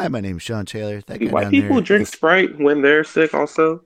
Hi, 0.00 0.08
my 0.08 0.22
name's 0.22 0.42
Sean 0.42 0.64
Taylor. 0.64 1.02
That 1.02 1.18
guy 1.18 1.26
down 1.26 1.50
people 1.50 1.76
there 1.76 1.84
drink 1.84 2.06
Sprite 2.06 2.58
when 2.58 2.80
they're 2.80 3.04
sick. 3.04 3.34
Also, 3.34 3.84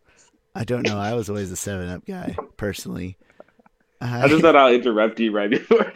I 0.55 0.63
don't 0.63 0.87
know. 0.87 0.97
I 0.97 1.13
was 1.15 1.29
always 1.29 1.51
a 1.51 1.57
Seven 1.57 1.89
Up 1.89 2.07
guy, 2.07 2.37
personally. 2.57 3.17
I 4.01 4.29
just 4.29 4.41
thought 4.41 4.55
I'll 4.55 4.73
interrupt 4.73 5.19
you 5.19 5.33
right 5.33 5.51
before. 5.51 5.91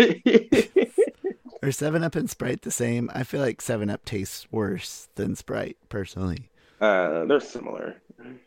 Are 1.63 1.71
Seven 1.71 2.03
Up 2.03 2.17
and 2.17 2.29
Sprite 2.29 2.63
the 2.63 2.73
same? 2.73 3.09
I 3.15 3.23
feel 3.23 3.41
like 3.41 3.61
Seven 3.61 3.91
Up 3.91 4.05
tastes 4.05 4.49
worse 4.51 5.07
than 5.15 5.37
Sprite, 5.37 5.77
personally. 5.89 6.51
uh, 6.81 7.25
they're 7.27 7.39
similar. 7.39 7.95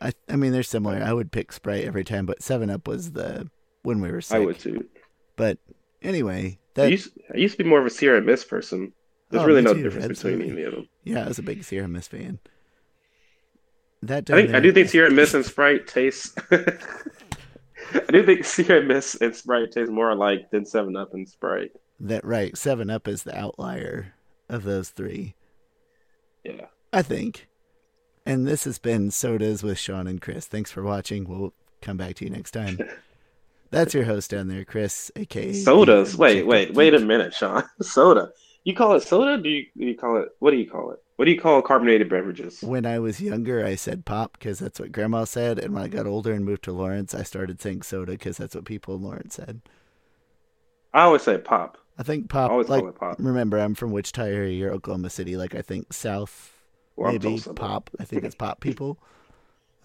I 0.02 0.12
I 0.28 0.36
mean 0.36 0.52
they're 0.52 0.62
similar. 0.62 1.02
I 1.02 1.14
would 1.14 1.32
pick 1.32 1.52
Sprite 1.52 1.86
every 1.86 2.04
time, 2.04 2.26
but 2.26 2.42
Seven 2.42 2.68
Up 2.68 2.86
was 2.86 3.12
the 3.12 3.48
when 3.82 4.02
we 4.02 4.10
were 4.10 4.20
sick. 4.20 4.36
I 4.36 4.40
would 4.40 4.58
too. 4.58 4.86
But 5.36 5.56
anyway, 6.02 6.58
I 6.76 6.84
used, 6.88 7.18
I 7.32 7.38
used 7.38 7.56
to 7.56 7.64
be 7.64 7.70
more 7.70 7.80
of 7.80 7.86
a 7.86 7.90
Sierra 7.90 8.20
Mist 8.20 8.50
person. 8.50 8.92
There's 9.32 9.42
Oh, 9.42 9.46
really 9.46 9.62
no 9.62 9.74
too, 9.74 9.82
difference 9.82 10.04
absolutely. 10.10 10.44
between 10.44 10.58
any 10.58 10.66
of 10.66 10.72
them. 10.74 10.88
yeah, 11.04 11.24
I 11.24 11.28
was 11.28 11.38
a 11.38 11.42
big 11.42 11.64
Sierra 11.64 11.88
Mist 11.88 12.10
fan. 12.10 12.38
That 14.02 14.30
I 14.30 14.42
think 14.42 14.54
I 14.54 14.60
do 14.60 14.72
think 14.72 14.88
Sierra 14.90 15.10
Mist 15.10 15.34
and 15.34 15.44
Sprite 15.44 15.86
taste. 15.86 16.38
I 16.50 18.10
do 18.10 18.24
think 18.24 18.44
Sierra 18.44 18.82
Mist 18.82 19.20
and 19.20 19.34
Sprite 19.34 19.72
taste 19.72 19.90
more 19.90 20.10
alike 20.10 20.50
than 20.50 20.64
Seven 20.64 20.96
Up 20.96 21.14
and 21.14 21.28
Sprite. 21.28 21.72
that 22.00 22.24
right. 22.24 22.56
Seven 22.56 22.90
Up 22.90 23.06
is 23.08 23.22
the 23.22 23.36
outlier 23.36 24.14
of 24.48 24.64
those 24.64 24.90
three. 24.90 25.34
Yeah. 26.44 26.66
I 26.92 27.02
think. 27.02 27.48
And 28.26 28.46
this 28.46 28.64
has 28.64 28.78
been 28.78 29.10
Sodas 29.10 29.62
with 29.62 29.78
Sean 29.78 30.06
and 30.06 30.20
Chris. 30.20 30.46
Thanks 30.46 30.70
for 30.70 30.82
watching. 30.82 31.26
We'll 31.28 31.52
come 31.80 31.96
back 31.96 32.14
to 32.16 32.24
you 32.24 32.30
next 32.30 32.52
time. 32.52 32.78
That's 33.70 33.94
your 33.94 34.04
host 34.04 34.30
down 34.30 34.48
there, 34.48 34.64
Chris, 34.66 35.10
aka 35.16 35.52
Sodas. 35.54 36.16
Wait, 36.16 36.46
wait, 36.46 36.74
wait 36.74 36.92
a 36.94 36.98
minute, 36.98 37.32
Sean. 37.34 37.64
Soda. 37.80 38.30
You 38.64 38.74
call 38.74 38.94
it 38.94 39.02
soda? 39.02 39.42
Do 39.42 39.48
you, 39.48 39.66
do 39.76 39.84
you 39.84 39.96
call 39.96 40.16
it? 40.18 40.28
What 40.38 40.52
do 40.52 40.56
you 40.56 40.70
call 40.70 40.92
it? 40.92 41.02
What 41.16 41.26
do 41.26 41.30
you 41.30 41.40
call 41.40 41.62
carbonated 41.62 42.08
beverages? 42.08 42.62
When 42.62 42.86
I 42.86 42.98
was 42.98 43.20
younger, 43.20 43.64
I 43.64 43.74
said 43.74 44.04
pop 44.04 44.32
because 44.34 44.58
that's 44.58 44.80
what 44.80 44.92
Grandma 44.92 45.24
said, 45.24 45.58
and 45.58 45.74
when 45.74 45.82
I 45.82 45.88
got 45.88 46.06
older 46.06 46.32
and 46.32 46.44
moved 46.44 46.64
to 46.64 46.72
Lawrence, 46.72 47.14
I 47.14 47.22
started 47.22 47.60
saying 47.60 47.82
soda 47.82 48.12
because 48.12 48.36
that's 48.38 48.54
what 48.54 48.64
people 48.64 48.94
in 48.96 49.02
Lawrence 49.02 49.34
said. 49.34 49.62
I 50.94 51.02
always 51.02 51.22
say 51.22 51.38
pop. 51.38 51.78
I 51.98 52.02
think 52.02 52.28
pop. 52.28 52.50
I 52.50 52.52
always 52.52 52.68
like, 52.68 52.80
call 52.80 52.88
it 52.88 52.98
pop. 52.98 53.16
remember, 53.18 53.58
I'm 53.58 53.74
from 53.74 53.92
Wichita 53.92 54.22
area, 54.22 54.52
you're 54.52 54.72
Oklahoma 54.72 55.10
City. 55.10 55.36
Like 55.36 55.54
I 55.54 55.62
think 55.62 55.92
South, 55.92 56.52
Well, 56.96 57.12
maybe 57.12 57.40
pop. 57.56 57.90
I 58.00 58.04
think 58.04 58.24
it's 58.24 58.34
pop 58.34 58.60
people. 58.60 58.98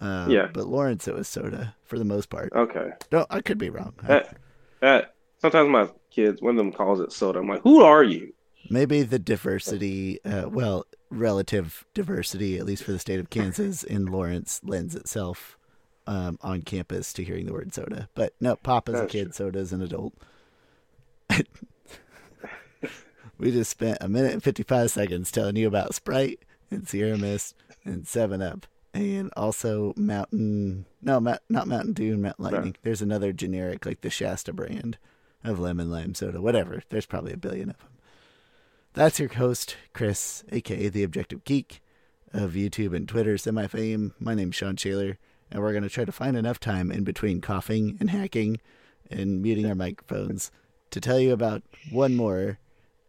Uh, 0.00 0.26
Yeah. 0.28 0.46
But 0.52 0.68
Lawrence, 0.68 1.08
it 1.08 1.14
was 1.16 1.26
soda 1.26 1.74
for 1.82 1.98
the 1.98 2.04
most 2.04 2.30
part. 2.30 2.52
Okay. 2.54 2.90
No, 3.10 3.26
I 3.30 3.40
could 3.40 3.58
be 3.58 3.68
wrong. 3.68 3.94
That, 4.04 4.36
that, 4.80 5.14
sometimes 5.40 5.68
my 5.68 5.88
kids, 6.12 6.40
one 6.40 6.52
of 6.52 6.56
them 6.56 6.70
calls 6.70 7.00
it 7.00 7.10
soda. 7.10 7.40
I'm 7.40 7.48
like, 7.48 7.62
who 7.62 7.82
are 7.82 8.04
you? 8.04 8.32
Maybe 8.70 9.02
the 9.02 9.18
diversity, 9.18 10.22
uh, 10.24 10.48
well, 10.48 10.86
relative 11.10 11.84
diversity, 11.94 12.58
at 12.58 12.66
least 12.66 12.84
for 12.84 12.92
the 12.92 12.98
state 12.98 13.20
of 13.20 13.30
Kansas, 13.30 13.82
in 13.82 14.06
Lawrence 14.06 14.60
lends 14.62 14.94
itself 14.94 15.56
um, 16.06 16.38
on 16.42 16.62
campus 16.62 17.12
to 17.14 17.24
hearing 17.24 17.46
the 17.46 17.52
word 17.52 17.72
soda. 17.74 18.08
But 18.14 18.34
no, 18.40 18.56
pop 18.56 18.88
as 18.88 19.00
a 19.00 19.06
kid, 19.06 19.34
soda 19.34 19.60
an 19.70 19.82
adult. 19.82 20.14
we 23.38 23.50
just 23.50 23.70
spent 23.70 23.98
a 24.00 24.08
minute 24.08 24.32
and 24.32 24.42
55 24.42 24.90
seconds 24.90 25.30
telling 25.30 25.56
you 25.56 25.66
about 25.66 25.94
Sprite 25.94 26.40
and 26.70 26.88
Sierra 26.88 27.18
Mist 27.18 27.54
and 27.84 28.06
7 28.06 28.40
Up. 28.42 28.66
And 28.94 29.30
also 29.36 29.92
Mountain, 29.96 30.86
no, 31.02 31.18
not 31.20 31.68
Mountain 31.68 31.92
Dew 31.92 32.14
and 32.14 32.22
Mountain 32.22 32.44
Lightning. 32.44 32.76
There's 32.82 33.02
another 33.02 33.32
generic, 33.32 33.84
like 33.84 34.00
the 34.00 34.10
Shasta 34.10 34.52
brand 34.52 34.96
of 35.44 35.60
lemon 35.60 35.90
lime 35.90 36.14
soda, 36.14 36.40
whatever. 36.40 36.82
There's 36.88 37.06
probably 37.06 37.32
a 37.32 37.36
billion 37.36 37.70
of 37.70 37.78
them. 37.78 37.88
That's 38.98 39.20
your 39.20 39.32
host, 39.32 39.76
Chris, 39.92 40.42
aka 40.50 40.88
The 40.88 41.04
Objective 41.04 41.44
Geek 41.44 41.80
of 42.32 42.54
YouTube 42.54 42.96
and 42.96 43.08
Twitter 43.08 43.38
semi 43.38 43.68
fame. 43.68 44.12
My 44.18 44.34
name's 44.34 44.56
Sean 44.56 44.74
Shaler, 44.74 45.18
and 45.52 45.62
we're 45.62 45.70
going 45.70 45.84
to 45.84 45.88
try 45.88 46.04
to 46.04 46.10
find 46.10 46.36
enough 46.36 46.58
time 46.58 46.90
in 46.90 47.04
between 47.04 47.40
coughing 47.40 47.96
and 48.00 48.10
hacking 48.10 48.58
and 49.08 49.40
muting 49.40 49.66
our 49.66 49.76
microphones 49.76 50.50
to 50.90 51.00
tell 51.00 51.20
you 51.20 51.32
about 51.32 51.62
one 51.92 52.16
more 52.16 52.58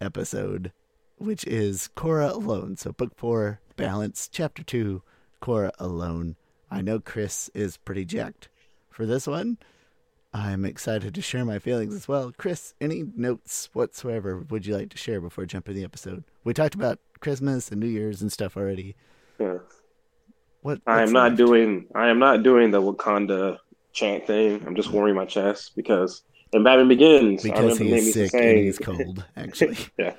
episode, 0.00 0.70
which 1.18 1.44
is 1.44 1.90
Korra 1.96 2.30
Alone. 2.30 2.76
So, 2.76 2.92
Book 2.92 3.16
4, 3.16 3.58
Balance, 3.74 4.28
Chapter 4.30 4.62
2, 4.62 5.02
Korra 5.42 5.72
Alone. 5.80 6.36
I 6.70 6.82
know 6.82 7.00
Chris 7.00 7.50
is 7.52 7.78
pretty 7.78 8.04
jacked 8.04 8.48
for 8.90 9.06
this 9.06 9.26
one. 9.26 9.58
I'm 10.32 10.64
excited 10.64 11.14
to 11.14 11.22
share 11.22 11.44
my 11.44 11.58
feelings 11.58 11.94
as 11.94 12.06
well. 12.06 12.32
Chris, 12.36 12.74
any 12.80 13.04
notes 13.16 13.68
whatsoever 13.72 14.44
would 14.48 14.64
you 14.64 14.76
like 14.76 14.90
to 14.90 14.96
share 14.96 15.20
before 15.20 15.44
jumping 15.44 15.74
the 15.74 15.84
episode? 15.84 16.22
We 16.44 16.54
talked 16.54 16.74
about 16.74 17.00
Christmas 17.18 17.70
and 17.70 17.80
New 17.80 17.88
Year's 17.88 18.22
and 18.22 18.30
stuff 18.30 18.56
already. 18.56 18.94
Yeah. 19.38 19.58
What 20.62 20.80
I 20.86 21.02
am 21.02 21.12
not 21.12 21.30
left? 21.30 21.36
doing. 21.36 21.86
I 21.94 22.08
am 22.08 22.18
not 22.18 22.42
doing 22.42 22.70
the 22.70 22.80
Wakanda 22.80 23.58
chant 23.92 24.26
thing. 24.26 24.62
I'm 24.66 24.76
just 24.76 24.90
mm. 24.90 24.92
warming 24.92 25.16
my 25.16 25.24
chest 25.24 25.72
because 25.74 26.22
and 26.52 26.64
Batman 26.64 26.88
Begins, 26.88 27.42
because 27.42 27.78
he 27.78 27.92
is 27.92 28.12
sick 28.12 28.30
saying, 28.30 28.56
and 28.56 28.66
he's 28.66 28.78
cold. 28.78 29.24
Actually, 29.36 29.78
yeah, 29.98 30.14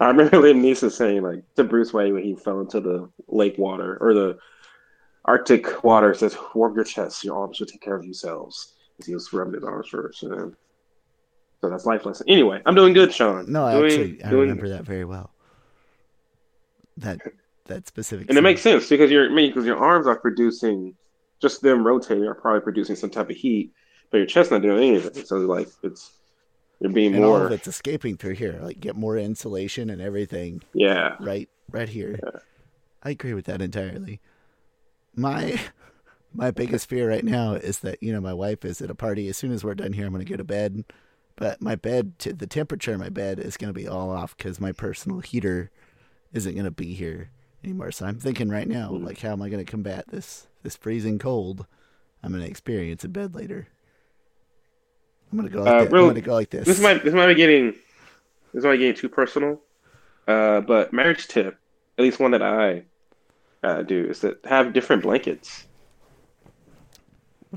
I 0.00 0.06
remember 0.06 0.38
Liam 0.38 0.62
Neeson 0.62 0.90
saying 0.90 1.22
like 1.22 1.42
to 1.56 1.64
Bruce 1.64 1.92
Wayne 1.92 2.14
when 2.14 2.22
he 2.22 2.34
fell 2.34 2.60
into 2.60 2.80
the 2.80 3.08
lake 3.28 3.58
water 3.58 3.98
or 4.00 4.14
the 4.14 4.38
Arctic 5.24 5.84
water, 5.84 6.14
says, 6.14 6.36
"Warm 6.54 6.74
your 6.74 6.84
chest. 6.84 7.24
Your 7.24 7.38
arms 7.38 7.60
will 7.60 7.66
take 7.66 7.82
care 7.82 7.96
of 7.96 8.02
themselves." 8.02 8.74
He 9.04 9.14
was 9.14 9.32
rubbing 9.32 9.54
his 9.54 9.64
arms 9.64 9.88
first, 9.88 10.22
and 10.22 10.32
then, 10.32 10.56
so 11.60 11.70
that's 11.70 11.86
life 11.86 12.04
lesson. 12.04 12.28
Anyway, 12.28 12.62
I'm 12.64 12.74
doing 12.74 12.92
good, 12.92 13.12
Sean. 13.12 13.50
no, 13.50 13.70
doing, 13.70 13.84
actually, 13.84 14.24
I 14.24 14.30
doing- 14.30 14.42
remember 14.42 14.68
that 14.68 14.84
very 14.84 15.04
well. 15.04 15.30
That 16.98 17.20
that 17.66 17.88
specific, 17.88 18.28
and 18.28 18.38
it 18.38 18.42
makes 18.42 18.62
sense 18.62 18.88
because 18.88 19.10
your 19.10 19.26
I 19.26 19.34
mean, 19.34 19.50
because 19.50 19.66
your 19.66 19.78
arms 19.78 20.06
are 20.06 20.16
producing 20.16 20.94
just 21.40 21.60
them 21.60 21.86
rotating 21.86 22.24
are 22.24 22.34
probably 22.34 22.60
producing 22.60 22.96
some 22.96 23.10
type 23.10 23.30
of 23.30 23.36
heat, 23.36 23.72
but 24.10 24.18
your 24.18 24.26
chest's 24.26 24.50
not 24.50 24.62
doing 24.62 24.94
anything. 24.94 25.24
So 25.24 25.38
like 25.38 25.68
it's 25.82 26.12
you're 26.80 26.92
being 26.92 27.14
and 27.14 27.24
more 27.24 27.46
of 27.46 27.52
it's 27.52 27.66
escaping 27.66 28.16
through 28.16 28.34
here. 28.34 28.58
Like 28.62 28.80
get 28.80 28.96
more 28.96 29.16
insulation 29.18 29.90
and 29.90 30.00
everything 30.00 30.62
yeah. 30.72 31.16
right 31.20 31.48
right 31.70 31.88
here. 31.88 32.18
Yeah. 32.22 32.40
I 33.02 33.10
agree 33.10 33.34
with 33.34 33.46
that 33.46 33.60
entirely. 33.60 34.20
My 35.14 35.60
my 36.34 36.50
biggest 36.50 36.88
fear 36.88 37.08
right 37.08 37.24
now 37.24 37.52
is 37.54 37.78
that 37.80 38.02
you 38.02 38.12
know 38.12 38.20
my 38.20 38.34
wife 38.34 38.64
is 38.64 38.80
at 38.82 38.90
a 38.90 38.94
party. 38.94 39.28
As 39.28 39.36
soon 39.36 39.52
as 39.52 39.64
we're 39.64 39.74
done 39.74 39.92
here, 39.92 40.06
I'm 40.06 40.12
going 40.12 40.24
to 40.24 40.30
go 40.30 40.36
to 40.36 40.44
bed. 40.44 40.84
But 41.36 41.60
my 41.60 41.74
bed, 41.74 42.18
t- 42.18 42.30
the 42.32 42.46
temperature 42.46 42.92
in 42.92 43.00
my 43.00 43.08
bed 43.08 43.38
is 43.40 43.56
going 43.56 43.72
to 43.72 43.78
be 43.78 43.88
all 43.88 44.10
off 44.10 44.36
because 44.36 44.60
my 44.60 44.70
personal 44.72 45.20
heater 45.20 45.70
isn't 46.32 46.52
going 46.54 46.64
to 46.64 46.70
be 46.70 46.94
here 46.94 47.30
anymore. 47.64 47.90
So 47.90 48.06
I'm 48.06 48.18
thinking 48.20 48.48
right 48.50 48.68
now, 48.68 48.90
Mhm. 48.90 49.04
like, 49.04 49.20
how 49.20 49.32
am 49.32 49.42
I 49.42 49.48
going 49.48 49.64
to 49.64 49.70
combat 49.70 50.06
this 50.08 50.46
this 50.62 50.76
freezing 50.76 51.18
cold 51.18 51.66
I'm 52.22 52.30
going 52.32 52.44
to 52.44 52.50
experience 52.50 53.04
in 53.04 53.10
bed 53.12 53.34
later? 53.34 53.66
I'm 55.32 55.38
going 55.38 55.50
to 55.50 55.56
go 55.56 55.64
like 55.64 55.72
Uh, 55.74 55.78
that. 55.78 55.84
I'm 55.86 55.90
going 55.90 56.14
to 56.14 56.20
go 56.20 56.34
like 56.34 56.50
this. 56.50 56.66
This 56.66 56.80
might 56.80 57.02
this 57.04 57.14
might 57.14 57.26
be 57.28 57.34
getting 57.34 57.74
this 58.52 58.62
might 58.64 58.72
be 58.72 58.78
getting 58.78 58.94
too 58.94 59.08
personal. 59.08 59.60
Uh, 60.28 60.60
but 60.60 60.92
marriage 60.92 61.26
tip, 61.28 61.58
at 61.98 62.02
least 62.02 62.18
one 62.20 62.30
that 62.30 62.42
I 62.42 62.84
uh, 63.62 63.82
do, 63.82 64.06
is 64.06 64.20
that 64.20 64.44
have 64.46 64.72
different 64.72 65.02
blankets. 65.02 65.66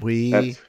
We 0.02 0.31
That's 0.31 0.62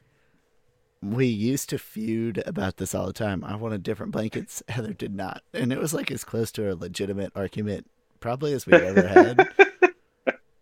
We 1.02 1.26
used 1.26 1.70
to 1.70 1.78
feud 1.78 2.42
about 2.46 2.76
this 2.76 2.94
all 2.94 3.06
the 3.06 3.12
time. 3.12 3.44
I 3.44 3.56
wanted 3.56 3.82
different 3.82 4.12
blankets. 4.12 4.62
Heather 4.68 4.92
did 4.92 5.14
not. 5.14 5.42
And 5.54 5.72
it 5.72 5.78
was 5.78 5.94
like 5.94 6.10
as 6.10 6.24
close 6.24 6.50
to 6.52 6.72
a 6.72 6.74
legitimate 6.74 7.32
argument 7.34 7.88
probably 8.20 8.52
as 8.52 8.66
we've 8.66 8.80
ever 8.80 9.06
had. 9.06 9.48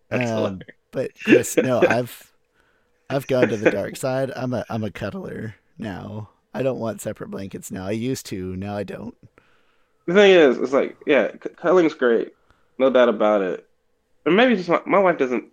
Um, 0.08 0.60
but 0.92 1.10
Chris, 1.24 1.56
no, 1.56 1.80
I've 1.80 2.32
I've 3.10 3.26
gone 3.26 3.48
to 3.48 3.56
the 3.56 3.72
dark 3.72 3.96
side. 3.96 4.30
I'm 4.36 4.54
a 4.54 4.64
I'm 4.70 4.84
a 4.84 4.90
cuddler 4.90 5.56
now. 5.78 6.30
I 6.54 6.62
don't 6.62 6.78
want 6.78 7.00
separate 7.00 7.30
blankets 7.30 7.70
now. 7.70 7.86
I 7.86 7.90
used 7.90 8.24
to, 8.26 8.56
now 8.56 8.76
I 8.76 8.84
don't. 8.84 9.14
the 10.06 10.14
thing 10.14 10.30
is, 10.30 10.58
it's 10.58 10.72
like 10.72 10.96
yeah, 11.06 11.32
cuddling's 11.56 11.94
great, 11.94 12.34
no 12.78 12.88
doubt 12.88 13.08
about 13.08 13.42
it. 13.42 13.68
But 14.24 14.34
maybe 14.34 14.56
just 14.56 14.68
my, 14.68 14.80
my 14.86 14.98
wife 14.98 15.18
doesn't. 15.18 15.46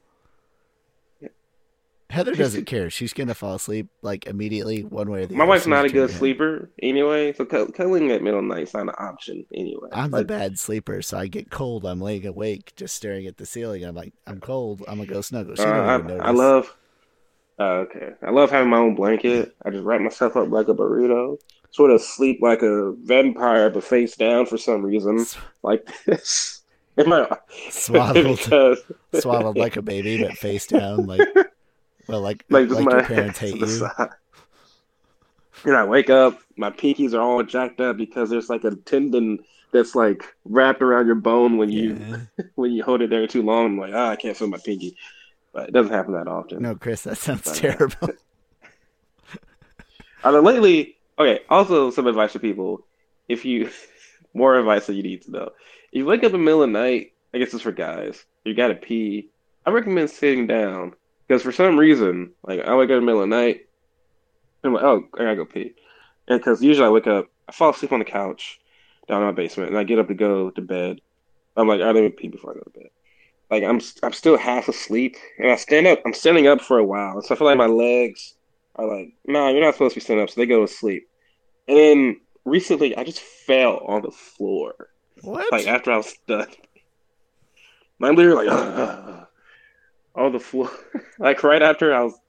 Heather 2.14 2.36
doesn't 2.36 2.66
care. 2.66 2.92
She's 2.92 3.12
gonna 3.12 3.34
fall 3.34 3.56
asleep 3.56 3.88
like 4.04 4.28
immediately, 4.28 4.84
one 4.84 5.10
way 5.10 5.24
or 5.24 5.26
the 5.26 5.34
My 5.34 5.46
other. 5.46 5.46
My 5.46 5.50
wife's 5.50 5.64
She's 5.64 5.70
not 5.70 5.86
a 5.86 5.90
good 5.90 6.12
sleeper 6.12 6.70
anyway, 6.80 7.34
so 7.34 7.44
cu- 7.44 7.72
cuddling 7.72 8.12
at 8.12 8.22
middle 8.22 8.44
night's 8.44 8.76
not 8.76 8.84
an 8.84 8.94
option 9.00 9.44
anyway. 9.52 9.90
I'm 9.92 10.12
Like, 10.12 10.28
bad 10.28 10.60
sleeper, 10.60 11.02
so 11.02 11.18
I 11.18 11.26
get 11.26 11.50
cold. 11.50 11.88
I'm 11.88 12.00
laying 12.00 12.28
awake, 12.28 12.74
just 12.76 12.94
staring 12.94 13.26
at 13.26 13.38
the 13.38 13.48
ceiling. 13.48 13.84
I'm 13.84 13.96
like, 13.96 14.14
I'm 14.28 14.40
cold. 14.40 14.84
I'm 14.88 14.98
gonna 14.98 15.08
go 15.08 15.22
snuggle. 15.22 15.56
She 15.56 15.64
Uh, 15.64 15.72
I. 15.72 15.96
I 16.18 16.30
love. 16.30 16.78
Uh, 17.60 17.86
okay, 17.86 18.10
I 18.22 18.30
love 18.30 18.52
having 18.52 18.70
my 18.70 18.78
own 18.78 18.94
blanket. 18.94 19.56
I 19.66 19.72
just 19.72 19.84
wrap 19.84 20.02
myself 20.02 20.36
up 20.38 20.50
like 20.50 20.68
a 20.68 20.76
burrito, 20.76 21.40
sort 21.72 21.90
of 21.90 22.00
sleep 22.00 22.40
like 22.44 22.62
a 22.62 22.94
vampire, 23.04 23.72
but 23.72 23.84
face 23.84 24.16
down 24.16 24.46
for 24.46 24.60
some 24.60 24.84
reason, 24.84 25.26
like 25.64 25.88
this. 26.06 26.62
Am 26.98 27.12
I 27.12 27.28
swaddled, 27.72 28.38
because 28.44 28.84
swaddled 29.20 29.58
like 29.58 29.78
a 29.78 29.82
baby, 29.82 30.22
but 30.22 30.38
face 30.38 30.68
down, 30.68 31.08
like 31.08 31.28
well, 32.08 32.22
like 32.22 32.44
like 32.50 32.70
like, 32.70 32.84
my 32.86 32.92
your 32.98 33.04
parents 33.06 33.40
hate 33.40 33.56
you. 33.58 33.68
side. 33.68 34.10
And 35.66 35.76
I 35.78 35.86
wake 35.86 36.10
up, 36.10 36.40
my 36.58 36.70
pinkies 36.72 37.14
are 37.14 37.22
all 37.22 37.42
jacked 37.44 37.80
up 37.80 37.96
because 37.98 38.30
there's 38.30 38.50
like 38.50 38.64
a 38.66 38.76
tendon 38.76 39.40
that's 39.72 39.96
like 39.96 40.24
wrapped 40.46 40.82
around 40.82 41.06
your 41.06 41.16
bone 41.16 41.58
when 41.58 41.70
you 41.70 41.96
Yeah. 41.96 42.46
when 42.56 42.72
you 42.72 42.84
hold 42.84 43.02
it 43.02 43.10
there 43.10 43.26
too 43.28 43.42
long. 43.44 43.66
I'm 43.68 43.78
like, 43.80 43.94
ah, 43.94 44.10
I 44.10 44.16
can't 44.16 44.36
feel 44.36 44.48
my 44.48 44.58
pinky. 44.58 44.96
But 45.54 45.70
it 45.70 45.72
doesn't 45.74 45.94
happen 45.94 46.14
that 46.14 46.28
often. 46.28 46.62
No, 46.64 46.76
Chris, 46.76 47.04
that 47.04 47.18
sounds 47.18 47.44
But- 47.44 47.56
terrible. 47.56 48.10
Uh, 50.26 50.40
lately, 50.40 50.96
okay. 51.20 51.42
Also, 51.50 51.92
some 51.92 52.08
advice 52.08 52.32
for 52.32 52.40
people: 52.40 52.86
if 53.28 53.44
you 53.44 53.70
more 54.34 54.58
advice 54.58 54.88
that 54.88 54.94
you 54.94 55.04
need 55.04 55.22
to 55.24 55.32
know. 55.32 55.50
If 55.92 55.98
you 56.00 56.06
wake 56.06 56.22
up 56.22 56.28
in 56.28 56.32
the 56.32 56.38
middle 56.38 56.64
of 56.64 56.70
the 56.70 56.80
night, 56.80 57.12
I 57.34 57.40
guess 57.40 57.54
it's 57.54 57.64
for 57.64 57.74
guys. 57.74 58.24
You 58.46 58.54
gotta 58.54 58.74
pee. 58.76 59.30
I 59.66 59.72
recommend 59.72 60.10
sitting 60.10 60.48
down 60.48 60.94
because 61.28 61.42
for 61.42 61.52
some 61.52 61.78
reason, 61.78 62.34
like 62.44 62.62
I 62.62 62.76
wake 62.76 62.90
up 62.90 62.94
in 62.94 63.00
the 63.00 63.06
middle 63.06 63.24
of 63.24 63.30
the 63.30 63.36
night, 63.36 63.62
and 64.64 64.70
I'm 64.70 64.74
like, 64.74 64.84
oh, 64.84 65.08
I 65.16 65.24
gotta 65.24 65.36
go 65.36 65.46
pee. 65.46 65.74
And 66.28 66.40
because 66.40 66.62
usually 66.62 66.88
I 66.88 66.92
wake 66.92 67.08
up, 67.08 67.28
I 67.48 67.52
fall 67.52 67.72
asleep 67.72 67.92
on 67.92 68.00
the 68.00 68.06
couch 68.06 68.60
down 69.08 69.22
in 69.22 69.28
my 69.28 69.34
basement, 69.34 69.70
and 69.70 69.78
I 69.78 69.84
get 69.84 70.00
up 70.00 70.08
to 70.08 70.14
go 70.14 70.50
to 70.50 70.62
bed. 70.62 71.00
I'm 71.56 71.68
like, 71.68 71.82
I 71.82 71.86
don't 71.86 71.98
even 71.98 72.12
pee 72.12 72.30
before 72.30 72.52
I 72.52 72.56
go 72.56 72.62
to 72.62 72.80
bed. 72.80 72.90
Like 73.50 73.64
I'm, 73.64 73.80
I'm 74.02 74.14
still 74.14 74.38
half 74.38 74.68
asleep, 74.68 75.16
and 75.38 75.52
I 75.52 75.56
stand 75.56 75.88
up. 75.88 76.02
I'm 76.06 76.14
standing 76.14 76.48
up 76.48 76.62
for 76.62 76.78
a 76.78 76.86
while, 76.86 77.22
so 77.22 77.36
I 77.36 77.38
feel 77.38 77.48
like 77.48 77.58
my 77.58 77.68
legs 77.68 78.36
are 78.76 78.88
like, 78.88 79.14
no, 79.26 79.50
you're 79.50 79.64
not 79.64 79.76
supposed 79.76 79.94
to 79.94 80.00
be 80.00 80.04
standing 80.04 80.24
up. 80.24 80.30
So 80.30 80.42
they 80.42 80.48
go 80.48 80.66
to 80.66 80.72
sleep. 80.72 81.08
And 81.68 81.78
then 81.78 82.22
recently, 82.46 82.98
I 82.98 83.04
just 83.04 83.20
fell 83.20 83.78
on 83.88 84.02
the 84.02 84.12
floor. 84.12 84.74
What? 85.22 85.52
Like 85.52 85.68
after 85.68 85.92
I 85.92 85.98
was 85.98 86.14
done. 86.28 86.48
I'm 88.02 88.16
literally 88.16 88.48
like. 88.48 89.20
on 90.16 90.32
the 90.34 90.40
floor. 90.40 90.70
like 91.20 91.44
right 91.44 91.62
after 91.62 91.94
I 91.94 92.04
was, 92.04 92.20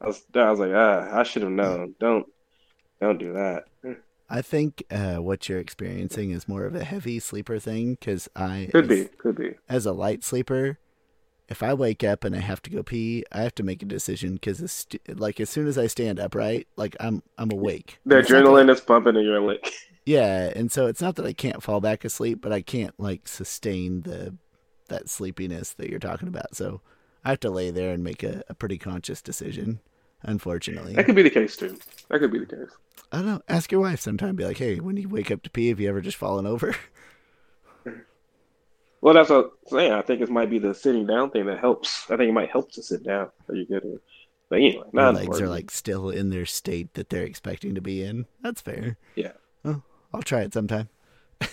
I 0.00 0.06
was. 0.06 0.22
I 0.34 0.50
was 0.50 0.60
like, 0.60 0.72
ah, 0.74 1.08
I 1.12 1.22
should 1.24 1.42
have 1.42 1.50
known. 1.50 1.94
Don't, 1.98 2.26
don't 3.00 3.18
do 3.18 3.32
that. 3.32 3.64
I 4.30 4.42
think 4.42 4.84
uh, 4.90 5.16
what 5.16 5.48
you're 5.48 5.58
experiencing 5.58 6.30
is 6.30 6.46
more 6.46 6.66
of 6.66 6.74
a 6.74 6.84
heavy 6.84 7.18
sleeper 7.18 7.58
thing 7.58 7.94
because 7.94 8.28
I, 8.36 8.68
Could 8.72 8.84
as, 8.84 8.88
be, 8.88 9.04
could 9.16 9.36
be. 9.36 9.54
as 9.68 9.86
a 9.86 9.92
light 9.92 10.22
sleeper, 10.22 10.78
if 11.48 11.62
I 11.62 11.72
wake 11.72 12.04
up 12.04 12.24
and 12.24 12.36
I 12.36 12.40
have 12.40 12.60
to 12.62 12.70
go 12.70 12.82
pee, 12.82 13.24
I 13.32 13.40
have 13.40 13.54
to 13.54 13.62
make 13.62 13.82
a 13.82 13.86
decision 13.86 14.34
because 14.34 14.86
like 15.08 15.40
as 15.40 15.48
soon 15.48 15.66
as 15.66 15.78
I 15.78 15.86
stand 15.86 16.20
upright, 16.20 16.68
like 16.76 16.94
I'm 17.00 17.22
I'm 17.38 17.50
awake. 17.50 17.98
The 18.04 18.18
it's 18.18 18.30
adrenaline 18.30 18.70
is 18.70 18.80
pumping 18.80 19.16
in 19.16 19.24
your 19.24 19.40
leg. 19.40 19.60
Yeah, 20.04 20.50
and 20.56 20.72
so 20.72 20.86
it's 20.86 21.02
not 21.02 21.16
that 21.16 21.26
I 21.26 21.34
can't 21.34 21.62
fall 21.62 21.82
back 21.82 22.02
asleep, 22.02 22.40
but 22.40 22.50
I 22.50 22.62
can't 22.62 22.98
like 22.98 23.28
sustain 23.28 24.00
the 24.02 24.34
that 24.88 25.10
sleepiness 25.10 25.74
that 25.74 25.90
you're 25.90 25.98
talking 25.98 26.28
about. 26.28 26.56
So 26.56 26.80
I 27.28 27.32
have 27.32 27.40
to 27.40 27.50
lay 27.50 27.70
there 27.70 27.92
and 27.92 28.02
make 28.02 28.22
a, 28.22 28.42
a 28.48 28.54
pretty 28.54 28.78
conscious 28.78 29.20
decision. 29.20 29.80
Unfortunately, 30.22 30.94
That 30.94 31.04
could 31.04 31.14
be 31.14 31.22
the 31.22 31.28
case 31.28 31.58
too. 31.58 31.76
That 32.08 32.20
could 32.20 32.32
be 32.32 32.38
the 32.38 32.46
case. 32.46 32.70
I 33.12 33.18
don't 33.18 33.26
know. 33.26 33.42
Ask 33.50 33.70
your 33.70 33.82
wife 33.82 34.00
sometime. 34.00 34.34
Be 34.34 34.46
like, 34.46 34.56
hey, 34.56 34.80
when 34.80 34.96
you 34.96 35.10
wake 35.10 35.30
up 35.30 35.42
to 35.42 35.50
pee, 35.50 35.68
have 35.68 35.78
you 35.78 35.90
ever 35.90 36.00
just 36.00 36.16
fallen 36.16 36.46
over? 36.46 36.74
Well, 39.00 39.14
that's 39.14 39.30
what 39.30 39.44
I'm 39.44 39.50
saying. 39.68 39.92
I 39.92 40.02
think 40.02 40.22
it 40.22 40.28
might 40.28 40.50
be 40.50 40.58
the 40.58 40.74
sitting 40.74 41.06
down 41.06 41.30
thing 41.30 41.46
that 41.46 41.60
helps. 41.60 42.10
I 42.10 42.16
think 42.16 42.30
it 42.30 42.32
might 42.32 42.50
help 42.50 42.72
to 42.72 42.82
sit 42.82 43.04
down 43.04 43.30
so 43.46 43.52
you 43.52 43.64
get 43.64 43.84
it. 43.84 44.02
But 44.48 44.56
anyway, 44.56 44.82
not 44.92 45.14
legs 45.14 45.40
are 45.40 45.48
like 45.48 45.70
still 45.70 46.10
in 46.10 46.30
their 46.30 46.46
state 46.46 46.94
that 46.94 47.08
they're 47.08 47.22
expecting 47.22 47.76
to 47.76 47.80
be 47.80 48.02
in. 48.02 48.26
That's 48.42 48.60
fair. 48.60 48.96
Yeah. 49.14 49.34
Oh, 49.64 49.82
I'll 50.12 50.22
try 50.22 50.40
it 50.40 50.52
sometime. 50.52 50.88
I 51.40 51.46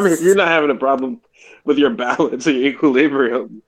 mean, 0.00 0.14
if 0.14 0.22
you're 0.22 0.34
not 0.34 0.48
having 0.48 0.70
a 0.70 0.76
problem 0.76 1.20
with 1.64 1.78
your 1.78 1.90
balance 1.90 2.46
and 2.46 2.56
your 2.58 2.68
equilibrium, 2.72 3.62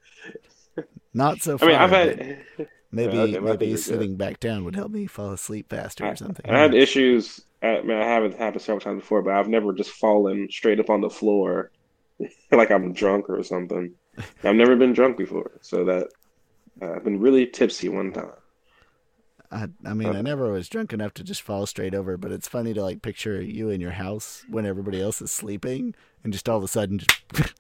Not 1.13 1.41
so 1.43 1.59
Far, 1.59 1.69
I 1.69 1.73
mean, 1.73 1.77
I've 1.81 1.91
had 1.91 2.19
maybe 2.93 3.19
okay, 3.19 3.39
I 3.39 3.41
maybe 3.41 3.67
you're 3.67 3.79
good. 3.79 3.79
sitting 3.79 4.17
back 4.17 4.41
down 4.41 4.65
would 4.65 4.77
help 4.77 4.91
me 4.93 5.07
fall 5.07 5.33
asleep 5.33 5.71
faster 5.71 6.09
or 6.09 6.17
something. 6.17 6.47
I 6.49 6.59
had 6.59 6.75
issues. 6.75 7.41
I 7.63 7.81
mean, 7.83 7.97
I 7.97 8.05
haven't 8.05 8.37
happened 8.37 8.63
several 8.63 8.81
times 8.81 9.01
before, 9.03 9.23
but 9.23 9.35
I've 9.35 9.49
never 9.49 9.73
just 9.73 9.91
fallen 9.93 10.49
straight 10.51 10.81
up 10.81 10.91
on 10.91 11.01
the 11.01 11.11
floor 11.11 11.71
like 12.53 12.71
I'm 12.71 12.93
drunk 12.93 13.29
or 13.31 13.43
something. 13.43 13.95
I've 14.45 14.57
never 14.57 14.77
been 14.77 14.93
drunk 14.93 15.17
before, 15.19 15.53
so 15.63 15.85
that 15.87 16.09
uh, 16.83 16.93
I've 16.95 17.05
been 17.05 17.21
really 17.21 17.47
tipsy 17.47 17.89
one 17.89 18.13
time. 18.13 18.33
I, 19.51 19.69
I 19.85 19.95
mean, 19.95 20.17
I 20.17 20.21
never 20.23 20.51
was 20.51 20.69
drunk 20.69 20.93
enough 20.93 21.15
to 21.15 21.25
just 21.25 21.43
fall 21.43 21.67
straight 21.67 21.95
over, 21.95 22.17
but 22.17 22.33
it's 22.33 22.49
funny 22.49 22.75
to 22.75 22.83
like 22.83 23.03
picture 23.03 23.41
you 23.41 23.71
in 23.71 23.81
your 23.81 23.93
house 23.93 24.45
when 24.49 24.67
everybody 24.67 25.01
else 25.01 25.23
is 25.23 25.31
sleeping, 25.31 25.95
and 26.25 26.33
just 26.33 26.49
all 26.49 26.59
of 26.59 26.65
a 26.65 26.69
sudden, 26.69 26.99
just 26.99 27.55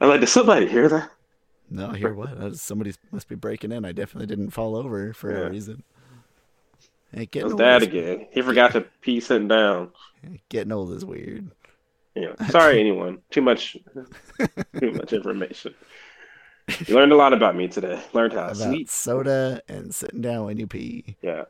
I'm 0.00 0.08
like, 0.08 0.20
did 0.20 0.28
somebody 0.28 0.66
hear 0.66 0.88
that? 0.88 1.10
no, 1.70 1.90
I 1.90 1.96
hear 1.96 2.14
what? 2.14 2.56
Somebody 2.56 2.94
must 3.10 3.28
be 3.28 3.34
breaking 3.34 3.72
in. 3.72 3.84
I 3.84 3.92
definitely 3.92 4.26
didn't 4.26 4.50
fall 4.50 4.76
over 4.76 5.12
for 5.12 5.32
Yeah. 5.32 5.46
a 5.46 5.50
reason. 5.50 5.82
Hey, 7.12 7.26
getting 7.26 7.50
old 7.52 7.58
Dad 7.58 7.82
is, 7.82 7.88
again. 7.88 8.26
He 8.30 8.42
forgot 8.42 8.72
to 8.72 8.82
pee 9.00 9.20
sitting 9.20 9.48
down. 9.48 9.90
getting 10.48 10.72
old 10.72 10.92
is 10.92 11.04
weird. 11.04 11.50
Know, 12.14 12.34
sorry, 12.50 12.80
anyone. 12.80 13.18
Too 13.30 13.42
much, 13.42 13.76
too 14.80 14.92
much 14.92 15.12
information. 15.12 15.74
You 16.86 16.94
learned 16.96 17.12
a 17.12 17.16
lot 17.16 17.32
about 17.32 17.54
me 17.56 17.68
today. 17.68 18.00
Learned 18.12 18.32
how 18.32 18.44
About 18.46 18.56
sweet. 18.56 18.90
soda 18.90 19.62
and 19.68 19.94
sitting 19.94 20.20
down 20.20 20.46
when 20.46 20.58
you 20.58 20.66
pee. 20.66 21.16
Yeah. 21.22 21.44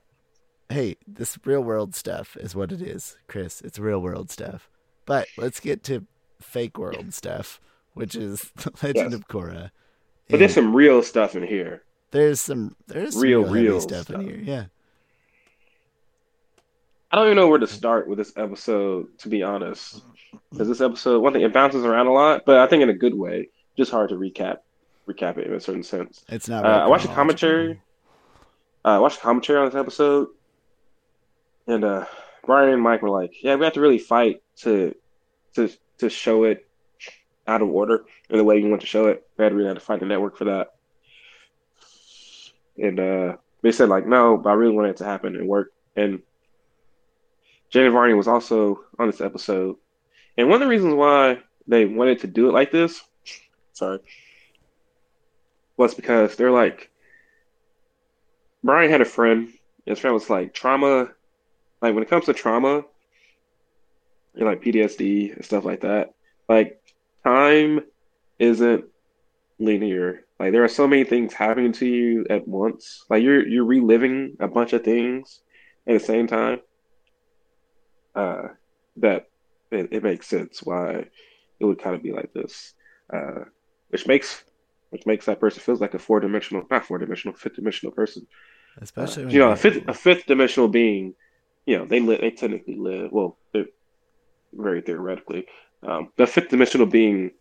Hey, 0.68 0.96
this 1.06 1.38
real 1.44 1.62
world 1.62 1.94
stuff 1.94 2.36
is 2.38 2.54
what 2.54 2.72
it 2.72 2.82
is, 2.82 3.16
Chris. 3.28 3.60
It's 3.62 3.78
real 3.78 4.00
world 4.00 4.30
stuff. 4.30 4.68
But 5.06 5.28
let's 5.38 5.60
get 5.60 5.82
to 5.84 6.04
fake 6.40 6.76
world 6.78 7.14
stuff, 7.14 7.60
which 7.96 8.14
is 8.14 8.40
the 8.56 8.70
Legend 8.82 9.12
Yes. 9.12 9.14
of 9.14 9.28
Korra. 9.28 9.70
But 10.28 10.38
there's 10.40 10.54
some 10.54 10.74
real 10.74 11.02
stuff 11.02 11.34
in 11.36 11.42
here. 11.42 11.82
there's 12.10 12.40
some 12.40 12.76
there's 12.86 13.14
some 13.14 13.22
real, 13.22 13.42
real, 13.42 13.52
real 13.52 13.80
stuff, 13.80 14.10
in 14.10 14.20
here. 14.20 14.38
Yeah. 14.42 14.64
I 17.10 17.16
don't 17.16 17.26
even 17.26 17.36
know 17.36 17.48
where 17.48 17.58
to 17.58 17.66
start 17.66 18.08
with 18.08 18.18
this 18.18 18.32
episode, 18.36 19.06
to 19.18 19.28
be 19.28 19.42
honest. 19.42 20.02
Because 20.50 20.68
this 20.68 20.80
episode, 20.80 21.20
one 21.22 21.32
thing, 21.32 21.42
it 21.42 21.52
bounces 21.52 21.84
around 21.84 22.08
a 22.08 22.12
lot, 22.12 22.42
but 22.44 22.58
I 22.58 22.66
think 22.66 22.82
in 22.82 22.90
a 22.90 22.94
good 22.94 23.14
way. 23.14 23.48
Just 23.76 23.90
hard 23.90 24.08
to 24.10 24.16
recap, 24.16 24.58
recap 25.08 25.38
it 25.38 25.46
in 25.46 25.52
a 25.54 25.60
certain 25.60 25.82
sense. 25.82 26.24
It's 26.28 26.48
not. 26.48 26.64
Uh, 26.64 26.68
I 26.68 26.86
watched 26.86 27.04
the 27.06 27.12
chronological. 27.12 27.14
commentary. 27.50 27.80
Uh, 28.84 28.88
I 28.88 28.98
watched 28.98 29.16
the 29.18 29.22
commentary 29.22 29.58
on 29.60 29.66
this 29.66 29.74
episode, 29.74 30.28
and 31.66 31.84
uh, 31.84 32.06
Brian 32.44 32.70
and 32.72 32.82
Mike 32.82 33.02
were 33.02 33.10
like, 33.10 33.32
"Yeah, 33.42 33.54
we 33.56 33.64
have 33.64 33.74
to 33.74 33.80
really 33.80 33.98
fight 33.98 34.42
to 34.58 34.94
to 35.54 35.70
to 35.98 36.08
show 36.10 36.44
it 36.44 36.65
out 37.46 37.62
of 37.62 37.68
order 37.68 38.04
in 38.30 38.38
the 38.38 38.44
way 38.44 38.58
you 38.58 38.68
want 38.68 38.80
to 38.80 38.86
show 38.86 39.06
it. 39.06 39.26
We 39.36 39.44
had 39.44 39.50
to 39.50 39.54
really 39.54 39.68
have 39.68 39.78
to 39.78 39.84
fight 39.84 40.00
the 40.00 40.06
network 40.06 40.36
for 40.36 40.44
that." 40.44 40.74
And 42.78 43.00
uh, 43.00 43.36
they 43.62 43.72
said 43.72 43.88
like, 43.88 44.06
"No, 44.06 44.36
but 44.36 44.50
I 44.50 44.54
really 44.54 44.74
want 44.74 44.88
it 44.88 44.96
to 44.98 45.04
happen 45.04 45.36
and 45.36 45.48
work." 45.48 45.72
And 45.96 46.22
Janet 47.70 47.92
Varney 47.92 48.14
was 48.14 48.28
also 48.28 48.84
on 48.98 49.06
this 49.06 49.20
episode, 49.20 49.76
and 50.36 50.48
one 50.48 50.62
of 50.62 50.66
the 50.66 50.70
reasons 50.70 50.94
why 50.94 51.38
they 51.66 51.84
wanted 51.84 52.20
to 52.20 52.26
do 52.26 52.48
it 52.48 52.52
like 52.52 52.70
this, 52.70 53.02
sorry, 53.72 54.00
was 55.76 55.94
because 55.94 56.36
they're 56.36 56.50
like, 56.50 56.90
Brian 58.62 58.90
had 58.90 59.00
a 59.00 59.06
friend. 59.06 59.52
His 59.84 59.98
friend 59.98 60.14
was 60.14 60.30
like, 60.30 60.52
trauma, 60.52 61.10
like 61.80 61.94
when 61.94 62.02
it 62.02 62.10
comes 62.10 62.26
to 62.26 62.34
trauma, 62.34 62.84
and 64.34 64.44
like 64.44 64.62
PTSD 64.62 65.34
and 65.34 65.44
stuff 65.44 65.64
like 65.64 65.80
that, 65.80 66.14
like 66.48 66.80
time 67.26 67.80
isn't 68.38 68.84
linear. 69.58 70.24
Like 70.38 70.52
there 70.52 70.64
are 70.64 70.68
so 70.68 70.86
many 70.86 71.04
things 71.04 71.32
happening 71.32 71.72
to 71.74 71.86
you 71.86 72.26
at 72.30 72.46
once. 72.46 73.04
Like 73.10 73.22
you're 73.22 73.46
you're 73.46 73.64
reliving 73.64 74.36
a 74.40 74.48
bunch 74.48 74.72
of 74.72 74.84
things 74.84 75.40
at 75.88 75.94
the 75.94 76.04
same 76.04 76.26
time. 76.26 76.60
Uh, 78.14 78.48
that 78.96 79.24
it, 79.70 79.88
it 79.92 80.02
makes 80.02 80.26
sense 80.26 80.60
why 80.62 81.04
it 81.60 81.64
would 81.64 81.82
kind 81.82 81.96
of 81.96 82.02
be 82.02 82.12
like 82.12 82.32
this. 82.32 82.74
Uh, 83.12 83.44
which 83.88 84.06
makes 84.06 84.44
which 84.90 85.06
makes 85.06 85.26
that 85.26 85.40
person 85.40 85.60
feels 85.60 85.80
like 85.80 85.94
a 85.94 85.98
four 85.98 86.20
dimensional, 86.20 86.64
not 86.70 86.86
four 86.86 86.98
dimensional, 86.98 87.36
fifth 87.36 87.56
dimensional 87.56 87.92
person. 87.92 88.26
especially 88.80 89.24
Uh, 89.24 89.26
when 89.26 89.34
you 89.34 89.40
know, 89.40 89.50
a 89.50 89.56
fifth 89.56 89.88
a 89.88 89.94
fifth 89.94 90.26
dimensional 90.26 90.68
being. 90.68 91.14
You 91.66 91.78
know, 91.78 91.84
they 91.84 91.98
live. 91.98 92.20
They 92.20 92.30
technically 92.30 92.76
live. 92.76 93.10
Well, 93.10 93.36
very 94.52 94.80
theoretically. 94.82 95.46
Um, 95.82 96.10
the 96.16 96.26
fifth 96.26 96.48
dimensional 96.48 96.86
being. 96.86 97.32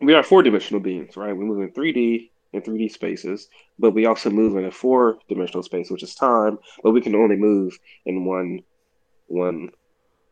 We 0.00 0.14
are 0.14 0.22
four 0.22 0.42
dimensional 0.42 0.80
beings, 0.80 1.16
right? 1.16 1.34
We 1.36 1.44
move 1.44 1.62
in 1.62 1.72
three 1.72 1.92
D 1.92 2.30
in 2.52 2.62
three 2.62 2.78
D 2.78 2.88
spaces, 2.88 3.48
but 3.78 3.92
we 3.92 4.06
also 4.06 4.30
move 4.30 4.56
in 4.56 4.64
a 4.64 4.70
four 4.70 5.18
dimensional 5.28 5.62
space, 5.62 5.90
which 5.90 6.02
is 6.02 6.14
time. 6.14 6.58
But 6.82 6.92
we 6.92 7.00
can 7.00 7.14
only 7.14 7.36
move 7.36 7.78
in 8.04 8.24
one, 8.24 8.60
one, 9.26 9.70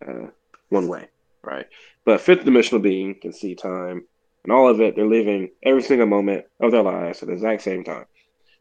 uh, 0.06 0.28
one 0.68 0.88
way, 0.88 1.08
right? 1.42 1.66
But 2.04 2.20
fifth 2.20 2.44
dimensional 2.44 2.82
being 2.82 3.18
can 3.20 3.32
see 3.32 3.54
time 3.54 4.06
and 4.44 4.52
all 4.52 4.68
of 4.68 4.80
it. 4.80 4.94
They're 4.94 5.06
living 5.06 5.50
every 5.62 5.82
single 5.82 6.06
moment 6.06 6.44
of 6.60 6.72
their 6.72 6.82
lives 6.82 7.22
at 7.22 7.28
the 7.28 7.34
exact 7.34 7.62
same 7.62 7.84
time, 7.84 8.06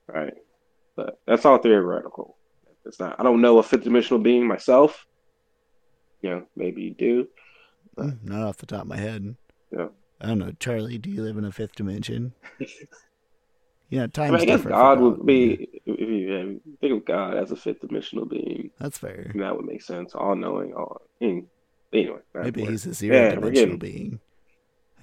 right? 0.07 0.33
But 0.95 1.19
that's 1.27 1.45
all 1.45 1.57
theoretical. 1.57 2.37
It's 2.85 2.99
not. 2.99 3.19
I 3.19 3.23
don't 3.23 3.41
know 3.41 3.57
a 3.57 3.63
fifth 3.63 3.83
dimensional 3.83 4.21
being 4.21 4.47
myself. 4.47 5.05
You 6.21 6.29
know, 6.29 6.45
maybe 6.55 6.83
you 6.83 6.93
do. 6.93 7.27
Mm, 7.97 8.23
not 8.23 8.41
off 8.43 8.57
the 8.57 8.65
top 8.65 8.81
of 8.81 8.87
my 8.87 8.97
head. 8.97 9.35
Yeah. 9.71 9.87
I 10.21 10.27
don't 10.27 10.39
know, 10.39 10.51
Charlie. 10.59 10.97
Do 10.97 11.09
you 11.09 11.21
live 11.21 11.37
in 11.37 11.45
a 11.45 11.51
fifth 11.51 11.75
dimension? 11.75 12.33
you 12.59 13.99
know, 13.99 14.07
I 14.17 14.25
mean, 14.25 14.35
I 14.35 14.45
guess 14.45 14.57
different 14.57 14.77
God 14.77 14.99
would 14.99 15.25
be. 15.25 15.69
If 15.85 15.99
you, 15.99 16.05
yeah, 16.05 16.75
think 16.79 16.93
of 16.93 17.05
God 17.05 17.37
as 17.37 17.51
a 17.51 17.55
fifth 17.55 17.81
dimensional 17.81 18.25
being, 18.25 18.71
That's 18.79 18.97
fair. 18.97 19.31
that 19.35 19.55
would 19.55 19.65
make 19.65 19.81
sense. 19.81 20.15
All 20.15 20.35
knowing, 20.35 20.73
all 20.73 21.01
anyway. 21.21 22.19
Maybe 22.33 22.65
he's 22.65 22.85
a 22.85 22.93
zero 22.93 23.15
Yeah, 23.15 23.35
dimensional 23.35 23.77
being. 23.77 24.19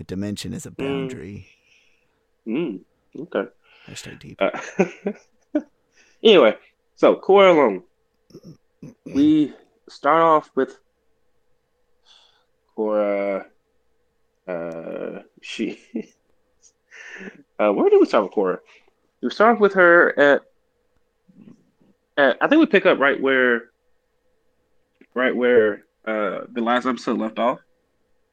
A 0.01 0.05
dimension 0.05 0.53
is 0.53 0.67
a 0.67 0.71
boundary. 0.71 1.47
Mm, 2.47 2.81
okay. 3.17 3.51
Hashtag 3.87 4.19
deep. 4.19 4.41
Uh, 4.41 4.51
anyway, 6.25 6.57
so 6.97 7.17
Korra 7.17 7.51
Alone. 7.53 7.83
We 9.05 9.53
start 9.91 10.23
off 10.23 10.51
with 10.55 10.79
Korra. 12.81 13.45
Uh, 14.49 14.51
uh, 14.51 15.23
she. 15.41 15.81
uh, 17.59 17.73
where 17.73 17.91
did 17.91 18.01
we 18.01 18.07
start 18.07 18.25
with 18.25 18.33
Korra? 18.33 18.59
We 19.23 19.31
start 19.31 19.57
off 19.57 19.61
with 19.61 19.75
her 19.75 20.19
at. 20.19 20.43
At, 22.17 22.39
I 22.41 22.49
think 22.49 22.61
we 22.61 22.67
pick 22.67 22.87
up 22.87 22.99
right 22.99 23.21
where. 23.21 23.71
Right 25.15 25.35
where 25.35 25.85
uh, 26.07 26.43
the 26.53 26.61
last 26.61 26.87
episode 26.87 27.19
left 27.19 27.39
off. 27.39 27.59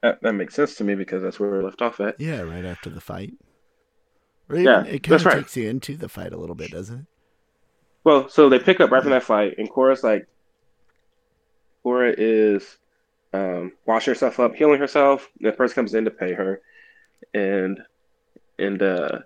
That, 0.03 0.21
that 0.21 0.33
makes 0.33 0.53
sense 0.53 0.75
to 0.75 0.83
me 0.83 0.93
because 0.93 1.23
that's 1.23 1.39
where 1.39 1.49
we 1.49 1.63
left 1.63 1.81
off 1.81 1.99
at. 1.99 2.19
Yeah, 2.19 2.41
right 2.41 2.63
after 2.63 2.89
the 2.89 3.01
fight. 3.01 3.33
Even, 4.51 4.63
Yeah, 4.63 4.83
it 4.83 5.01
kind 5.01 5.19
of 5.19 5.25
right. 5.25 5.37
takes 5.37 5.57
you 5.57 5.67
into 5.67 5.97
the 5.97 6.07
fight 6.07 6.33
a 6.33 6.37
little 6.37 6.55
bit, 6.55 6.71
doesn't 6.71 6.99
it? 6.99 7.05
Well, 8.03 8.29
so 8.29 8.47
they 8.47 8.59
pick 8.59 8.79
up 8.79 8.91
right 8.91 9.01
from 9.01 9.11
that 9.11 9.23
fight, 9.23 9.55
and 9.57 9.69
Korra's 9.69 10.03
like, 10.03 10.27
Korra 11.83 12.13
is 12.15 12.77
um, 13.33 13.73
washing 13.85 14.11
herself 14.13 14.39
up, 14.39 14.55
healing 14.55 14.79
herself. 14.79 15.29
The 15.39 15.51
person 15.51 15.75
comes 15.75 15.93
in 15.93 16.05
to 16.05 16.11
pay 16.11 16.33
her, 16.33 16.61
and 17.33 17.79
and 18.59 18.81
uh, 18.81 19.19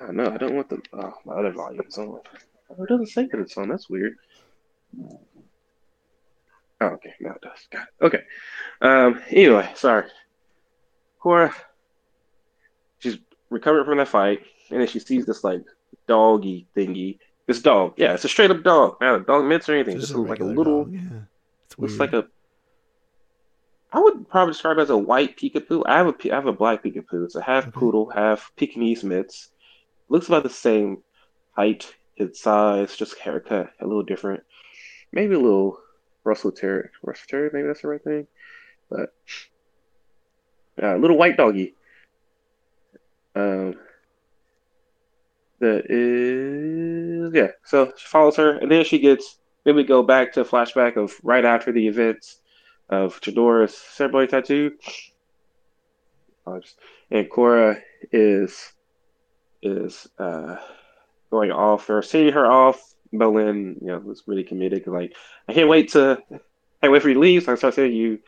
oh 0.00 0.10
no, 0.10 0.30
I 0.30 0.36
don't 0.36 0.54
want 0.54 0.68
the 0.68 0.82
oh, 0.92 1.14
my 1.24 1.34
other 1.34 1.52
volume's 1.52 1.98
on. 1.98 2.20
Oh, 2.70 2.82
it 2.82 2.88
doesn't 2.88 3.06
say 3.06 3.26
that 3.26 3.40
it's 3.40 3.56
on. 3.56 3.68
That's 3.68 3.88
weird. 3.88 4.16
Oh, 6.82 6.86
okay, 6.86 7.14
now 7.20 7.32
it 7.32 7.42
does. 7.42 7.68
Got 7.70 7.88
it. 7.88 8.04
Okay. 8.04 8.22
Um. 8.80 9.20
Anyway, 9.30 9.70
sorry. 9.74 10.04
Korra, 11.22 11.52
she's 12.98 13.18
recovering 13.50 13.84
from 13.84 13.98
that 13.98 14.08
fight, 14.08 14.40
and 14.70 14.80
then 14.80 14.88
she 14.88 15.00
sees 15.00 15.26
this 15.26 15.44
like 15.44 15.62
doggy 16.06 16.66
thingy. 16.76 17.18
This 17.46 17.60
dog, 17.60 17.94
yeah, 17.96 18.14
it's 18.14 18.24
a 18.24 18.28
straight 18.28 18.50
up 18.50 18.62
dog, 18.62 18.96
not 19.00 19.20
a 19.20 19.24
dog 19.24 19.44
mitts 19.44 19.68
or 19.68 19.74
anything. 19.74 19.98
Just, 19.98 20.12
a 20.12 20.18
like 20.18 20.40
a 20.40 20.44
little, 20.44 20.84
dog, 20.84 20.94
Yeah. 20.94 21.00
It's 21.70 21.78
looks 21.78 21.98
weird. 21.98 22.12
like 22.12 22.24
a. 22.24 22.28
I 23.92 23.98
would 24.00 24.28
probably 24.28 24.52
describe 24.52 24.78
it 24.78 24.82
as 24.82 24.90
a 24.90 24.96
white 24.96 25.36
peekapoo. 25.36 25.82
I 25.86 25.98
have 25.98 26.06
a 26.08 26.32
I 26.32 26.34
have 26.36 26.46
a 26.46 26.52
black 26.52 26.82
peekapoo. 26.84 27.24
It's 27.24 27.34
a 27.36 27.42
half 27.42 27.64
Okay. 27.68 27.72
poodle, 27.72 28.10
half 28.10 28.52
Pekingese 28.56 29.02
mitts. 29.04 29.50
Looks 30.08 30.28
about 30.28 30.42
the 30.44 30.50
same 30.50 31.02
height, 31.56 31.92
his 32.14 32.40
size, 32.40 32.96
just 32.96 33.18
haircut 33.18 33.70
a 33.80 33.86
little 33.86 34.02
different. 34.02 34.42
Maybe 35.12 35.34
a 35.34 35.38
little 35.40 35.78
Russell 36.24 36.52
Terrier. 36.52 36.90
Russell 37.02 37.26
Terrier, 37.28 37.50
maybe 37.52 37.66
that's 37.66 37.82
the 37.82 37.88
right 37.88 38.02
thing. 38.02 38.26
But 38.88 39.12
uh, 40.82 40.96
little 40.96 41.18
white 41.18 41.36
doggy. 41.36 41.74
Um, 43.34 43.74
that 45.60 45.86
is 45.90 47.32
yeah. 47.34 47.48
So 47.64 47.92
she 47.96 48.06
follows 48.06 48.36
her, 48.36 48.56
and 48.58 48.70
then 48.70 48.84
she 48.84 48.98
gets. 48.98 49.36
Then 49.64 49.76
we 49.76 49.84
go 49.84 50.02
back 50.02 50.32
to 50.32 50.40
a 50.40 50.44
flashback 50.44 50.96
of 50.96 51.12
right 51.22 51.44
after 51.44 51.72
the 51.72 51.86
events 51.86 52.40
of 52.88 53.20
Chidor's 53.20 53.76
ceremony 53.76 54.26
tattoo. 54.26 54.72
And 57.10 57.30
Korra 57.30 57.80
is 58.12 58.72
is 59.62 60.08
uh, 60.18 60.56
going 61.30 61.50
off 61.50 61.90
or 61.90 62.02
seeing 62.02 62.32
her 62.32 62.46
off. 62.46 62.80
Bolin, 63.12 63.74
you 63.80 63.88
know, 63.88 63.98
was 63.98 64.22
really 64.26 64.44
committed. 64.44 64.84
'cause, 64.84 64.94
like, 64.94 65.14
I 65.48 65.52
can't 65.52 65.68
wait 65.68 65.90
to, 65.90 66.22
I 66.30 66.38
can't 66.80 66.92
wait 66.92 67.02
for 67.02 67.08
you 67.08 67.14
to 67.14 67.20
leave. 67.20 67.42
So 67.42 67.52
I 67.52 67.56
start 67.56 67.74
sending 67.74 67.96
you 67.96 68.18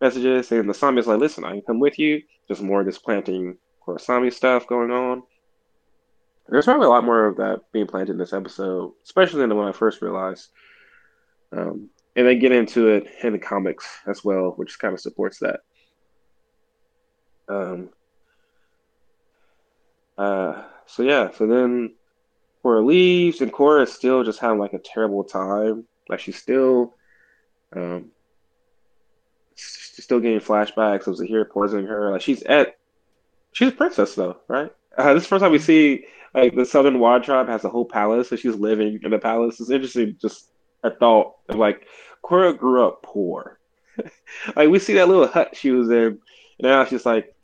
messages, 0.00 0.50
and 0.52 0.68
the 0.68 0.96
is 0.96 1.06
like, 1.06 1.18
"Listen, 1.20 1.44
I 1.44 1.52
can 1.52 1.62
come 1.62 1.80
with 1.80 1.98
you." 1.98 2.22
Just 2.48 2.62
more 2.62 2.80
of 2.80 2.86
this 2.86 2.98
planting 2.98 3.58
Korrasami 3.86 4.32
stuff 4.32 4.66
going 4.66 4.90
on. 4.90 5.22
There's 6.52 6.66
probably 6.66 6.86
a 6.86 6.90
lot 6.90 7.04
more 7.04 7.24
of 7.24 7.36
that 7.38 7.62
being 7.72 7.86
planted 7.86 8.12
in 8.12 8.18
this 8.18 8.34
episode, 8.34 8.92
especially 9.04 9.40
than 9.40 9.56
when 9.56 9.68
I 9.68 9.72
first 9.72 10.02
realized. 10.02 10.48
Um, 11.50 11.88
and 12.14 12.26
they 12.26 12.36
get 12.36 12.52
into 12.52 12.88
it 12.88 13.06
in 13.22 13.32
the 13.32 13.38
comics 13.38 13.88
as 14.06 14.22
well, 14.22 14.52
which 14.56 14.78
kind 14.78 14.92
of 14.92 15.00
supports 15.00 15.38
that. 15.38 15.60
Um, 17.48 17.88
uh, 20.18 20.64
so 20.84 21.02
yeah, 21.02 21.30
so 21.30 21.46
then 21.46 21.94
Korra 22.62 22.84
leaves, 22.84 23.40
and 23.40 23.50
Korra 23.50 23.84
is 23.84 23.92
still 23.92 24.22
just 24.22 24.38
having 24.38 24.58
like 24.58 24.74
a 24.74 24.78
terrible 24.78 25.24
time. 25.24 25.86
Like 26.10 26.20
she's 26.20 26.36
still, 26.36 26.94
um, 27.74 28.10
she's 29.54 30.04
still 30.04 30.20
getting 30.20 30.40
flashbacks 30.40 31.06
of 31.06 31.16
Zahir 31.16 31.46
poisoning 31.46 31.86
her. 31.86 32.10
Like 32.10 32.20
she's 32.20 32.42
at, 32.42 32.76
she's 33.52 33.68
a 33.68 33.72
princess 33.72 34.14
though, 34.14 34.36
right? 34.48 34.70
Uh, 34.98 35.14
this 35.14 35.22
is 35.22 35.28
the 35.28 35.28
first 35.30 35.42
time 35.42 35.52
we 35.52 35.58
see 35.58 36.04
like 36.34 36.54
the 36.54 36.64
Southern 36.64 36.98
Water 36.98 37.24
Tribe 37.24 37.48
has 37.48 37.64
a 37.64 37.68
whole 37.68 37.84
palace, 37.84 38.28
so 38.28 38.36
she's 38.36 38.54
living 38.56 39.00
in 39.02 39.10
the 39.10 39.18
palace. 39.18 39.60
It's 39.60 39.70
interesting, 39.70 40.16
just 40.20 40.48
a 40.82 40.90
thought 40.90 41.34
of 41.48 41.56
like 41.56 41.86
Korra 42.24 42.56
grew 42.56 42.86
up 42.86 43.02
poor. 43.02 43.58
like 44.56 44.68
we 44.68 44.78
see 44.78 44.94
that 44.94 45.08
little 45.08 45.26
hut 45.26 45.54
she 45.56 45.70
was 45.70 45.90
in, 45.90 45.96
and 46.06 46.18
now 46.60 46.84
she's 46.84 47.04
like 47.06 47.34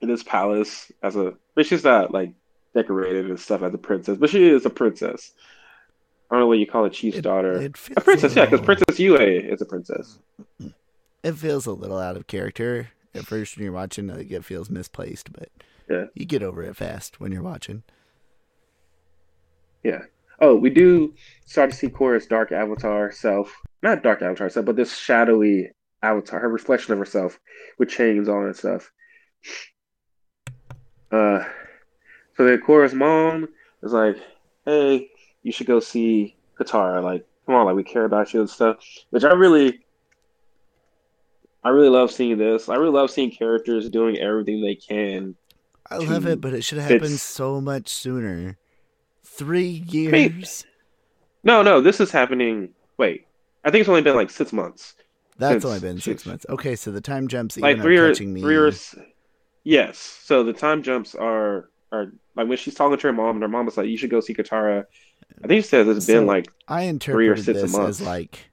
in 0.00 0.08
this 0.08 0.22
palace 0.22 0.90
as 1.02 1.16
a, 1.16 1.34
but 1.54 1.66
she's 1.66 1.84
not 1.84 2.12
like 2.12 2.32
decorated 2.74 3.26
and 3.26 3.38
stuff 3.40 3.62
as 3.62 3.72
a 3.74 3.78
princess, 3.78 4.16
but 4.18 4.30
she 4.30 4.48
is 4.48 4.64
a 4.66 4.70
princess. 4.70 5.32
I 6.30 6.34
don't 6.34 6.40
know 6.40 6.46
what 6.48 6.58
you 6.58 6.66
call 6.66 6.84
a 6.84 6.90
chief's 6.90 7.18
It- 7.18 7.22
daughter. 7.22 7.60
it 7.62 7.76
a 7.96 8.00
princess, 8.00 8.34
yeah, 8.34 8.46
because 8.46 8.60
Princess 8.64 8.98
Yue 8.98 9.16
is 9.16 9.60
a 9.62 9.64
princess. 9.66 10.18
It 11.22 11.32
feels 11.36 11.66
a 11.66 11.72
little 11.72 11.98
out 11.98 12.16
of 12.16 12.26
character 12.26 12.88
at 13.14 13.24
first 13.26 13.56
when 13.56 13.64
you're 13.64 13.72
watching. 13.72 14.08
Like 14.08 14.30
it 14.30 14.44
feels 14.44 14.68
misplaced, 14.68 15.32
but 15.32 15.48
Yeah. 15.88 16.06
you 16.14 16.26
get 16.26 16.42
over 16.42 16.62
it 16.62 16.76
fast 16.76 17.20
when 17.20 17.32
you're 17.32 17.42
watching. 17.42 17.82
Yeah. 19.84 20.02
Oh, 20.40 20.56
we 20.56 20.70
do 20.70 21.14
start 21.46 21.70
to 21.70 21.76
see 21.76 21.88
Korra's 21.88 22.26
dark 22.26 22.52
avatar 22.52 23.12
self. 23.12 23.54
Not 23.82 24.02
dark 24.02 24.20
avatar 24.20 24.50
self, 24.50 24.66
but 24.66 24.76
this 24.76 24.96
shadowy 24.96 25.70
avatar, 26.02 26.40
her 26.40 26.48
reflection 26.48 26.92
of 26.92 26.98
herself 26.98 27.38
with 27.78 27.88
chains 27.88 28.28
on 28.28 28.46
and 28.46 28.56
stuff. 28.56 28.90
Uh, 31.12 31.44
so 32.36 32.44
then 32.44 32.60
Korra's 32.60 32.94
mom 32.94 33.48
is 33.82 33.92
like, 33.92 34.16
hey, 34.64 35.08
you 35.42 35.52
should 35.52 35.66
go 35.66 35.80
see 35.80 36.36
Katara. 36.58 37.02
Like, 37.02 37.24
come 37.46 37.54
on, 37.54 37.66
like, 37.66 37.76
we 37.76 37.84
care 37.84 38.04
about 38.04 38.34
you 38.34 38.40
and 38.40 38.50
stuff. 38.50 38.78
Which 39.10 39.24
I 39.24 39.32
really, 39.32 39.80
I 41.64 41.68
really 41.70 41.88
love 41.88 42.10
seeing 42.10 42.36
this. 42.36 42.68
I 42.68 42.74
really 42.74 42.92
love 42.92 43.10
seeing 43.10 43.30
characters 43.30 43.88
doing 43.88 44.18
everything 44.18 44.60
they 44.60 44.74
can 44.74 45.36
I 45.90 45.98
love 45.98 46.26
it, 46.26 46.40
but 46.40 46.52
it 46.54 46.62
should 46.62 46.78
have 46.78 46.90
happened 46.90 47.18
so 47.20 47.60
much 47.60 47.88
sooner. 47.88 48.56
Three 49.24 49.84
years. 49.88 50.64
No, 51.44 51.62
no, 51.62 51.80
this 51.80 52.00
is 52.00 52.10
happening. 52.10 52.70
Wait, 52.98 53.26
I 53.64 53.70
think 53.70 53.80
it's 53.80 53.88
only 53.88 54.02
been 54.02 54.16
like 54.16 54.30
six 54.30 54.52
months. 54.52 54.94
That's 55.38 55.52
since- 55.52 55.64
only 55.64 55.80
been 55.80 55.96
six 56.00 56.22
since- 56.22 56.26
months. 56.26 56.46
Okay, 56.48 56.76
so 56.76 56.90
the 56.90 57.00
time 57.00 57.28
jumps 57.28 57.56
Like 57.58 57.80
three 57.80 57.98
or 57.98 58.08
me. 58.20 58.40
three 58.40 58.56
or 58.56 58.72
yes. 59.64 59.98
So 59.98 60.42
the 60.42 60.52
time 60.52 60.82
jumps 60.82 61.14
are 61.14 61.70
are 61.92 62.12
like 62.34 62.48
when 62.48 62.56
she's 62.58 62.74
talking 62.74 62.96
to 62.98 63.06
her 63.06 63.12
mom, 63.12 63.36
and 63.36 63.42
her 63.42 63.48
mom 63.48 63.66
was 63.66 63.76
like, 63.76 63.88
"You 63.88 63.96
should 63.96 64.10
go 64.10 64.20
see 64.20 64.34
Katara." 64.34 64.86
I 65.44 65.46
think 65.46 65.62
she 65.64 65.68
says 65.68 65.86
it's 65.88 66.06
been 66.06 66.26
like 66.26 66.48
I 66.68 66.90
three 67.00 67.28
or 67.28 67.36
six 67.36 67.60
this 67.62 67.72
months. 67.72 68.00
as 68.00 68.06
like, 68.06 68.50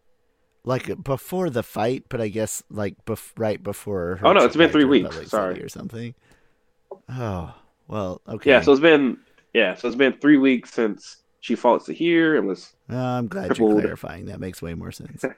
like 0.66 1.02
before 1.04 1.50
the 1.50 1.64
fight, 1.64 2.06
but 2.10 2.20
I 2.20 2.28
guess 2.28 2.62
like 2.70 3.04
bef- 3.06 3.32
right 3.38 3.62
before. 3.62 4.18
Her 4.18 4.28
Oh, 4.28 4.34
no, 4.34 4.44
it's 4.46 4.56
been 4.56 4.70
three 4.70 4.86
weeks. 4.86 5.30
Sorry. 5.30 5.62
Or 5.64 5.70
something. 5.70 6.14
Oh 7.10 7.54
well, 7.88 8.22
okay. 8.28 8.50
yeah. 8.52 8.62
So 8.62 8.72
it's 8.72 8.82
been 8.82 9.18
yeah. 9.54 9.76
So 9.76 9.88
it's 9.88 9.98
been 9.98 10.14
three 10.20 10.38
weeks 10.38 10.72
since 10.74 11.18
she 11.42 11.56
fought 11.56 11.86
Zahir 11.86 12.38
and 12.38 12.48
was 12.48 12.74
Uh, 12.90 12.96
I'm 12.98 13.28
glad 13.28 13.48
crippled. 13.48 13.72
you're 13.74 13.82
clarifying. 13.82 14.26
That 14.28 14.40
makes 14.40 14.62
way 14.62 14.74
more 14.74 14.92
sense. 14.92 15.24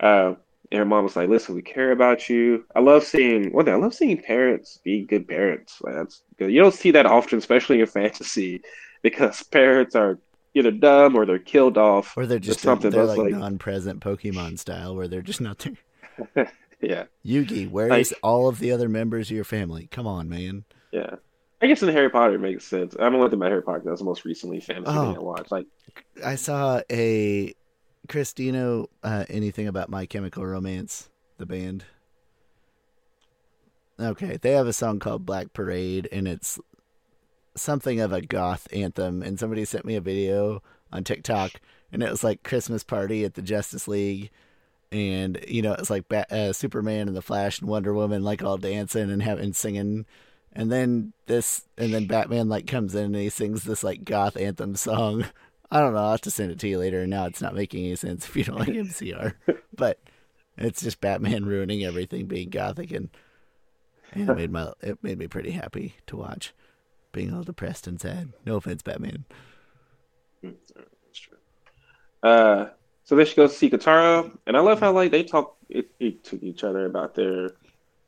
Uh, 0.00 0.34
and 0.70 0.78
her 0.78 0.84
mom 0.84 1.02
was 1.04 1.16
like, 1.16 1.28
"Listen, 1.28 1.54
we 1.54 1.62
care 1.62 1.90
about 1.92 2.28
you. 2.28 2.64
I 2.76 2.80
love 2.80 3.02
seeing 3.02 3.52
one 3.52 3.64
thing. 3.64 3.74
I 3.74 3.78
love 3.78 3.94
seeing 3.94 4.16
parents 4.22 4.78
be 4.84 5.04
good 5.04 5.26
parents. 5.26 5.78
Like, 5.82 5.94
that's 5.94 6.22
good. 6.38 6.52
You 6.52 6.60
don't 6.60 6.74
see 6.74 6.92
that 6.92 7.04
often, 7.06 7.38
especially 7.38 7.80
in 7.80 7.86
fantasy, 8.00 8.62
because 9.02 9.42
parents 9.42 9.96
are 9.96 10.18
either 10.54 10.70
dumb 10.70 11.16
or 11.16 11.26
they're 11.26 11.38
killed 11.40 11.78
off. 11.78 12.16
Or 12.16 12.26
they're 12.26 12.38
just 12.38 12.60
something 12.60 12.90
they're 12.90 13.04
like, 13.06 13.18
like- 13.18 13.32
non-present 13.32 14.00
Pokemon 14.00 14.58
style, 14.58 14.94
where 14.94 15.08
they're 15.08 15.20
just 15.22 15.40
not 15.40 15.58
there. 15.58 16.52
Yeah, 16.80 17.04
Yugi, 17.26 17.68
where's 17.70 17.90
Like- 18.12 18.20
all 18.22 18.48
of 18.48 18.58
the 18.60 18.70
other 18.72 18.88
members 18.88 19.30
of 19.30 19.34
your 19.34 19.44
family? 19.44 19.88
Come 19.90 20.06
on, 20.06 20.28
man. 20.28 20.64
yeah. 20.92 21.16
I 21.60 21.66
guess 21.66 21.82
in 21.82 21.88
Harry 21.88 22.08
Potter 22.08 22.34
it 22.36 22.38
makes 22.40 22.64
sense. 22.64 22.94
I 22.96 23.02
haven't 23.02 23.18
looked 23.18 23.32
at 23.32 23.38
my 23.40 23.48
Harry 23.48 23.62
Potter. 23.64 23.82
That's 23.84 23.98
the 23.98 24.04
most 24.04 24.24
recently 24.24 24.60
fantasy 24.60 24.96
Oh. 24.96 25.06
thing 25.08 25.16
I 25.16 25.20
watched. 25.20 25.50
Like, 25.50 25.66
I 26.24 26.36
saw 26.36 26.80
a 26.88 27.52
Christino 28.06 28.86
uh, 29.02 29.24
anything 29.28 29.66
about 29.66 29.88
My 29.90 30.06
Chemical 30.06 30.46
Romance, 30.46 31.10
the 31.38 31.46
band. 31.46 31.84
Okay, 34.00 34.36
they 34.36 34.52
have 34.52 34.68
a 34.68 34.72
song 34.72 35.00
called 35.00 35.26
Black 35.26 35.52
Parade, 35.52 36.08
and 36.12 36.28
it's 36.28 36.60
something 37.56 38.00
of 38.00 38.12
a 38.12 38.20
goth 38.20 38.68
anthem, 38.72 39.22
and 39.22 39.38
somebody 39.40 39.64
sent 39.64 39.84
me 39.84 39.96
a 39.96 40.00
video 40.00 40.62
on 40.92 41.02
TikTok, 41.02 41.52
and 41.92 42.02
it 42.04 42.10
was 42.10 42.22
like 42.22 42.44
Christmas 42.44 42.84
party 42.84 43.24
at 43.24 43.34
the 43.34 43.42
Justice 43.42 43.88
League, 43.88 44.30
and 44.90 45.38
you 45.46 45.62
know 45.62 45.72
it's 45.72 45.90
like 45.90 46.08
Bat- 46.08 46.32
uh, 46.32 46.52
Superman 46.52 47.08
and 47.08 47.16
the 47.16 47.22
Flash 47.22 47.60
and 47.60 47.68
Wonder 47.68 47.92
Woman 47.92 48.22
like 48.22 48.42
all 48.42 48.56
dancing 48.56 49.10
and 49.10 49.22
having 49.22 49.52
singing, 49.52 50.06
and 50.52 50.72
then 50.72 51.12
this, 51.26 51.66
and 51.76 51.92
then 51.92 52.06
Batman 52.06 52.48
like 52.48 52.66
comes 52.66 52.94
in 52.94 53.06
and 53.06 53.16
he 53.16 53.28
sings 53.28 53.64
this 53.64 53.84
like 53.84 54.04
goth 54.04 54.36
anthem 54.36 54.76
song. 54.76 55.26
I 55.70 55.80
don't 55.80 55.92
know. 55.92 56.00
I'll 56.00 56.12
have 56.12 56.22
to 56.22 56.30
send 56.30 56.50
it 56.50 56.58
to 56.60 56.68
you 56.68 56.78
later. 56.78 57.02
And 57.02 57.10
now 57.10 57.26
it's 57.26 57.42
not 57.42 57.54
making 57.54 57.84
any 57.84 57.94
sense 57.96 58.26
if 58.26 58.34
you 58.34 58.44
don't 58.44 58.58
like 58.58 58.68
MCR, 58.68 59.34
but 59.76 60.00
it's 60.56 60.82
just 60.82 61.00
Batman 61.00 61.44
ruining 61.44 61.84
everything, 61.84 62.26
being 62.26 62.48
gothic, 62.48 62.90
and, 62.90 63.10
and 64.12 64.30
it 64.30 64.34
made 64.34 64.50
my 64.50 64.72
it 64.80 65.02
made 65.02 65.18
me 65.18 65.28
pretty 65.28 65.50
happy 65.50 65.94
to 66.06 66.16
watch, 66.16 66.54
being 67.12 67.34
all 67.34 67.42
depressed 67.42 67.86
and 67.86 68.00
sad. 68.00 68.32
No 68.46 68.56
offense, 68.56 68.82
Batman. 68.82 69.26
That's 70.42 71.18
true. 71.18 71.36
Uh, 72.22 72.68
so 73.08 73.16
then 73.16 73.24
she 73.24 73.36
goes 73.36 73.52
to 73.52 73.56
see 73.56 73.70
Katara, 73.70 74.30
and 74.46 74.54
I 74.54 74.60
love 74.60 74.80
how 74.80 74.92
like 74.92 75.10
they 75.10 75.22
talk 75.22 75.56
to 75.70 76.44
each 76.44 76.62
other 76.62 76.84
about 76.84 77.14
their 77.14 77.52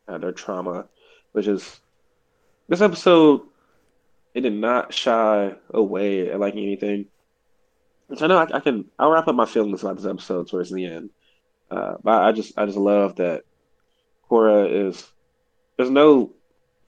uh, 0.06 0.18
their 0.18 0.32
trauma, 0.32 0.88
which 1.32 1.46
is 1.46 1.80
this 2.68 2.82
episode. 2.82 3.40
It 4.34 4.42
did 4.42 4.52
not 4.52 4.92
shy 4.92 5.54
away 5.70 6.30
at 6.30 6.38
like 6.38 6.52
anything. 6.52 7.06
Which 8.08 8.20
I 8.20 8.26
know 8.26 8.36
I, 8.36 8.56
I 8.56 8.60
can. 8.60 8.90
I'll 8.98 9.10
wrap 9.10 9.26
up 9.26 9.34
my 9.34 9.46
feelings 9.46 9.82
about 9.82 9.96
this 9.96 10.04
episode 10.04 10.50
towards 10.50 10.70
the 10.70 10.84
end. 10.84 11.08
Uh, 11.70 11.94
but 12.02 12.22
I 12.22 12.32
just 12.32 12.58
I 12.58 12.66
just 12.66 12.76
love 12.76 13.16
that 13.16 13.44
Korra 14.30 14.88
is. 14.88 15.10
There's 15.78 15.88
no 15.88 16.34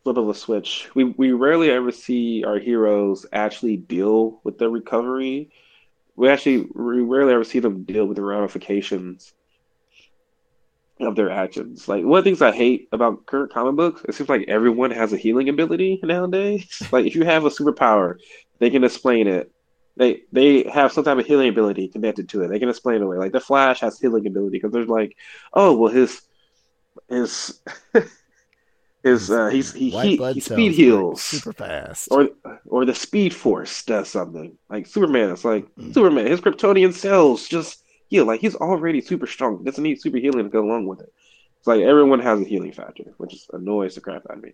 flip 0.04 0.18
of 0.18 0.28
a 0.28 0.34
switch. 0.34 0.90
We 0.94 1.04
we 1.04 1.32
rarely 1.32 1.70
ever 1.70 1.90
see 1.90 2.44
our 2.44 2.58
heroes 2.58 3.24
actually 3.32 3.78
deal 3.78 4.38
with 4.44 4.58
the 4.58 4.68
recovery. 4.68 5.50
We 6.16 6.28
actually 6.28 6.66
we 6.74 7.00
rarely 7.00 7.32
ever 7.32 7.44
see 7.44 7.58
them 7.58 7.84
deal 7.84 8.04
with 8.04 8.16
the 8.16 8.24
ramifications 8.24 9.32
of 11.00 11.16
their 11.16 11.30
actions. 11.30 11.88
Like 11.88 12.04
one 12.04 12.18
of 12.18 12.24
the 12.24 12.30
things 12.30 12.42
I 12.42 12.52
hate 12.52 12.88
about 12.92 13.26
current 13.26 13.52
comic 13.52 13.76
books, 13.76 14.02
it 14.08 14.14
seems 14.14 14.28
like 14.28 14.44
everyone 14.48 14.90
has 14.90 15.12
a 15.12 15.16
healing 15.16 15.48
ability 15.48 16.00
nowadays. 16.02 16.82
like 16.92 17.06
if 17.06 17.14
you 17.14 17.24
have 17.24 17.44
a 17.44 17.50
superpower, 17.50 18.16
they 18.58 18.70
can 18.70 18.84
explain 18.84 19.26
it. 19.26 19.50
They 19.96 20.22
they 20.32 20.64
have 20.64 20.92
some 20.92 21.04
type 21.04 21.18
of 21.18 21.26
healing 21.26 21.48
ability 21.48 21.88
connected 21.88 22.28
to 22.30 22.42
it. 22.42 22.48
They 22.48 22.58
can 22.58 22.68
explain 22.68 22.96
it 22.96 23.02
away. 23.02 23.18
Like 23.18 23.32
the 23.32 23.40
Flash 23.40 23.80
has 23.80 23.98
healing 23.98 24.26
ability 24.26 24.58
because 24.58 24.72
they're 24.72 24.84
like, 24.84 25.16
oh 25.52 25.76
well, 25.76 25.92
his 25.92 26.22
his 27.08 27.60
his 29.02 29.30
uh, 29.30 29.48
he's 29.48 29.72
he, 29.72 29.90
he, 29.90 30.16
he 30.16 30.40
speed 30.40 30.72
heals 30.72 31.22
super 31.22 31.52
fast. 31.52 32.08
or 32.10 32.28
or 32.66 32.84
the 32.84 32.94
Speed 32.94 33.34
Force 33.34 33.82
does 33.84 34.08
something. 34.08 34.56
Like 34.70 34.86
Superman, 34.86 35.30
it's 35.30 35.44
like 35.44 35.66
Mm. 35.76 35.92
Superman, 35.94 36.26
his 36.26 36.40
Kryptonian 36.40 36.92
cells 36.92 37.48
just 37.48 37.82
heal. 38.08 38.24
Like 38.26 38.40
he's 38.40 38.54
already 38.56 39.00
super 39.00 39.26
strong. 39.26 39.64
Doesn't 39.64 39.82
need 39.82 40.00
super 40.00 40.18
healing 40.18 40.44
to 40.44 40.50
go 40.50 40.64
along 40.64 40.86
with 40.86 41.00
it. 41.00 41.12
It's 41.58 41.66
like 41.66 41.80
everyone 41.82 42.20
has 42.20 42.40
a 42.40 42.44
healing 42.44 42.72
factor, 42.72 43.04
which 43.18 43.30
just 43.30 43.50
annoys 43.52 43.94
the 43.94 44.00
crap 44.00 44.22
out 44.30 44.38
of 44.38 44.42
me. 44.42 44.52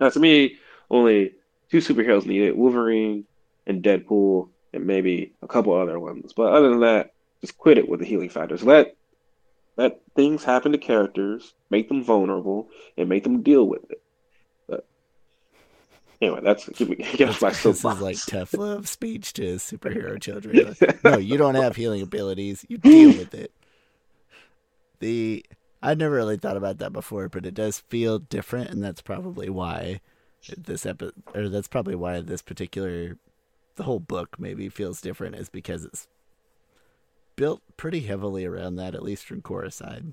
Now, 0.00 0.08
to 0.10 0.18
me, 0.20 0.56
only 0.90 1.34
two 1.70 1.78
superheroes 1.78 2.26
need 2.26 2.42
it: 2.42 2.56
Wolverine 2.56 3.24
and 3.66 3.82
Deadpool, 3.82 4.48
and 4.72 4.86
maybe 4.86 5.32
a 5.42 5.46
couple 5.48 5.72
other 5.72 5.98
ones. 6.00 6.32
But 6.32 6.52
other 6.52 6.68
than 6.70 6.80
that, 6.80 7.12
just 7.40 7.56
quit 7.58 7.78
it 7.78 7.88
with 7.88 8.00
the 8.00 8.06
healing 8.06 8.28
factors. 8.28 8.62
Let 8.64 8.96
let 9.76 10.00
things 10.14 10.44
happen 10.44 10.72
to 10.72 10.78
characters, 10.78 11.54
make 11.70 11.88
them 11.88 12.04
vulnerable, 12.04 12.68
and 12.96 13.08
make 13.08 13.24
them 13.24 13.42
deal 13.42 13.66
with 13.66 13.90
it. 13.90 14.02
But 14.68 14.86
anyway, 16.20 16.40
that's 16.42 16.68
give 16.70 16.88
me 16.88 16.96
get 17.16 17.28
off 17.28 17.42
my 17.42 17.50
this 17.62 17.64
is 17.64 17.84
like 17.84 18.16
tough 18.26 18.54
love 18.58 18.88
speech 18.88 19.32
to 19.34 19.56
superhero 19.56 20.20
children. 20.20 20.76
no, 21.02 21.18
you 21.18 21.36
don't 21.36 21.56
have 21.56 21.76
healing 21.76 22.02
abilities. 22.02 22.64
You 22.68 22.78
deal 22.78 23.16
with 23.18 23.34
it. 23.34 23.52
The 25.00 25.44
I'd 25.82 25.98
never 25.98 26.14
really 26.14 26.38
thought 26.38 26.56
about 26.56 26.78
that 26.78 26.92
before, 26.92 27.28
but 27.28 27.44
it 27.44 27.52
does 27.52 27.80
feel 27.80 28.18
different, 28.18 28.70
and 28.70 28.82
that's 28.82 29.02
probably 29.02 29.50
why 29.50 30.00
this 30.56 30.86
epi- 30.86 31.12
or 31.34 31.48
that's 31.48 31.68
probably 31.68 31.94
why 31.94 32.20
this 32.20 32.42
particular 32.42 33.18
the 33.76 33.82
whole 33.82 34.00
book 34.00 34.36
maybe 34.38 34.68
feels 34.68 35.00
different 35.00 35.34
is 35.34 35.48
because 35.48 35.84
it's 35.84 36.06
built 37.36 37.62
pretty 37.76 38.00
heavily 38.00 38.44
around 38.44 38.76
that, 38.76 38.94
at 38.94 39.02
least 39.02 39.26
from 39.26 39.42
Korra's 39.42 39.74
side. 39.74 40.12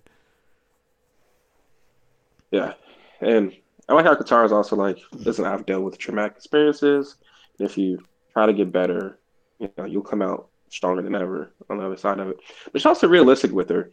Yeah, 2.51 2.73
and 3.21 3.55
I 3.88 3.93
like 3.93 4.05
how 4.05 4.15
Katara's 4.15 4.51
also 4.51 4.75
like, 4.75 4.99
listen, 5.13 5.45
I've 5.45 5.65
dealt 5.65 5.84
with 5.84 5.97
traumatic 5.97 6.38
experiences. 6.38 7.15
If 7.60 7.77
you 7.77 8.03
try 8.34 8.45
to 8.45 8.53
get 8.53 8.71
better, 8.71 9.19
you 9.60 9.69
know, 9.77 9.86
you'll 9.86 10.01
come 10.01 10.21
out 10.21 10.49
stronger 10.69 11.01
than 11.01 11.15
ever 11.15 11.51
on 11.69 11.77
the 11.77 11.86
other 11.86 11.97
side 11.97 12.19
of 12.19 12.29
it. 12.29 12.38
But 12.71 12.81
she's 12.81 12.86
also 12.86 13.07
realistic 13.07 13.51
with 13.51 13.69
her 13.69 13.91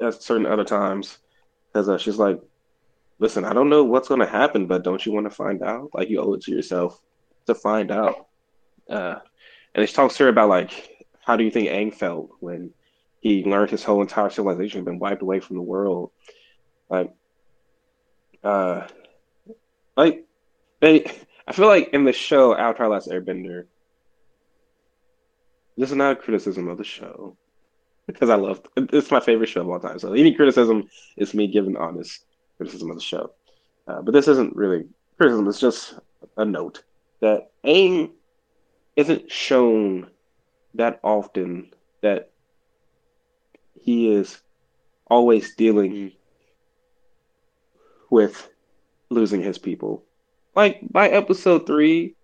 at 0.00 0.22
certain 0.22 0.46
other 0.46 0.64
times 0.64 1.18
because 1.72 1.88
uh, 1.88 1.98
she's 1.98 2.16
like, 2.16 2.40
listen, 3.18 3.44
I 3.44 3.52
don't 3.52 3.68
know 3.68 3.84
what's 3.84 4.08
going 4.08 4.20
to 4.20 4.26
happen, 4.26 4.66
but 4.66 4.84
don't 4.84 5.04
you 5.04 5.12
want 5.12 5.26
to 5.26 5.34
find 5.34 5.62
out? 5.62 5.90
Like, 5.92 6.08
you 6.08 6.20
owe 6.20 6.34
it 6.34 6.42
to 6.42 6.52
yourself 6.52 7.00
to 7.46 7.54
find 7.54 7.90
out. 7.90 8.26
Uh, 8.88 9.16
and 9.74 9.88
she 9.88 9.94
talks 9.94 10.16
to 10.16 10.24
her 10.24 10.28
about 10.28 10.48
like, 10.48 10.97
how 11.28 11.36
do 11.36 11.44
you 11.44 11.50
think 11.50 11.68
Aang 11.68 11.94
felt 11.94 12.30
when 12.40 12.70
he 13.20 13.44
learned 13.44 13.70
his 13.70 13.84
whole 13.84 14.00
entire 14.00 14.30
civilization 14.30 14.78
had 14.78 14.86
been 14.86 14.98
wiped 14.98 15.20
away 15.20 15.40
from 15.40 15.56
the 15.56 15.62
world? 15.62 16.10
Like, 16.88 17.12
uh, 18.42 18.86
like 19.94 20.24
they, 20.80 21.04
I 21.46 21.52
feel 21.52 21.66
like 21.66 21.90
in 21.92 22.04
the 22.04 22.14
show 22.14 22.56
Avatar: 22.56 22.88
Last 22.88 23.10
Airbender, 23.10 23.66
this 25.76 25.90
is 25.90 25.96
not 25.96 26.12
a 26.12 26.16
criticism 26.16 26.66
of 26.68 26.78
the 26.78 26.84
show 26.84 27.36
because 28.06 28.30
I 28.30 28.36
love 28.36 28.62
it's 28.76 29.10
my 29.10 29.20
favorite 29.20 29.50
show 29.50 29.60
of 29.60 29.68
all 29.68 29.80
time. 29.80 29.98
So 29.98 30.14
any 30.14 30.32
criticism 30.32 30.88
is 31.18 31.34
me 31.34 31.46
giving 31.46 31.76
honest 31.76 32.24
criticism 32.56 32.90
of 32.90 32.96
the 32.96 33.02
show. 33.02 33.34
Uh, 33.86 34.00
but 34.00 34.14
this 34.14 34.28
isn't 34.28 34.56
really 34.56 34.86
criticism; 35.18 35.46
it's 35.46 35.60
just 35.60 35.98
a 36.38 36.46
note 36.46 36.84
that 37.20 37.50
Aang 37.66 38.12
isn't 38.96 39.30
shown 39.30 40.08
that 40.74 41.00
often 41.02 41.72
that 42.02 42.30
he 43.80 44.12
is 44.12 44.40
always 45.06 45.54
dealing 45.54 46.12
with 48.10 48.48
losing 49.10 49.42
his 49.42 49.58
people. 49.58 50.04
Like 50.54 50.80
by 50.90 51.08
episode 51.08 51.66
three, 51.66 52.14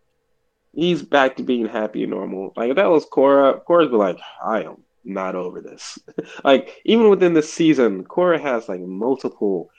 he's 0.72 1.02
back 1.02 1.36
to 1.36 1.42
being 1.42 1.66
happy 1.66 2.02
and 2.02 2.10
normal. 2.10 2.52
Like 2.56 2.70
if 2.70 2.76
that 2.76 2.90
was 2.90 3.06
Korra, 3.06 3.64
Korra's 3.64 3.90
be 3.90 3.96
like, 3.96 4.18
I 4.42 4.62
am 4.62 4.82
not 5.04 5.34
over 5.34 5.60
this. 5.60 5.98
like 6.44 6.80
even 6.84 7.08
within 7.08 7.34
this 7.34 7.52
season, 7.52 8.04
Korra 8.04 8.40
has 8.40 8.68
like 8.68 8.80
multiple 8.80 9.70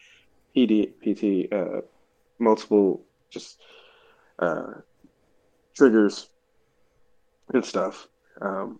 PD, 0.55 0.91
PT, 1.01 1.51
uh, 1.51 1.81
multiple 2.39 3.01
just 3.29 3.59
uh, 4.39 4.73
triggers 5.75 6.29
and 7.53 7.65
stuff. 7.65 8.07
Um, 8.41 8.79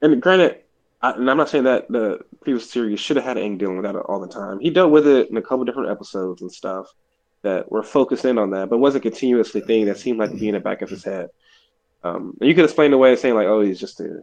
and 0.00 0.20
granted, 0.20 0.60
I, 1.00 1.12
and 1.12 1.30
I'm 1.30 1.36
not 1.36 1.48
saying 1.48 1.64
that 1.64 1.88
the 1.88 2.20
previous 2.42 2.70
series 2.70 3.00
should 3.00 3.16
have 3.16 3.24
had 3.24 3.36
Aang 3.36 3.58
dealing 3.58 3.76
with 3.76 3.84
that 3.84 3.96
all 3.96 4.20
the 4.20 4.28
time. 4.28 4.60
He 4.60 4.70
dealt 4.70 4.92
with 4.92 5.06
it 5.06 5.30
in 5.30 5.36
a 5.36 5.42
couple 5.42 5.64
different 5.64 5.90
episodes 5.90 6.42
and 6.42 6.52
stuff 6.52 6.92
that 7.42 7.70
were 7.70 7.82
focused 7.82 8.24
in 8.24 8.38
on 8.38 8.50
that, 8.50 8.70
but 8.70 8.78
wasn't 8.78 9.02
continuously 9.02 9.60
thing 9.60 9.86
that 9.86 9.98
seemed 9.98 10.18
like 10.18 10.30
to 10.30 10.36
be 10.36 10.48
in 10.48 10.54
the 10.54 10.60
back 10.60 10.82
of 10.82 10.90
his 10.90 11.02
head. 11.02 11.30
Um, 12.04 12.36
and 12.40 12.48
you 12.48 12.54
could 12.54 12.64
explain 12.64 12.92
away 12.92 13.16
saying 13.16 13.34
like, 13.34 13.46
oh, 13.46 13.60
he's 13.60 13.80
just 13.80 14.00
a, 14.00 14.22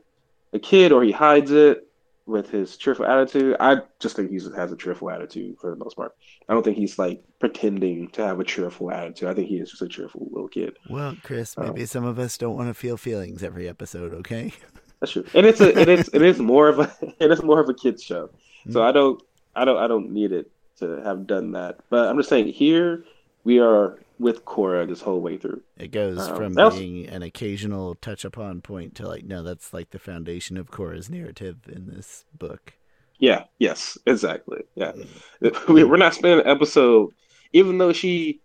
a 0.54 0.60
kid, 0.60 0.92
or 0.92 1.04
he 1.04 1.12
hides 1.12 1.52
it 1.52 1.86
with 2.30 2.50
his 2.50 2.78
cheerful 2.78 3.06
attitude. 3.06 3.56
I 3.60 3.78
just 4.00 4.16
think 4.16 4.30
he 4.30 4.36
has 4.36 4.72
a 4.72 4.78
cheerful 4.78 5.10
attitude 5.10 5.58
for 5.60 5.72
the 5.72 5.76
most 5.76 5.96
part. 5.96 6.16
I 6.48 6.54
don't 6.54 6.64
think 6.64 6.78
he's 6.78 6.98
like 7.00 7.22
pretending 7.40 8.10
to 8.10 8.26
have 8.26 8.40
a 8.40 8.44
cheerful 8.44 8.92
attitude. 8.92 9.28
I 9.28 9.34
think 9.34 9.48
he 9.48 9.58
is 9.58 9.72
just 9.72 9.82
a 9.82 9.88
cheerful 9.88 10.28
little 10.32 10.48
kid. 10.48 10.78
Well, 10.90 11.16
Chris, 11.24 11.58
uh, 11.58 11.64
maybe 11.64 11.86
some 11.86 12.06
of 12.06 12.20
us 12.20 12.38
don't 12.38 12.56
want 12.56 12.70
to 12.70 12.74
feel 12.74 12.98
feelings 12.98 13.44
every 13.44 13.68
episode, 13.68 14.14
okay? 14.14 14.54
That's 15.00 15.14
true, 15.14 15.26
and 15.34 15.46
it's 15.46 15.62
a 15.62 15.78
it 15.80 15.88
is 15.88 16.10
it 16.14 16.22
is 16.22 16.40
more 16.40 16.68
of 16.68 16.80
a 16.80 16.94
it 17.20 17.32
is 17.32 17.42
more 17.42 17.60
of 17.60 17.70
a 17.70 17.74
kids 17.74 18.04
show. 18.04 18.30
So 18.66 18.80
mm-hmm. 18.80 18.80
I 18.80 18.92
don't 18.92 19.24
I 19.56 19.66
don't 19.66 19.78
I 19.78 19.88
don't 19.88 20.12
need 20.12 20.32
it 20.32 20.52
to 20.80 21.02
have 21.04 21.26
done 21.26 21.54
that. 21.54 21.80
But 21.90 22.08
I'm 22.10 22.18
just 22.18 22.30
saying 22.30 22.48
here 22.48 23.06
we 23.44 23.60
are 23.60 24.00
with 24.20 24.44
Korra 24.46 24.88
this 24.88 25.02
whole 25.02 25.22
way 25.22 25.38
through. 25.38 25.62
It 25.78 25.92
goes 25.92 26.20
Um, 26.28 26.36
from 26.36 26.54
was- 26.56 26.78
being 26.78 27.08
an 27.08 27.24
occasional 27.24 27.96
touch 27.96 28.26
upon 28.26 28.62
point 28.62 28.96
to 28.96 29.08
like, 29.08 29.24
no, 29.26 29.42
that's 29.44 29.74
like 29.74 29.90
the 29.92 30.00
foundation 30.00 30.58
of 30.58 30.70
Korra's 30.70 31.10
narrative 31.10 31.58
in 31.68 31.88
this 31.88 32.26
book. 32.38 32.74
Yeah, 33.18 33.46
yes, 33.60 33.98
exactly. 34.06 34.64
Yeah. 34.76 34.94
We, 35.70 35.84
we're 35.84 35.98
not 35.98 36.14
spending 36.14 36.40
an 36.46 36.48
episode, 36.52 37.12
even 37.54 37.78
though 37.78 37.94
she 37.94 38.40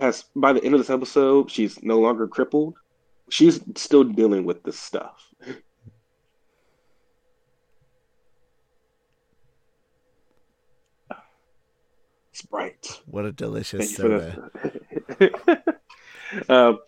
has, 0.00 0.24
by 0.34 0.52
the 0.52 0.64
end 0.64 0.74
of 0.74 0.80
this 0.80 0.90
episode, 0.90 1.50
she's 1.50 1.82
no 1.82 1.98
longer 2.00 2.26
crippled. 2.26 2.74
She's 3.30 3.60
still 3.76 4.04
dealing 4.04 4.44
with 4.44 4.62
this 4.64 4.78
stuff. 4.78 5.22
Sprite. 12.34 13.00
What 13.06 13.24
a 13.24 13.32
delicious 13.32 13.94
soda. 13.96 14.50
um, 16.48 16.78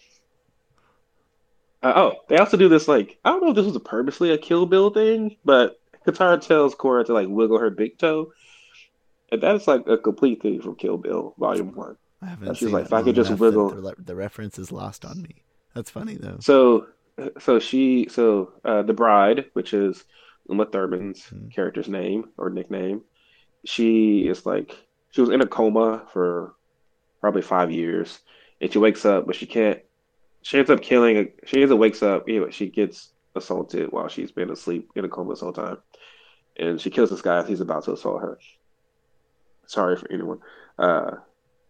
uh, 1.82 1.92
oh, 1.94 2.12
they 2.28 2.36
also 2.38 2.56
do 2.56 2.68
this 2.68 2.88
like 2.88 3.18
I 3.24 3.30
don't 3.30 3.42
know 3.42 3.50
if 3.50 3.56
this 3.56 3.66
was 3.66 3.76
a 3.76 3.80
purposely 3.80 4.30
a 4.32 4.38
Kill 4.38 4.66
Bill 4.66 4.90
thing, 4.90 5.36
but 5.44 5.78
Katara 6.06 6.40
tells 6.40 6.74
Korra 6.74 7.04
to 7.06 7.12
like 7.12 7.28
wiggle 7.28 7.58
her 7.58 7.70
big 7.70 7.98
toe, 7.98 8.32
and 9.30 9.42
that's 9.42 9.66
like 9.68 9.86
a 9.86 9.98
complete 9.98 10.42
thing 10.42 10.60
from 10.62 10.76
Kill 10.76 10.96
Bill 10.96 11.34
Volume 11.38 11.74
One. 11.74 11.96
I 12.22 12.26
haven't 12.26 12.54
She's 12.54 12.68
seen 12.68 12.72
like, 12.72 12.82
it 12.84 12.86
if 12.86 12.92
I 12.92 13.02
could 13.02 13.14
just 13.14 13.30
wiggle- 13.38 13.70
The, 13.70 13.94
the 13.98 14.16
reference 14.16 14.58
is 14.58 14.72
lost 14.72 15.04
on 15.04 15.20
me. 15.22 15.42
That's 15.74 15.90
funny 15.90 16.16
though. 16.16 16.38
So, 16.40 16.86
so 17.38 17.58
she, 17.58 18.08
so 18.10 18.52
uh, 18.64 18.82
the 18.82 18.94
bride, 18.94 19.44
which 19.52 19.74
is 19.74 20.02
Uma 20.48 20.64
Thurman's 20.64 21.24
Hmm. 21.26 21.48
character's 21.48 21.88
name 21.88 22.30
or 22.38 22.48
nickname, 22.48 23.02
she 23.66 24.26
is 24.26 24.46
like 24.46 24.74
she 25.16 25.22
was 25.22 25.30
in 25.30 25.40
a 25.40 25.46
coma 25.46 26.02
for 26.12 26.54
probably 27.22 27.40
five 27.40 27.70
years, 27.70 28.20
and 28.60 28.70
she 28.70 28.78
wakes 28.78 29.06
up, 29.06 29.26
but 29.26 29.34
she 29.34 29.46
can't. 29.46 29.80
She 30.42 30.58
ends 30.58 30.68
up 30.68 30.82
killing. 30.82 31.32
She 31.46 31.62
ends 31.62 31.72
up 31.72 31.78
wakes 31.78 32.02
up. 32.02 32.24
Anyway, 32.28 32.50
she 32.50 32.68
gets 32.68 33.12
assaulted 33.34 33.90
while 33.92 34.08
she's 34.08 34.30
been 34.30 34.50
asleep 34.50 34.90
in 34.94 35.06
a 35.06 35.08
coma 35.08 35.32
this 35.32 35.40
whole 35.40 35.54
time, 35.54 35.78
and 36.58 36.78
she 36.78 36.90
kills 36.90 37.08
this 37.08 37.22
guy 37.22 37.42
he's 37.46 37.62
about 37.62 37.84
to 37.84 37.94
assault 37.94 38.20
her. 38.20 38.38
Sorry 39.66 39.96
for 39.96 40.12
anyone, 40.12 40.40
uh, 40.78 41.12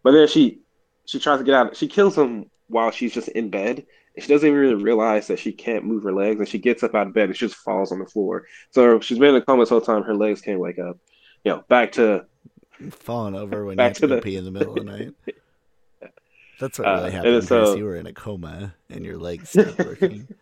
but 0.03 0.11
then 0.11 0.27
she 0.27 0.59
she 1.05 1.17
tries 1.17 1.39
to 1.39 1.45
get 1.45 1.55
out. 1.55 1.77
She 1.77 1.87
kills 1.87 2.17
him 2.17 2.51
while 2.67 2.91
she's 2.91 3.13
just 3.13 3.29
in 3.29 3.49
bed. 3.49 3.85
And 4.15 4.23
she 4.23 4.33
doesn't 4.33 4.45
even 4.45 4.59
really 4.59 4.83
realize 4.83 5.27
that 5.27 5.39
she 5.39 5.53
can't 5.53 5.85
move 5.85 6.03
her 6.03 6.11
legs, 6.11 6.39
and 6.39 6.49
she 6.49 6.57
gets 6.57 6.83
up 6.83 6.95
out 6.95 7.07
of 7.07 7.13
bed 7.13 7.29
and 7.29 7.37
she 7.37 7.45
just 7.45 7.59
falls 7.59 7.93
on 7.93 7.99
the 7.99 8.05
floor. 8.05 8.45
So 8.71 8.99
she's 8.99 9.19
been 9.19 9.35
in 9.35 9.41
a 9.41 9.45
coma 9.45 9.61
this 9.61 9.69
whole 9.69 9.79
time. 9.79 10.03
Her 10.03 10.15
legs 10.15 10.41
can't 10.41 10.59
wake 10.59 10.79
up. 10.79 10.97
You 11.45 11.51
know, 11.53 11.63
back 11.69 11.93
to 11.93 12.25
Falling 12.91 13.35
over 13.35 13.65
when 13.65 13.73
you 13.73 13.77
Back 13.77 13.89
have 13.89 13.95
to, 13.95 14.01
to 14.01 14.07
go 14.07 14.15
the- 14.15 14.21
pee 14.21 14.35
in 14.37 14.45
the 14.45 14.51
middle 14.51 14.77
of 14.77 14.85
the 14.85 14.91
night. 14.91 15.13
That's 16.59 16.79
what 16.79 16.87
Uh, 16.87 16.91
really 16.91 17.05
and 17.05 17.13
happened, 17.13 17.43
so- 17.47 17.75
You 17.75 17.85
were 17.85 17.95
in 17.97 18.07
a 18.07 18.13
coma 18.13 18.73
and 18.89 19.05
your 19.05 19.17
legs 19.17 19.49
stopped 19.49 19.77
working. 19.79 20.27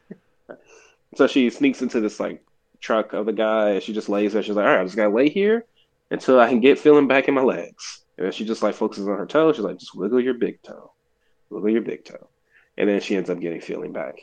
So 1.16 1.28
she 1.28 1.50
sneaks 1.50 1.82
into 1.82 2.02
this 2.02 2.20
like 2.20 2.44
truck 2.82 3.14
of 3.14 3.26
the 3.26 3.32
guy 3.32 3.70
and 3.70 3.82
she 3.84 3.94
just 3.94 4.10
lays 4.10 4.34
there. 4.34 4.44
She's 4.44 4.54
like, 4.58 4.66
all 4.66 4.74
right, 4.74 4.82
I 4.82 4.84
just 4.84 4.98
gotta 4.98 5.16
lay 5.16 5.30
here 5.30 5.64
until 6.12 6.42
I 6.42 6.50
can 6.50 6.60
get 6.60 6.78
feeling 6.78 7.08
back 7.08 7.30
in 7.30 7.34
my 7.34 7.42
legs. 7.42 8.02
And 8.18 8.26
then 8.26 8.34
she 8.34 8.44
just 8.44 8.62
like 8.62 8.76
focuses 8.76 9.08
on 9.08 9.18
her 9.18 9.26
toe. 9.26 9.54
She's 9.54 9.64
like, 9.64 9.78
just 9.78 9.96
wiggle 9.96 10.20
your 10.20 10.34
big 10.34 10.62
toe. 10.62 10.92
Wiggle 11.50 11.70
your 11.70 11.84
big 11.84 12.04
toe. 12.04 12.28
And 12.78 12.90
then 12.90 13.00
she 13.00 13.16
ends 13.16 13.30
up 13.30 13.40
getting 13.40 13.62
feeling 13.62 13.94
back. 13.94 14.20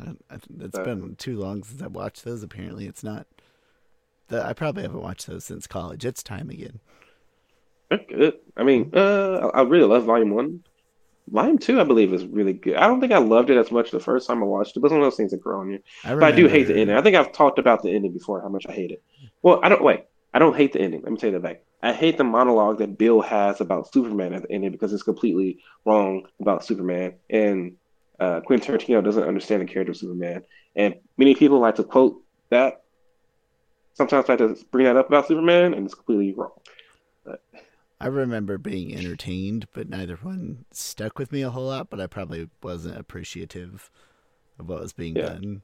I, 0.00 0.10
I, 0.30 0.38
it's 0.60 0.78
Uh, 0.78 0.84
been 0.84 1.16
too 1.16 1.38
long 1.38 1.62
since 1.64 1.80
I've 1.80 1.94
watched 1.94 2.24
those. 2.24 2.42
Apparently, 2.42 2.86
it's 2.86 3.02
not. 3.02 3.26
The, 4.28 4.44
I 4.44 4.52
probably 4.52 4.82
haven't 4.82 5.02
watched 5.02 5.26
those 5.26 5.44
since 5.44 5.66
college. 5.66 6.04
It's 6.04 6.22
time 6.22 6.50
again. 6.50 6.80
I 7.90 8.62
mean, 8.62 8.90
uh, 8.94 9.50
I 9.54 9.62
really 9.62 9.86
love 9.86 10.04
Volume 10.04 10.30
One. 10.30 10.64
Volume 11.28 11.58
Two, 11.58 11.80
I 11.80 11.84
believe, 11.84 12.12
is 12.12 12.24
really 12.24 12.52
good. 12.52 12.76
I 12.76 12.86
don't 12.86 13.00
think 13.00 13.12
I 13.12 13.18
loved 13.18 13.50
it 13.50 13.56
as 13.56 13.70
much 13.70 13.90
the 13.90 14.00
first 14.00 14.26
time 14.26 14.42
I 14.42 14.46
watched 14.46 14.76
it, 14.76 14.80
but 14.80 14.86
it's 14.86 14.92
one 14.92 15.00
of 15.00 15.06
those 15.06 15.16
things 15.16 15.30
that 15.30 15.42
grow 15.42 15.60
on 15.60 15.70
you. 15.70 15.80
I 16.04 16.14
But 16.14 16.24
I 16.24 16.32
do 16.32 16.48
hate 16.48 16.66
the 16.66 16.76
ending. 16.76 16.96
I 16.96 17.02
think 17.02 17.16
I've 17.16 17.32
talked 17.32 17.58
about 17.58 17.82
the 17.82 17.90
ending 17.90 18.12
before, 18.12 18.40
how 18.40 18.48
much 18.48 18.66
I 18.68 18.72
hate 18.72 18.90
it. 18.90 19.02
Well, 19.42 19.60
I 19.62 19.68
don't 19.68 19.82
wait. 19.82 20.04
I 20.32 20.38
don't 20.38 20.56
hate 20.56 20.72
the 20.72 20.80
ending. 20.80 21.02
Let 21.02 21.12
me 21.12 21.18
take 21.18 21.32
that 21.32 21.42
back. 21.42 21.62
I 21.82 21.92
hate 21.92 22.18
the 22.18 22.24
monologue 22.24 22.78
that 22.78 22.98
Bill 22.98 23.20
has 23.20 23.60
about 23.60 23.92
Superman 23.92 24.32
at 24.32 24.42
the 24.42 24.50
ending 24.50 24.72
because 24.72 24.92
it's 24.92 25.02
completely 25.02 25.58
wrong 25.84 26.26
about 26.40 26.64
Superman. 26.64 27.14
And 27.30 27.76
uh, 28.18 28.40
Quentin 28.40 28.76
Tarantino 28.76 29.04
doesn't 29.04 29.22
understand 29.22 29.62
the 29.62 29.66
character 29.66 29.92
of 29.92 29.98
Superman. 29.98 30.44
And 30.74 30.96
many 31.18 31.34
people 31.34 31.60
like 31.60 31.76
to 31.76 31.84
quote 31.84 32.20
that. 32.48 32.83
Sometimes 33.94 34.28
like 34.28 34.38
to 34.38 34.56
bring 34.70 34.86
that 34.86 34.96
up 34.96 35.08
about 35.08 35.28
Superman, 35.28 35.74
and 35.74 35.86
it's 35.86 35.94
completely 35.94 36.34
wrong. 36.34 36.52
I 38.00 38.06
remember 38.06 38.56
being 38.58 38.94
entertained, 38.94 39.66
but 39.72 39.88
neither 39.88 40.14
one 40.16 40.64
stuck 40.70 41.18
with 41.18 41.32
me 41.32 41.42
a 41.42 41.50
whole 41.50 41.66
lot. 41.66 41.90
But 41.90 42.00
I 42.00 42.06
probably 42.06 42.48
wasn't 42.62 42.98
appreciative 42.98 43.90
of 44.58 44.68
what 44.68 44.80
was 44.80 44.92
being 44.92 45.14
Yeah. 45.14 45.20
done. 45.20 45.62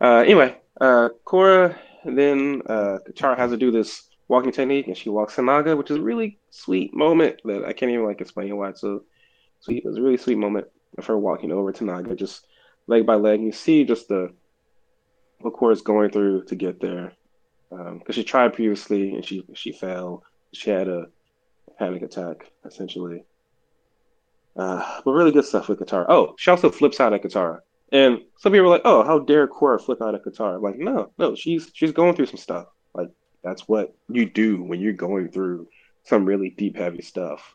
Uh, 0.00 0.18
anyway, 0.18 0.56
uh, 0.80 1.08
Korra 1.26 1.76
then 2.04 2.62
uh, 2.66 2.98
Katara 3.08 3.36
has 3.36 3.50
to 3.50 3.56
do 3.56 3.70
this 3.70 4.02
walking 4.28 4.52
technique, 4.52 4.86
and 4.86 4.96
she 4.96 5.08
walks 5.08 5.36
Sanaga, 5.36 5.76
which 5.76 5.90
is 5.90 5.96
a 5.96 6.02
really 6.02 6.38
sweet 6.50 6.94
moment 6.94 7.40
that 7.44 7.64
I 7.64 7.72
can't 7.72 7.90
even 7.90 8.04
like 8.06 8.20
explain 8.20 8.56
why 8.56 8.70
it's 8.70 8.80
so 8.80 9.02
sweet. 9.60 9.84
It 9.84 9.88
was 9.88 9.98
a 9.98 10.02
really 10.02 10.16
sweet 10.16 10.38
moment 10.38 10.66
of 10.96 11.06
her 11.06 11.18
walking 11.18 11.52
over 11.52 11.72
to 11.72 11.84
Naga, 11.84 12.14
just 12.14 12.46
leg 12.86 13.06
by 13.06 13.16
leg. 13.16 13.38
And 13.40 13.46
you 13.46 13.52
see 13.52 13.84
just 13.84 14.08
the 14.08 14.34
what 15.40 15.54
Korra's 15.54 15.82
going 15.82 16.10
through 16.10 16.44
to 16.44 16.54
get 16.54 16.80
there, 16.80 17.12
because 17.70 18.14
she 18.14 18.24
tried 18.24 18.54
previously 18.54 19.14
and 19.14 19.24
she 19.24 19.44
she 19.54 19.72
failed. 19.72 20.22
She 20.52 20.70
had 20.70 20.88
a 20.88 21.06
panic 21.78 22.02
attack 22.02 22.50
essentially. 22.64 23.24
Uh, 24.56 25.00
but 25.04 25.12
really 25.12 25.30
good 25.30 25.44
stuff 25.44 25.68
with 25.68 25.78
Katara. 25.78 26.06
Oh, 26.08 26.34
she 26.36 26.50
also 26.50 26.70
flips 26.70 26.98
out 26.98 27.12
at 27.12 27.22
Katara. 27.22 27.60
And 27.92 28.22
some 28.38 28.52
people 28.52 28.66
are 28.66 28.70
like, 28.70 28.82
"Oh, 28.84 29.04
how 29.04 29.20
dare 29.20 29.46
Korra 29.46 29.80
flip 29.80 30.02
out 30.02 30.14
at 30.14 30.24
Katara?" 30.24 30.56
I'm 30.56 30.62
like, 30.62 30.78
no, 30.78 31.12
no, 31.16 31.34
she's 31.34 31.70
she's 31.72 31.92
going 31.92 32.14
through 32.14 32.26
some 32.26 32.38
stuff. 32.38 32.66
Like 32.92 33.08
that's 33.42 33.68
what 33.68 33.94
you 34.10 34.26
do 34.28 34.62
when 34.62 34.80
you're 34.80 34.92
going 34.92 35.30
through 35.30 35.68
some 36.04 36.24
really 36.24 36.50
deep, 36.50 36.76
heavy 36.76 37.02
stuff. 37.02 37.54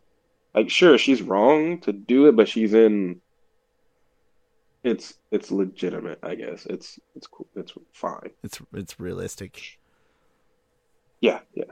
Like, 0.55 0.69
sure, 0.69 0.97
she's 0.97 1.21
wrong 1.21 1.81
to 1.81 1.91
do 1.91 2.27
it, 2.27 2.35
but 2.35 2.47
she's 2.47 2.73
in. 2.73 3.19
It's 4.83 5.13
it's 5.31 5.49
legitimate, 5.49 6.19
I 6.23 6.35
guess. 6.35 6.65
It's 6.65 6.99
it's 7.15 7.27
cool. 7.27 7.47
It's 7.55 7.73
fine. 7.93 8.31
It's 8.43 8.61
it's 8.73 8.99
realistic. 8.99 9.79
Yeah, 11.21 11.39
yeah. 11.53 11.71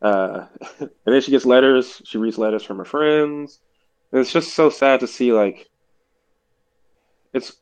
Uh, 0.00 0.46
and 0.80 0.90
then 1.04 1.20
she 1.20 1.30
gets 1.30 1.44
letters. 1.44 2.00
She 2.04 2.18
reads 2.18 2.38
letters 2.38 2.62
from 2.62 2.78
her 2.78 2.84
friends. 2.84 3.60
And 4.10 4.20
it's 4.20 4.32
just 4.32 4.54
so 4.54 4.70
sad 4.70 5.00
to 5.00 5.06
see, 5.06 5.32
like, 5.32 5.68
it's 7.34 7.56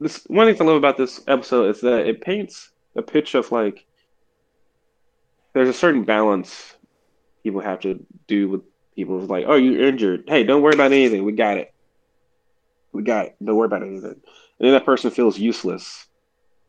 this 0.00 0.24
one 0.28 0.46
thing 0.46 0.62
I 0.62 0.64
love 0.64 0.76
about 0.76 0.96
this 0.96 1.20
episode 1.28 1.74
is 1.74 1.82
that 1.82 2.06
it 2.06 2.22
paints 2.22 2.70
a 2.96 3.02
picture 3.02 3.38
of 3.38 3.52
like 3.52 3.84
there's 5.52 5.68
a 5.68 5.74
certain 5.74 6.04
balance 6.04 6.74
people 7.42 7.60
have 7.60 7.80
to 7.80 8.04
do 8.26 8.48
with 8.48 8.62
people 8.94 9.18
who's 9.18 9.28
like, 9.28 9.44
oh, 9.46 9.56
you're 9.56 9.86
injured. 9.86 10.24
Hey, 10.26 10.44
don't 10.44 10.62
worry 10.62 10.74
about 10.74 10.92
anything. 10.92 11.24
We 11.24 11.32
got 11.32 11.58
it. 11.58 11.72
We 12.92 13.02
got 13.02 13.26
it. 13.26 13.36
Don't 13.44 13.56
worry 13.56 13.66
about 13.66 13.82
anything. 13.82 14.10
And 14.10 14.20
then 14.58 14.72
that 14.72 14.84
person 14.84 15.10
feels 15.10 15.38
useless, 15.38 16.06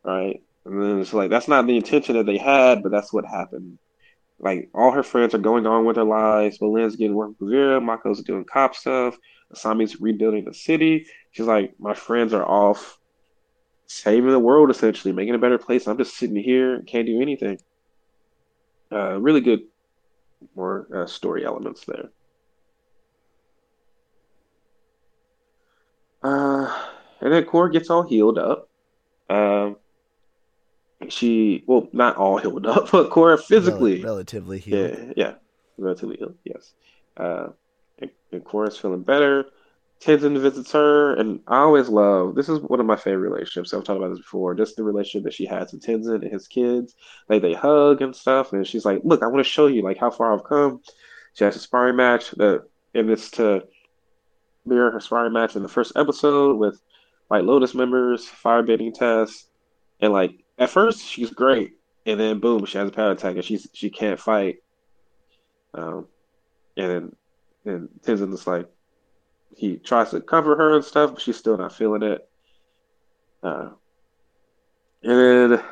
right? 0.04 0.42
And 0.64 0.80
then 0.80 1.00
it's 1.00 1.12
like 1.12 1.30
that's 1.30 1.48
not 1.48 1.66
the 1.66 1.76
intention 1.76 2.16
that 2.16 2.26
they 2.26 2.38
had, 2.38 2.82
but 2.82 2.92
that's 2.92 3.12
what 3.12 3.24
happened. 3.24 3.78
Like 4.38 4.70
all 4.74 4.92
her 4.92 5.02
friends 5.02 5.34
are 5.34 5.38
going 5.38 5.66
on 5.66 5.84
with 5.84 5.96
their 5.96 6.04
lives. 6.04 6.58
Belinda's 6.58 6.96
getting 6.96 7.14
work 7.14 7.32
with 7.38 7.50
Vera. 7.50 7.80
Mako's 7.80 8.22
doing 8.22 8.44
cop 8.44 8.74
stuff. 8.74 9.16
Asami's 9.54 10.00
rebuilding 10.00 10.44
the 10.44 10.54
city. 10.54 11.06
She's 11.32 11.46
like, 11.46 11.74
my 11.78 11.94
friends 11.94 12.32
are 12.32 12.46
off 12.46 12.98
saving 13.86 14.30
the 14.30 14.38
world 14.38 14.70
essentially, 14.70 15.12
making 15.12 15.34
a 15.34 15.38
better 15.38 15.58
place. 15.58 15.86
I'm 15.86 15.98
just 15.98 16.16
sitting 16.16 16.36
here, 16.36 16.80
can't 16.82 17.06
do 17.06 17.20
anything. 17.20 17.58
Uh, 18.90 19.18
really 19.20 19.40
good, 19.40 19.60
more 20.54 20.86
uh, 20.94 21.06
story 21.06 21.44
elements 21.44 21.84
there. 21.86 22.10
Uh, 26.22 26.88
and 27.22 27.32
then 27.32 27.44
Korra 27.44 27.72
gets 27.72 27.88
all 27.88 28.02
healed 28.02 28.38
up. 28.38 28.68
Um, 29.30 29.76
she, 31.08 31.64
well, 31.66 31.88
not 31.92 32.16
all 32.16 32.38
healed 32.38 32.66
up, 32.66 32.90
but 32.92 33.10
Korra 33.10 33.40
physically, 33.42 34.02
Rel- 34.02 34.14
relatively 34.14 34.58
healed. 34.58 34.98
yeah, 34.98 35.12
yeah, 35.16 35.34
relatively 35.78 36.18
ill, 36.20 36.34
yes. 36.44 36.72
Uh, 37.16 37.48
and, 37.98 38.10
and 38.32 38.44
Korra's 38.44 38.76
feeling 38.76 39.02
better. 39.02 39.46
Tenzin 40.00 40.40
visits 40.40 40.72
her, 40.72 41.14
and 41.14 41.38
I 41.46 41.58
always 41.58 41.88
love 41.88 42.34
this 42.34 42.48
is 42.48 42.58
one 42.58 42.80
of 42.80 42.86
my 42.86 42.96
favorite 42.96 43.30
relationships. 43.30 43.72
I've 43.72 43.84
talked 43.84 43.98
about 43.98 44.08
this 44.08 44.18
before. 44.18 44.52
Just 44.54 44.74
the 44.74 44.82
relationship 44.82 45.22
that 45.24 45.34
she 45.34 45.46
has 45.46 45.72
with 45.72 45.86
Tenzin 45.86 46.22
and 46.22 46.32
his 46.32 46.48
kids. 46.48 46.96
Like 47.28 47.40
they 47.40 47.52
hug 47.52 48.02
and 48.02 48.14
stuff, 48.14 48.52
and 48.52 48.66
she's 48.66 48.84
like, 48.84 49.00
"Look, 49.04 49.22
I 49.22 49.28
want 49.28 49.38
to 49.38 49.50
show 49.50 49.68
you 49.68 49.82
like 49.82 49.98
how 49.98 50.10
far 50.10 50.34
I've 50.34 50.42
come." 50.42 50.80
She 51.34 51.44
has 51.44 51.54
a 51.54 51.60
sparring 51.60 51.94
match 51.94 52.32
that, 52.32 52.64
and 52.94 53.08
it's 53.10 53.30
to 53.32 53.62
mirror 54.66 54.90
her 54.90 55.00
sparring 55.00 55.32
match 55.32 55.54
in 55.54 55.62
the 55.62 55.68
first 55.68 55.92
episode 55.94 56.58
with 56.58 56.80
White 57.32 57.44
Lotus 57.44 57.74
members, 57.74 58.26
firebending 58.26 58.92
tests, 58.92 59.48
and 60.00 60.12
like 60.12 60.32
at 60.58 60.68
first 60.68 61.02
she's 61.02 61.30
great, 61.30 61.72
and 62.04 62.20
then 62.20 62.40
boom, 62.40 62.66
she 62.66 62.76
has 62.76 62.90
a 62.90 62.92
power 62.92 63.12
attack, 63.12 63.36
and 63.36 63.44
she's 63.44 63.66
she 63.72 63.88
can't 63.88 64.20
fight. 64.20 64.56
Um, 65.72 66.08
and 66.76 66.90
then 66.90 67.16
and 67.64 67.88
Tenzin 68.02 68.34
is 68.34 68.46
like 68.46 68.68
he 69.56 69.78
tries 69.78 70.10
to 70.10 70.20
cover 70.20 70.56
her 70.56 70.76
and 70.76 70.84
stuff, 70.84 71.14
but 71.14 71.22
she's 71.22 71.38
still 71.38 71.56
not 71.56 71.74
feeling 71.74 72.02
it. 72.02 72.28
Uh, 73.42 73.70
and 75.02 75.18
then 75.18 75.64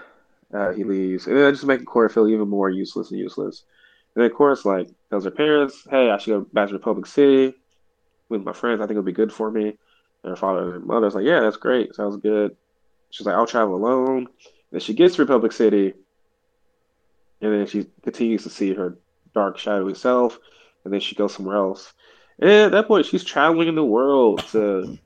uh, 0.55 0.73
he 0.73 0.85
leaves, 0.85 1.27
and 1.27 1.37
then 1.37 1.53
just 1.53 1.67
making 1.67 1.85
Korra 1.85 2.11
feel 2.11 2.27
even 2.27 2.49
more 2.49 2.71
useless 2.71 3.11
and 3.11 3.21
useless. 3.21 3.65
And 4.17 4.25
then 4.25 4.31
Korra's 4.31 4.65
like 4.65 4.89
tells 5.11 5.25
her 5.25 5.31
parents, 5.31 5.87
"Hey, 5.91 6.11
I 6.11 6.17
should 6.17 6.31
go 6.31 6.47
back 6.55 6.69
to 6.69 6.75
Republic 6.75 7.05
City 7.05 7.55
with 8.31 8.45
my 8.45 8.55
friends. 8.55 8.81
I 8.81 8.85
think 8.85 8.93
it'll 8.93 9.03
be 9.03 9.13
good 9.13 9.31
for 9.31 9.51
me." 9.51 9.77
And 10.23 10.31
her 10.31 10.37
father 10.37 10.77
and 10.77 10.87
mother's 10.87 11.15
like, 11.15 11.25
"Yeah, 11.25 11.41
that's 11.41 11.57
great. 11.57 11.95
Sounds 11.95 12.17
good." 12.17 12.57
She's 13.11 13.27
like, 13.27 13.35
"I'll 13.35 13.47
travel 13.47 13.75
alone." 13.75 14.29
Then 14.71 14.81
she 14.81 14.95
gets 14.95 15.17
to 15.17 15.23
Republic 15.23 15.53
City, 15.53 15.95
and 17.41 17.53
then 17.53 17.67
she 17.67 17.87
continues 18.03 18.45
to 18.45 18.51
see 18.51 18.75
her 18.75 18.99
dark, 19.35 19.59
shadowy 19.59 19.95
self, 19.95 20.39
and 20.85 20.93
then 20.93 21.01
she 21.01 21.15
goes 21.15 21.35
somewhere 21.35 21.57
else. 21.57 21.93
And 22.39 22.51
at 22.51 22.73
that 22.73 22.89
point, 22.89 23.07
she's 23.07 23.25
traveling 23.25 23.69
in 23.69 23.75
the 23.75 23.85
world 23.85 24.45
to 24.53 24.99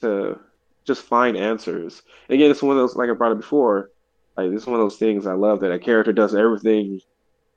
to 0.00 0.38
just 0.84 1.02
find 1.02 1.36
answers. 1.36 2.02
And 2.28 2.34
again, 2.34 2.50
it's 2.50 2.62
one 2.62 2.76
of 2.76 2.82
those 2.82 2.96
like 2.96 3.10
I 3.10 3.14
brought 3.14 3.32
it 3.32 3.40
before. 3.40 3.90
Like 4.36 4.50
this 4.50 4.62
is 4.62 4.66
one 4.66 4.80
of 4.80 4.84
those 4.84 4.96
things 4.96 5.26
I 5.26 5.34
love 5.34 5.60
that 5.60 5.72
a 5.72 5.78
character 5.78 6.12
does 6.12 6.34
everything 6.34 7.00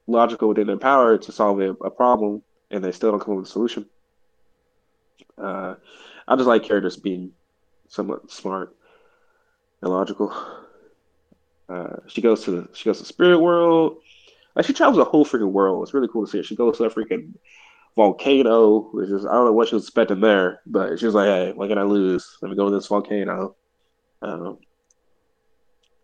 logical 0.07 0.49
within 0.49 0.67
their 0.67 0.77
power 0.77 1.17
to 1.17 1.31
solve 1.31 1.59
a, 1.59 1.71
a 1.71 1.89
problem, 1.89 2.43
and 2.69 2.83
they 2.83 2.91
still 2.91 3.11
don't 3.11 3.19
come 3.19 3.33
up 3.33 3.39
with 3.39 3.47
a 3.47 3.51
solution. 3.51 3.85
Uh, 5.38 5.75
I 6.27 6.35
just 6.35 6.47
like 6.47 6.63
characters 6.63 6.97
being 6.97 7.31
somewhat 7.88 8.31
smart 8.31 8.75
and 9.81 9.91
logical. 9.91 10.33
Uh, 11.69 11.97
she 12.07 12.21
goes 12.21 12.43
to 12.43 12.51
the, 12.51 12.69
she 12.73 12.85
goes 12.85 12.99
to 12.99 13.05
spirit 13.05 13.39
world. 13.39 13.97
Like 14.55 14.65
she 14.65 14.73
travels 14.73 14.97
the 14.97 15.05
whole 15.05 15.25
freaking 15.25 15.51
world. 15.51 15.83
It's 15.83 15.93
really 15.93 16.07
cool 16.07 16.25
to 16.25 16.31
see. 16.31 16.43
She 16.43 16.55
goes 16.55 16.77
to 16.77 16.85
a 16.85 16.89
freaking 16.89 17.33
volcano, 17.95 18.89
which 18.93 19.09
is 19.09 19.25
I 19.25 19.33
don't 19.33 19.45
know 19.45 19.53
what 19.53 19.69
she 19.69 19.75
was 19.75 19.83
expecting 19.83 20.21
there, 20.21 20.61
but 20.65 20.99
she 20.99 21.05
was 21.05 21.15
like, 21.15 21.27
"Hey, 21.27 21.51
what 21.53 21.69
can 21.69 21.77
I 21.77 21.83
lose? 21.83 22.38
Let 22.41 22.49
me 22.49 22.57
go 22.57 22.69
to 22.69 22.75
this 22.75 22.88
volcano." 22.88 23.55
Um, 24.21 24.59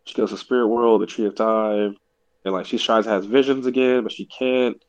she 0.05 0.15
goes 0.15 0.31
to 0.31 0.37
spirit 0.37 0.67
world, 0.67 1.01
the 1.01 1.05
tree 1.05 1.25
of 1.25 1.35
time, 1.35 1.95
and 2.43 2.53
like 2.53 2.65
she 2.65 2.77
tries 2.77 3.05
to 3.05 3.11
have 3.11 3.25
visions 3.25 3.65
again, 3.65 4.03
but 4.03 4.11
she 4.11 4.25
can't. 4.25 4.81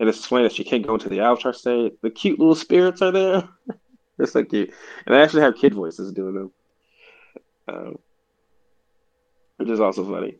And 0.00 0.08
it's 0.08 0.18
explained 0.18 0.46
that 0.46 0.54
she 0.54 0.62
can't 0.62 0.86
go 0.86 0.94
into 0.94 1.08
the 1.08 1.20
avatar 1.20 1.52
state. 1.52 2.00
The 2.02 2.10
cute 2.10 2.38
little 2.38 2.54
spirits 2.54 3.02
are 3.02 3.10
there. 3.10 3.48
They're 4.18 4.26
so 4.26 4.44
cute, 4.44 4.74
and 5.06 5.14
they 5.14 5.22
actually 5.22 5.42
have 5.42 5.56
kid 5.56 5.74
voices 5.74 6.12
doing 6.12 6.34
them, 6.34 6.52
um, 7.68 7.98
which 9.56 9.68
is 9.68 9.80
also 9.80 10.04
funny. 10.04 10.36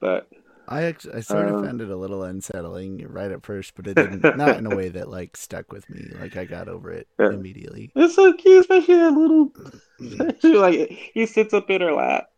But 0.00 0.28
I 0.68 0.82
actually, 0.84 1.14
I 1.14 1.20
sort 1.20 1.48
of 1.48 1.56
Um, 1.56 1.64
found 1.64 1.80
it 1.80 1.90
a 1.90 1.96
little 1.96 2.22
unsettling 2.22 3.06
right 3.08 3.30
at 3.30 3.44
first, 3.44 3.74
but 3.74 3.86
it 3.86 3.94
didn't 3.98 4.36
not 4.36 4.58
in 4.58 4.66
a 4.66 4.70
way 4.70 4.88
that 4.90 5.08
like 5.08 5.36
stuck 5.36 5.72
with 5.72 5.88
me. 5.88 6.10
Like 6.18 6.36
I 6.36 6.44
got 6.44 6.68
over 6.68 6.90
it 6.92 7.08
Yeah. 7.18 7.30
immediately. 7.30 7.90
it's 7.94 8.14
so 8.14 8.32
cute, 8.34 8.60
especially 8.60 8.94
that 8.96 9.12
little. 9.12 9.52
She, 10.40 10.54
like 10.54 10.90
he 11.14 11.26
sits 11.26 11.52
up 11.54 11.68
in 11.70 11.80
her 11.80 11.92
lap, 11.92 12.30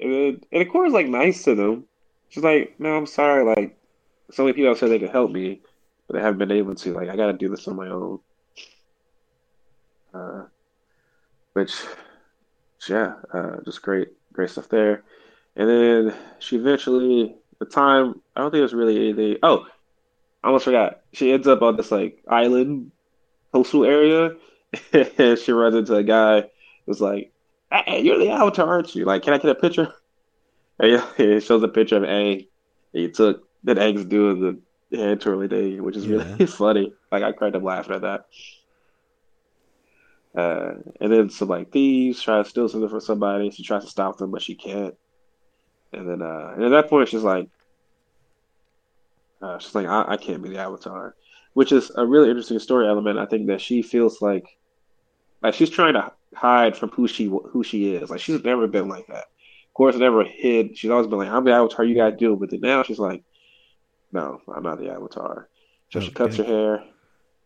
and 0.00 0.12
then, 0.12 0.40
and 0.52 0.62
of 0.62 0.68
course, 0.68 0.92
like 0.92 1.08
nice 1.08 1.44
to 1.44 1.54
them. 1.54 1.84
She's 2.30 2.44
like, 2.44 2.80
"No, 2.80 2.96
I'm 2.96 3.06
sorry. 3.06 3.44
Like, 3.44 3.76
so 4.30 4.44
many 4.44 4.54
people 4.54 4.70
have 4.70 4.78
said 4.78 4.90
they 4.90 4.98
could 4.98 5.10
help 5.10 5.30
me, 5.30 5.60
but 6.08 6.14
they 6.14 6.22
haven't 6.22 6.38
been 6.38 6.52
able 6.52 6.74
to. 6.76 6.94
Like, 6.94 7.08
I 7.10 7.16
got 7.16 7.26
to 7.26 7.34
do 7.34 7.48
this 7.50 7.68
on 7.68 7.76
my 7.76 7.88
own." 7.88 8.20
Uh, 10.14 10.44
which, 11.54 11.74
yeah, 12.88 13.14
uh, 13.32 13.56
just 13.64 13.82
great, 13.82 14.08
great 14.32 14.50
stuff 14.50 14.68
there. 14.68 15.02
And 15.56 15.68
then 15.68 16.14
she 16.38 16.56
eventually, 16.56 17.34
the 17.58 17.66
time, 17.66 18.20
I 18.34 18.40
don't 18.40 18.50
think 18.50 18.60
it 18.60 18.62
was 18.62 18.74
really 18.74 18.96
anything. 18.96 19.36
Oh, 19.42 19.66
I 20.42 20.48
almost 20.48 20.64
forgot. 20.64 21.00
She 21.12 21.32
ends 21.32 21.46
up 21.46 21.62
on 21.62 21.76
this 21.76 21.90
like 21.90 22.22
island 22.26 22.90
coastal 23.52 23.84
area, 23.84 24.36
and 24.92 25.38
she 25.38 25.52
runs 25.52 25.74
into 25.74 25.94
a 25.94 26.02
guy 26.02 26.44
who's 26.86 27.00
like, 27.00 27.32
"Hey, 27.70 28.00
you're 28.02 28.18
the 28.18 28.30
Avatar, 28.30 28.66
aren't 28.66 28.94
you? 28.94 29.04
Like, 29.04 29.22
can 29.22 29.34
I 29.34 29.38
get 29.38 29.50
a 29.50 29.54
picture?" 29.54 29.92
And 30.78 30.90
yeah, 30.90 31.06
it 31.18 31.42
shows 31.42 31.62
a 31.62 31.68
picture 31.68 31.98
of 31.98 32.02
Aang. 32.02 32.48
He 32.94 33.08
took 33.10 33.46
that 33.64 33.76
Aang's 33.76 34.06
doing 34.06 34.58
the 34.90 34.96
hand 34.96 35.20
twirly 35.20 35.46
thing, 35.46 35.84
which 35.84 35.96
is 35.96 36.08
really 36.08 36.46
funny. 36.46 36.92
Like, 37.12 37.22
I 37.22 37.30
cried 37.30 37.54
up 37.54 37.62
laughing 37.62 37.94
at 37.94 38.00
that. 38.00 38.26
Uh, 40.34 40.74
and 41.00 41.12
then 41.12 41.28
some 41.28 41.48
like 41.48 41.70
thieves 41.70 42.22
try 42.22 42.42
to 42.42 42.48
steal 42.48 42.68
something 42.68 42.88
from 42.88 43.00
somebody. 43.00 43.50
She 43.50 43.62
tries 43.62 43.84
to 43.84 43.90
stop 43.90 44.16
them, 44.16 44.30
but 44.30 44.42
she 44.42 44.54
can't. 44.54 44.94
And 45.92 46.08
then, 46.08 46.22
uh, 46.22 46.52
and 46.54 46.64
at 46.64 46.70
that 46.70 46.88
point, 46.88 47.08
she's 47.08 47.22
like, 47.22 47.48
uh, 49.42 49.58
she's 49.58 49.74
like, 49.74 49.86
I, 49.86 50.04
I 50.08 50.16
can't 50.16 50.42
be 50.42 50.48
the 50.48 50.58
Avatar, 50.58 51.14
which 51.52 51.72
is 51.72 51.90
a 51.96 52.06
really 52.06 52.28
interesting 52.28 52.58
story 52.60 52.88
element. 52.88 53.18
I 53.18 53.26
think 53.26 53.48
that 53.48 53.60
she 53.60 53.82
feels 53.82 54.22
like, 54.22 54.46
like 55.42 55.54
she's 55.54 55.68
trying 55.68 55.94
to 55.94 56.12
hide 56.34 56.76
from 56.76 56.90
who 56.90 57.06
she 57.06 57.26
who 57.26 57.62
she 57.62 57.94
is. 57.94 58.08
Like 58.08 58.20
she's 58.20 58.42
never 58.42 58.66
been 58.66 58.88
like 58.88 59.06
that. 59.08 59.24
Of 59.24 59.74
course, 59.74 59.96
never 59.96 60.24
hid. 60.24 60.78
She's 60.78 60.90
always 60.90 61.08
been 61.08 61.18
like, 61.18 61.28
I'm 61.28 61.44
the 61.44 61.52
Avatar. 61.52 61.84
You 61.84 61.94
gotta 61.94 62.16
do 62.16 62.34
with 62.34 62.52
it. 62.52 62.62
Now 62.62 62.82
she's 62.84 62.98
like, 62.98 63.22
No, 64.12 64.40
I'm 64.54 64.62
not 64.62 64.78
the 64.78 64.90
Avatar. 64.90 65.48
So 65.90 66.00
she 66.00 66.10
cuts 66.10 66.36
her 66.36 66.44
hair. 66.44 66.84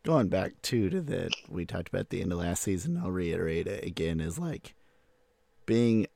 Going 0.07 0.29
back 0.29 0.53
too 0.63 0.89
to 0.89 1.01
that 1.01 1.35
we 1.49 1.67
talked 1.67 1.89
about 1.89 2.03
at 2.03 2.11
the 2.11 2.23
end 2.23 2.31
of 2.31 2.39
last 2.39 2.63
season, 2.63 2.97
I'll 2.97 3.11
reiterate 3.11 3.67
it 3.67 3.85
again 3.85 4.21
is 4.21 4.39
like 4.39 4.75
being 5.67 6.07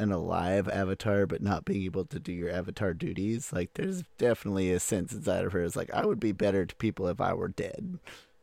an 0.00 0.10
alive 0.10 0.68
avatar 0.68 1.26
but 1.26 1.40
not 1.40 1.64
being 1.64 1.84
able 1.84 2.04
to 2.06 2.18
do 2.18 2.32
your 2.32 2.50
avatar 2.50 2.92
duties. 2.92 3.52
Like 3.52 3.70
there's 3.74 4.02
definitely 4.18 4.72
a 4.72 4.80
sense 4.80 5.12
inside 5.12 5.44
of 5.44 5.52
her 5.52 5.62
is 5.62 5.76
like 5.76 5.94
I 5.94 6.04
would 6.04 6.18
be 6.18 6.32
better 6.32 6.66
to 6.66 6.74
people 6.74 7.06
if 7.06 7.20
I 7.20 7.34
were 7.34 7.46
dead 7.46 8.00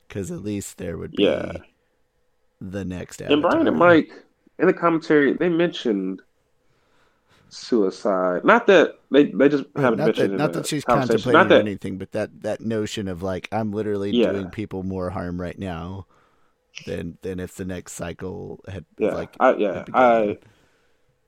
because 0.08 0.32
at 0.32 0.42
least 0.42 0.78
there 0.78 0.98
would 0.98 1.12
be 1.12 1.24
Yeah. 1.24 1.52
the 2.62 2.86
next 2.86 3.22
And. 3.22 3.42
Brian 3.42 3.68
and 3.68 3.78
Mike 3.78 4.24
in 4.58 4.68
the 4.68 4.74
commentary 4.74 5.34
they 5.34 5.50
mentioned 5.50 6.22
suicide. 7.54 8.44
Not 8.44 8.68
that 8.68 9.00
they 9.12 9.26
they 9.26 9.50
just 9.50 9.66
haven't 9.76 10.00
not 10.00 10.06
mentioned 10.06 10.34
that, 10.34 10.38
not 10.38 10.54
that 10.54 10.66
she's 10.68 10.84
contemplating 10.84 11.32
Not 11.32 11.50
that 11.50 11.60
anything, 11.60 11.98
but 11.98 12.12
that, 12.14 12.42
that 12.42 12.62
notion 12.62 13.08
of 13.08 13.22
like 13.24 13.48
I'm 13.52 13.72
literally 13.72 14.12
Yeah. 14.12 14.32
doing 14.32 14.50
people 14.50 14.84
more 14.84 15.10
harm 15.10 15.40
right 15.40 15.58
now 15.58 16.08
than 16.86 17.18
than 17.22 17.40
if 17.40 17.56
the 17.56 17.66
next 17.66 17.94
cycle 17.94 18.62
had 18.68 18.86
yeah, 18.98 19.14
like 19.14 19.36
I 19.40 19.56
yeah. 19.56 19.86
I 19.94 20.38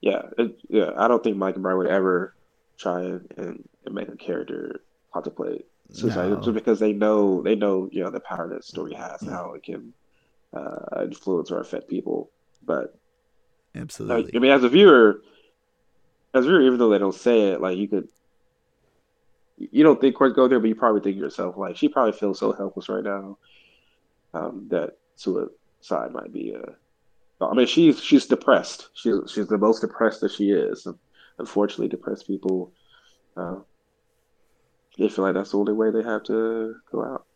yeah, 0.00 0.22
it, 0.38 0.58
yeah, 0.68 0.90
I 0.96 1.08
don't 1.08 1.22
think 1.24 1.36
Mike 1.36 1.54
and 1.54 1.62
Brian 1.62 1.78
would 1.78 1.86
ever 1.88 2.34
try 2.78 3.02
and, 3.02 3.32
and, 3.36 3.68
and 3.84 3.94
make 3.94 4.08
a 4.08 4.16
character 4.16 4.80
contemplate 5.12 5.66
suicide 5.90 6.30
No. 6.30 6.40
just 6.40 6.54
because 6.54 6.78
they 6.80 6.92
know 6.92 7.42
they 7.42 7.54
know 7.54 7.88
you 7.92 8.02
know 8.04 8.10
the 8.10 8.20
power 8.20 8.48
that 8.48 8.64
story 8.64 8.94
has 8.94 9.22
and 9.22 9.30
how 9.30 9.54
it 9.54 9.62
can 9.62 9.94
uh, 10.52 11.02
influence 11.02 11.50
or 11.50 11.60
affect 11.60 11.88
people. 11.88 12.30
But 12.62 12.94
absolutely. 13.74 14.32
I 14.34 14.38
mean, 14.38 14.50
as 14.50 14.64
a 14.64 14.68
viewer, 14.68 15.22
a 16.44 16.60
even 16.60 16.78
though 16.78 16.90
they 16.90 16.98
don't 16.98 17.14
say 17.14 17.52
it, 17.52 17.60
like 17.60 17.78
you 17.78 17.88
could, 17.88 18.08
you 19.56 19.82
don't 19.82 20.00
think 20.00 20.16
Court's 20.16 20.34
go 20.34 20.48
there, 20.48 20.60
but 20.60 20.68
you 20.68 20.74
probably 20.74 21.00
think 21.00 21.16
yourself, 21.16 21.56
like 21.56 21.76
she 21.76 21.88
probably 21.88 22.12
feels 22.12 22.38
so 22.38 22.52
helpless 22.52 22.88
right 22.88 23.04
now 23.04 23.38
um, 24.34 24.66
that 24.70 24.98
suicide 25.14 26.12
might 26.12 26.32
be 26.32 26.52
a. 26.52 27.44
I 27.44 27.54
mean, 27.54 27.66
she's 27.66 28.02
she's 28.02 28.26
depressed. 28.26 28.88
She's 28.94 29.14
she's 29.28 29.46
the 29.46 29.58
most 29.58 29.80
depressed 29.80 30.20
that 30.22 30.32
she 30.32 30.50
is. 30.50 30.86
Unfortunately, 31.38 31.88
depressed 31.88 32.26
people, 32.26 32.72
uh, 33.36 33.56
they 34.98 35.08
feel 35.08 35.24
like 35.24 35.34
that's 35.34 35.50
the 35.50 35.58
only 35.58 35.74
way 35.74 35.90
they 35.90 36.02
have 36.02 36.24
to 36.24 36.76
go 36.90 37.04
out. 37.04 37.26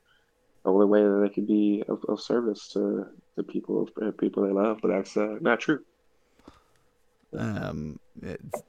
The 0.64 0.70
only 0.70 0.86
way 0.86 1.02
that 1.02 1.20
they 1.22 1.34
can 1.34 1.46
be 1.46 1.82
of, 1.88 2.02
of 2.08 2.20
service 2.20 2.68
to 2.72 3.06
the 3.36 3.42
people 3.42 3.88
people 4.18 4.42
they 4.46 4.52
love. 4.52 4.78
But 4.80 4.88
that's 4.88 5.16
uh, 5.16 5.36
not 5.40 5.60
true. 5.60 5.80
Um, 7.36 8.00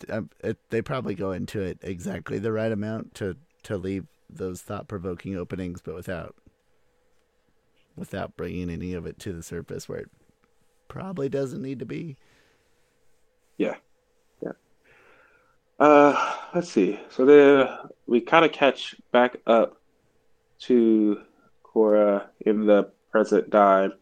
um, 0.10 0.30
it, 0.44 0.58
they 0.70 0.82
probably 0.82 1.16
go 1.16 1.32
into 1.32 1.62
it 1.62 1.80
exactly 1.82 2.40
the 2.40 2.52
right 2.52 2.72
amount 2.72 3.16
to 3.16 3.36
to 3.64 3.78
leave 3.78 4.06
those 4.30 4.62
thought 4.62 4.88
provoking 4.88 5.36
openings, 5.36 5.82
but 5.82 5.96
without 5.96 6.36
without 7.96 8.38
bringing 8.38 8.70
any 8.70 8.94
of 8.94 9.06
it 9.06 9.20
to 9.20 9.34
the 9.34 9.44
surface 9.44 9.90
where 9.90 10.00
it 10.00 10.10
probably 10.88 11.30
doesn't 11.30 11.62
need 11.62 11.80
to 11.80 11.86
be. 11.86 12.18
Yeah. 13.58 13.76
Yeah. 14.42 14.52
Uh, 15.80 16.36
let's 16.54 16.70
see. 16.70 17.00
So 17.10 17.26
then 17.26 17.68
we 18.08 18.22
kind 18.22 18.46
of 18.46 18.52
catch 18.52 18.96
back 19.12 19.38
up 19.48 19.78
to 20.62 21.22
Korra 21.64 22.28
in 22.42 22.66
the 22.66 22.92
present 23.12 23.52
time, 23.52 23.94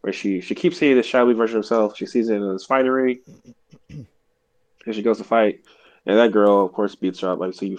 where 0.00 0.12
she 0.12 0.40
she 0.40 0.54
keeps 0.54 0.78
seeing 0.78 0.96
the 0.96 1.02
shadowy 1.02 1.34
version 1.34 1.58
of 1.58 1.64
herself. 1.64 1.96
She 1.96 2.06
sees 2.06 2.28
it 2.28 2.36
in 2.36 2.58
fighting 2.60 2.90
ring, 2.90 3.18
and 4.86 4.94
she 4.94 5.02
goes 5.02 5.18
to 5.18 5.24
fight, 5.24 5.60
and 6.06 6.18
that 6.18 6.32
girl, 6.32 6.64
of 6.64 6.72
course, 6.72 6.94
beats 6.94 7.20
her 7.20 7.30
up 7.30 7.38
like 7.38 7.48
we've 7.60 7.78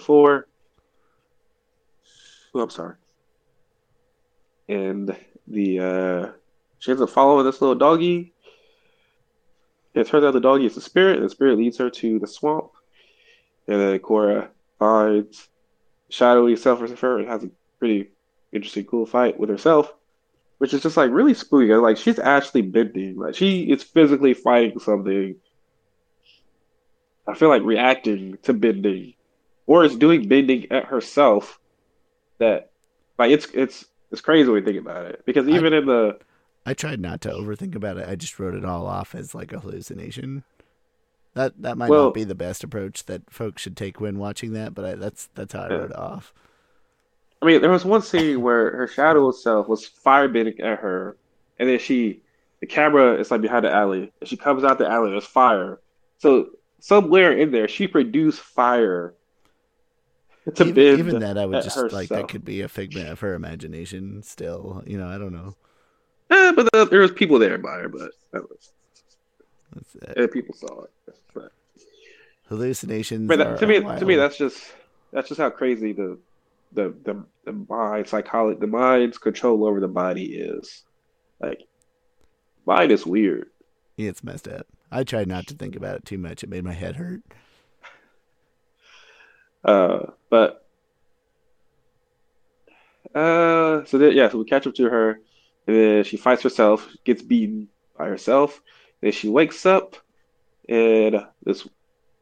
Oh, 2.54 2.60
I'm 2.60 2.70
sorry. 2.70 2.94
And 4.68 5.16
the 5.46 5.80
uh, 5.80 6.32
she 6.78 6.90
ends 6.90 7.02
up 7.02 7.10
following 7.10 7.44
this 7.44 7.60
little 7.60 7.74
doggy. 7.74 8.32
It 9.94 10.06
turns 10.06 10.24
out 10.24 10.32
the 10.32 10.40
doggy 10.40 10.66
is 10.66 10.74
the 10.74 10.80
spirit, 10.80 11.16
and 11.16 11.24
the 11.24 11.30
spirit 11.30 11.58
leads 11.58 11.78
her 11.78 11.90
to 11.90 12.18
the 12.18 12.26
swamp. 12.26 12.70
And 13.66 13.80
then 13.80 13.98
Korra 13.98 14.48
finds 14.78 15.48
shadowy 16.08 16.56
self 16.56 16.80
her 16.80 17.18
and 17.18 17.28
has 17.28 17.44
a 17.44 17.50
pretty 17.78 18.10
interesting, 18.52 18.84
cool 18.84 19.06
fight 19.06 19.38
with 19.38 19.50
herself, 19.50 19.92
which 20.58 20.74
is 20.74 20.82
just 20.82 20.96
like 20.96 21.10
really 21.10 21.34
spooky. 21.34 21.74
Like 21.74 21.96
she's 21.96 22.18
actually 22.18 22.62
bending, 22.62 23.18
like 23.18 23.34
she 23.34 23.62
is 23.62 23.82
physically 23.82 24.34
fighting 24.34 24.78
something. 24.78 25.36
I 27.26 27.34
feel 27.34 27.48
like 27.48 27.62
reacting 27.62 28.38
to 28.42 28.52
bending, 28.52 29.14
or 29.66 29.84
is 29.84 29.96
doing 29.96 30.28
bending 30.28 30.70
at 30.70 30.84
herself. 30.86 31.58
That, 32.38 32.70
like, 33.18 33.30
it's 33.30 33.46
it's 33.54 33.86
it's 34.10 34.20
crazy 34.20 34.48
when 34.48 34.60
you 34.62 34.66
think 34.66 34.78
about 34.80 35.06
it. 35.06 35.22
Because 35.24 35.48
even 35.48 35.72
in 35.72 35.86
the 35.86 36.18
I 36.66 36.74
tried 36.74 37.00
not 37.00 37.20
to 37.22 37.28
overthink 37.30 37.74
about 37.74 37.98
it. 37.98 38.08
I 38.08 38.14
just 38.16 38.38
wrote 38.38 38.54
it 38.54 38.64
all 38.64 38.86
off 38.86 39.14
as 39.14 39.34
like 39.34 39.52
a 39.52 39.60
hallucination. 39.60 40.42
That 41.34 41.60
that 41.62 41.76
might 41.78 41.90
Well- 41.90 42.04
not 42.06 42.14
be 42.14 42.24
the 42.24 42.34
best 42.34 42.62
approach 42.64 43.04
that 43.06 43.22
folks 43.30 43.62
should 43.62 43.76
take 43.76 44.00
when 44.00 44.18
watching 44.18 44.52
that, 44.54 44.74
but 44.74 44.84
I, 44.84 44.94
that's 44.94 45.28
that's 45.34 45.52
how 45.52 45.62
I 45.62 45.68
Yeah. 45.68 45.74
wrote 45.76 45.90
it 45.90 45.96
off. 45.96 46.32
I 47.42 47.46
mean, 47.46 47.60
there 47.60 47.70
was 47.70 47.84
one 47.84 48.00
scene 48.02 48.40
where 48.40 48.70
her 48.76 48.86
shadow 48.88 49.30
self 49.30 49.68
was 49.68 49.88
firebending 50.04 50.60
at 50.60 50.78
her, 50.80 51.16
and 51.58 51.68
then 51.68 51.78
she 51.78 52.20
the 52.60 52.66
camera 52.66 53.14
is 53.16 53.30
like 53.30 53.42
behind 53.42 53.64
the 53.64 53.72
alley, 53.72 54.10
and 54.20 54.28
she 54.28 54.36
comes 54.36 54.64
out 54.64 54.78
the 54.78 54.88
alley. 54.88 55.10
There's 55.10 55.26
fire, 55.26 55.78
so 56.18 56.50
somewhere 56.80 57.32
in 57.32 57.50
there 57.50 57.68
she 57.68 57.86
produced 57.86 58.40
fire 58.40 59.14
to 60.54 60.64
even. 60.64 60.98
Even 60.98 61.18
that, 61.20 61.38
I 61.38 61.46
would 61.46 61.62
just 61.62 61.76
herself. 61.76 61.92
like 61.92 62.08
that 62.10 62.28
could 62.28 62.44
be 62.44 62.60
a 62.60 62.68
figment 62.68 63.08
of 63.08 63.20
her 63.20 63.34
imagination. 63.34 64.22
Still, 64.22 64.82
you 64.86 64.98
know, 64.98 65.08
I 65.08 65.18
don't 65.18 65.32
know. 65.32 65.56
Eh, 66.30 66.52
but 66.52 66.68
the, 66.72 66.84
there 66.86 67.00
was 67.00 67.12
people 67.12 67.38
there 67.38 67.58
by 67.58 67.76
her, 67.76 67.88
but 67.88 68.10
that 68.32 68.42
was 68.48 68.70
and 70.16 70.30
people 70.30 70.54
saw 70.54 70.82
it. 70.82 70.90
But, 71.32 71.52
Hallucinations. 72.48 73.28
But 73.28 73.38
that, 73.38 73.58
to 73.58 73.66
me, 73.66 73.80
to 73.80 74.04
me, 74.04 74.16
that's 74.16 74.36
just 74.36 74.72
that's 75.12 75.28
just 75.28 75.40
how 75.40 75.50
crazy 75.50 75.92
the 75.92 76.18
the 76.72 76.94
the, 77.04 77.24
the 77.44 77.52
mind 77.52 78.08
psychology, 78.08 78.60
the 78.60 78.66
mind's 78.66 79.18
control 79.18 79.64
over 79.66 79.80
the 79.80 79.88
body 79.88 80.36
is. 80.36 80.82
Like, 81.40 81.62
mind 82.64 82.92
is 82.92 83.04
weird. 83.04 83.50
Yeah, 83.96 84.10
it's 84.10 84.24
messed 84.24 84.48
up. 84.48 84.66
I 84.90 85.04
tried 85.04 85.28
not 85.28 85.46
to 85.48 85.54
think 85.54 85.76
about 85.76 85.96
it 85.96 86.04
too 86.04 86.18
much. 86.18 86.42
It 86.42 86.50
made 86.50 86.64
my 86.64 86.72
head 86.72 86.96
hurt. 86.96 87.22
Uh, 89.64 90.10
but 90.30 90.66
uh, 93.14 93.84
so 93.84 93.98
yeah, 93.98 94.28
so 94.28 94.38
we 94.38 94.44
catch 94.44 94.66
up 94.66 94.74
to 94.74 94.84
her, 94.84 95.20
and 95.66 95.76
then 95.76 96.04
she 96.04 96.16
fights 96.16 96.42
herself, 96.42 96.88
gets 97.04 97.22
beaten 97.22 97.68
by 97.96 98.08
herself. 98.08 98.60
Then 99.00 99.12
she 99.12 99.28
wakes 99.28 99.64
up 99.64 99.96
in 100.68 101.24
this 101.44 101.66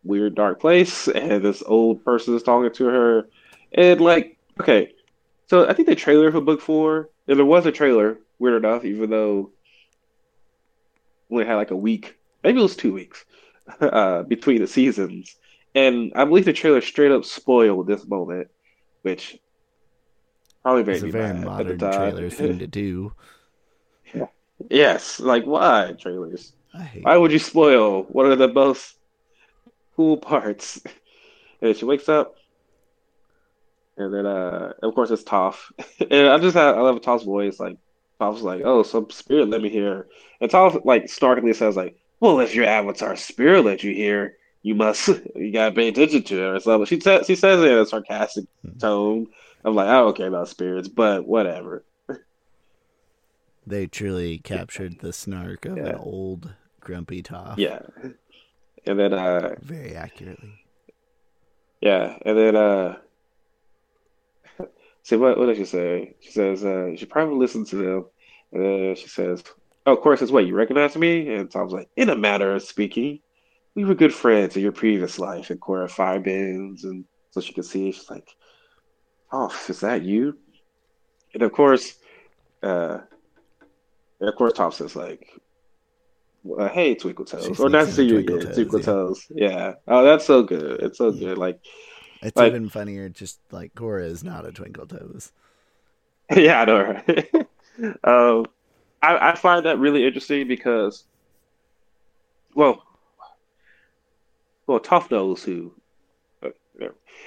weird 0.04 0.34
dark 0.34 0.60
place, 0.60 1.08
and 1.08 1.42
this 1.42 1.62
old 1.64 2.04
person 2.04 2.34
is 2.34 2.42
talking 2.42 2.72
to 2.72 2.84
her, 2.86 3.28
and 3.72 4.00
like, 4.00 4.36
okay, 4.60 4.92
so 5.46 5.68
I 5.68 5.72
think 5.72 5.88
the 5.88 5.94
trailer 5.94 6.30
for 6.30 6.40
book 6.40 6.60
four, 6.60 7.08
and 7.26 7.38
there 7.38 7.46
was 7.46 7.66
a 7.66 7.72
trailer, 7.72 8.18
weird 8.38 8.64
enough, 8.64 8.84
even 8.84 9.10
though 9.10 9.50
we 11.28 11.44
had 11.44 11.54
like 11.54 11.70
a 11.70 11.76
week, 11.76 12.18
maybe 12.42 12.58
it 12.58 12.62
was 12.62 12.76
two 12.76 12.92
weeks 12.92 13.24
uh, 13.80 14.22
between 14.22 14.60
the 14.60 14.66
seasons. 14.66 15.36
And 15.74 16.12
I 16.14 16.24
believe 16.24 16.44
the 16.44 16.52
trailer 16.52 16.80
straight 16.80 17.12
up 17.12 17.24
spoiled 17.24 17.86
this 17.86 18.06
moment, 18.06 18.48
which 19.02 19.38
probably 20.62 20.84
made 20.84 20.94
it's 20.96 21.02
a 21.04 21.08
very 21.08 21.38
modern 21.38 21.78
trailer 21.78 22.30
thing 22.30 22.58
to 22.58 22.66
do. 22.82 23.12
Yeah. 24.14 24.26
Yes, 24.68 25.18
like 25.18 25.44
why 25.44 25.94
trailers? 25.98 26.52
Why 27.02 27.16
would 27.16 27.32
you 27.32 27.38
spoil 27.38 28.04
one 28.04 28.30
of 28.30 28.38
the 28.38 28.48
most 28.48 28.96
cool 29.96 30.16
parts? 30.16 30.80
and 31.62 31.76
she 31.76 31.84
wakes 31.84 32.08
up, 32.08 32.34
and 33.96 34.12
then 34.12 34.26
uh, 34.26 34.72
of 34.82 34.94
course 34.94 35.10
it's 35.10 35.22
Toph, 35.22 35.70
and 36.00 36.28
I 36.28 36.38
just 36.38 36.56
have, 36.56 36.76
I 36.76 36.80
love 36.80 37.00
Toph's 37.00 37.24
voice. 37.24 37.60
Like 37.60 37.78
Toph's 38.20 38.42
like, 38.42 38.62
"Oh, 38.64 38.82
some 38.82 39.08
spirit 39.10 39.48
let 39.48 39.62
me 39.62 39.68
hear," 39.68 40.08
and 40.40 40.50
Toph 40.50 40.84
like 40.84 41.04
snarkily 41.04 41.54
says 41.54 41.76
like, 41.76 41.96
"Well, 42.22 42.40
if 42.40 42.54
your 42.54 42.64
avatar 42.64 43.16
spirit 43.16 43.64
let 43.64 43.82
you 43.82 43.92
hear." 43.92 44.36
you 44.62 44.74
must 44.74 45.08
you 45.34 45.52
gotta 45.52 45.74
pay 45.74 45.88
attention 45.88 46.22
to 46.22 46.36
it 46.36 46.56
or 46.56 46.60
something. 46.60 46.86
She 46.86 47.00
says 47.00 47.26
she 47.26 47.36
says 47.36 47.60
it 47.60 47.70
in 47.70 47.78
a 47.78 47.86
sarcastic 47.86 48.46
hmm. 48.64 48.78
tone. 48.78 49.26
I'm 49.64 49.74
like, 49.74 49.88
I 49.88 49.94
don't 50.00 50.16
care 50.16 50.28
about 50.28 50.48
spirits, 50.48 50.88
but 50.88 51.26
whatever. 51.26 51.84
They 53.64 53.86
truly 53.86 54.38
captured 54.38 54.98
the 55.00 55.12
snark 55.12 55.66
of 55.66 55.76
yeah. 55.76 55.90
an 55.90 55.94
old 55.96 56.52
grumpy 56.80 57.22
Toph. 57.22 57.58
Yeah. 57.58 57.82
And 58.86 58.98
then 58.98 59.12
uh 59.12 59.54
very 59.60 59.94
accurately. 59.94 60.64
Yeah, 61.80 62.18
and 62.22 62.38
then 62.38 62.56
uh 62.56 62.96
see 65.02 65.16
what 65.16 65.38
what 65.38 65.46
does 65.46 65.58
she 65.58 65.64
say? 65.64 66.14
She 66.20 66.32
says 66.32 66.64
uh 66.64 66.86
you 66.86 66.96
should 66.96 67.10
probably 67.10 67.36
listen 67.36 67.64
to 67.66 67.76
them. 67.76 68.04
And 68.52 68.64
then 68.64 68.96
she 68.96 69.08
says, 69.08 69.42
Oh, 69.86 69.94
of 69.94 70.00
course, 70.00 70.22
it's 70.22 70.30
what 70.30 70.46
you 70.46 70.54
recognize 70.54 70.96
me? 70.96 71.34
And 71.34 71.50
Toph's 71.50 71.72
like, 71.72 71.88
in 71.96 72.08
a 72.08 72.16
matter 72.16 72.54
of 72.54 72.62
speaking 72.62 73.20
we 73.74 73.84
were 73.84 73.94
good 73.94 74.14
friends 74.14 74.56
in 74.56 74.62
your 74.62 74.72
previous 74.72 75.18
life 75.18 75.50
at 75.50 75.60
Korra 75.60 75.90
Firebends, 75.90 76.84
and 76.84 77.04
so 77.30 77.40
she 77.40 77.52
could 77.52 77.64
see. 77.64 77.92
She's 77.92 78.10
like, 78.10 78.28
"Oh, 79.30 79.54
is 79.68 79.80
that 79.80 80.02
you?" 80.02 80.38
And 81.34 81.42
of 81.42 81.52
course, 81.52 81.94
uh, 82.62 82.98
and 84.20 84.28
of 84.28 84.34
course, 84.36 84.52
Toph 84.52 84.74
says 84.74 84.94
like, 84.94 85.28
uh, 86.58 86.68
"Hey, 86.68 86.94
Twinkle 86.94 87.24
Toes," 87.24 87.58
or 87.58 87.70
not 87.70 87.88
see 87.88 88.04
you 88.04 88.18
again, 88.18 88.40
Twinkle 88.40 88.80
yeah. 88.80 88.84
Toes. 88.84 89.26
Yeah. 89.30 89.74
Oh, 89.88 90.04
that's 90.04 90.26
so 90.26 90.42
good. 90.42 90.80
It's 90.80 90.98
so 90.98 91.10
good. 91.10 91.38
Like, 91.38 91.60
it's 92.20 92.36
like, 92.36 92.52
even 92.52 92.68
funnier. 92.68 93.08
Just 93.08 93.40
like 93.50 93.74
Korra 93.74 94.04
is 94.04 94.22
not 94.22 94.46
a 94.46 94.52
Twinkle 94.52 94.86
Toes. 94.86 95.32
yeah, 96.36 96.60
I 96.60 96.64
know. 96.66 97.02
Right? 97.08 97.46
um, 98.04 98.46
I, 99.02 99.32
I 99.32 99.34
find 99.34 99.66
that 99.66 99.78
really 99.78 100.06
interesting 100.06 100.46
because, 100.46 101.04
well, 102.54 102.82
well, 104.66 104.80
Toph 104.80 105.10
knows 105.10 105.42
who. 105.42 105.74
Uh, 106.42 106.50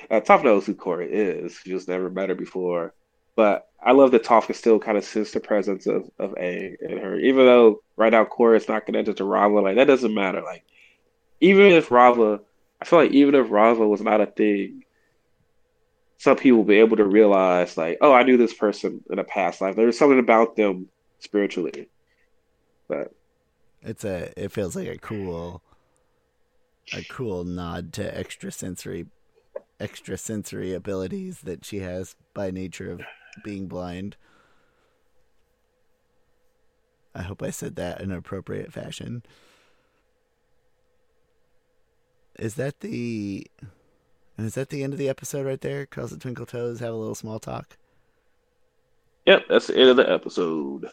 uh, 0.09 0.21
Toph 0.21 0.43
knows 0.43 0.65
who 0.65 0.73
Korra 0.73 1.07
is. 1.09 1.59
She 1.63 1.71
just 1.71 1.87
never 1.87 2.09
met 2.09 2.29
her 2.29 2.35
before. 2.35 2.93
But 3.35 3.67
I 3.83 3.91
love 3.91 4.11
that 4.11 4.23
Toph 4.23 4.45
can 4.45 4.55
still 4.55 4.79
kind 4.79 4.97
of 4.97 5.03
sense 5.03 5.31
the 5.31 5.41
presence 5.41 5.85
of, 5.85 6.09
of 6.17 6.31
Aang 6.35 6.77
in 6.81 6.97
her. 6.97 7.19
Even 7.19 7.45
though 7.45 7.81
right 7.97 8.11
now 8.11 8.23
Korra 8.23 8.55
is 8.55 8.69
not 8.69 8.85
connected 8.85 9.17
to 9.17 9.23
Raava, 9.23 9.61
like 9.61 9.75
that 9.75 9.87
doesn't 9.87 10.13
matter. 10.13 10.41
Like 10.41 10.63
even 11.41 11.73
if 11.73 11.89
Raava, 11.89 12.39
I 12.81 12.85
feel 12.85 12.99
like 12.99 13.11
even 13.11 13.35
if 13.35 13.47
Raava 13.47 13.87
was 13.87 14.01
not 14.01 14.21
a 14.21 14.25
thing, 14.25 14.85
some 16.17 16.37
people 16.37 16.59
will 16.59 16.65
be 16.65 16.79
able 16.79 16.97
to 16.97 17.05
realize 17.05 17.75
like, 17.75 17.97
oh, 17.99 18.13
I 18.13 18.23
knew 18.23 18.37
this 18.37 18.53
person 18.53 19.03
in 19.09 19.19
a 19.19 19.25
past 19.25 19.59
life. 19.59 19.75
There's 19.75 19.99
something 19.99 20.19
about 20.19 20.55
them 20.55 20.87
spiritually. 21.19 21.89
But 22.87 23.11
it's 23.81 24.03
a 24.03 24.31
it 24.41 24.51
feels 24.51 24.75
like 24.75 24.87
a 24.87 24.97
cool 24.97 25.61
a 26.93 27.03
cool 27.03 27.43
nod 27.43 27.93
to 27.93 28.17
extrasensory 28.17 29.07
extrasensory 29.79 30.73
abilities 30.73 31.41
that 31.41 31.65
she 31.65 31.79
has 31.79 32.15
by 32.33 32.51
nature 32.51 32.91
of 32.91 33.01
being 33.43 33.67
blind. 33.67 34.15
I 37.13 37.21
hope 37.21 37.41
I 37.41 37.49
said 37.49 37.75
that 37.77 38.01
in 38.01 38.11
an 38.11 38.17
appropriate 38.17 38.73
fashion. 38.73 39.23
Is 42.37 42.55
that 42.55 42.81
the 42.81 43.47
is 44.37 44.55
that 44.55 44.69
the 44.69 44.83
end 44.83 44.93
of 44.93 44.99
the 44.99 45.07
episode 45.07 45.45
right 45.45 45.61
there? 45.61 45.85
Cause 45.85 46.11
the 46.11 46.17
Twinkle 46.17 46.45
Toes 46.45 46.81
have 46.81 46.93
a 46.93 46.97
little 46.97 47.15
small 47.15 47.39
talk. 47.39 47.77
Yep, 49.25 49.45
that's 49.49 49.67
the 49.67 49.77
end 49.77 49.89
of 49.89 49.95
the 49.95 50.11
episode. 50.11 50.89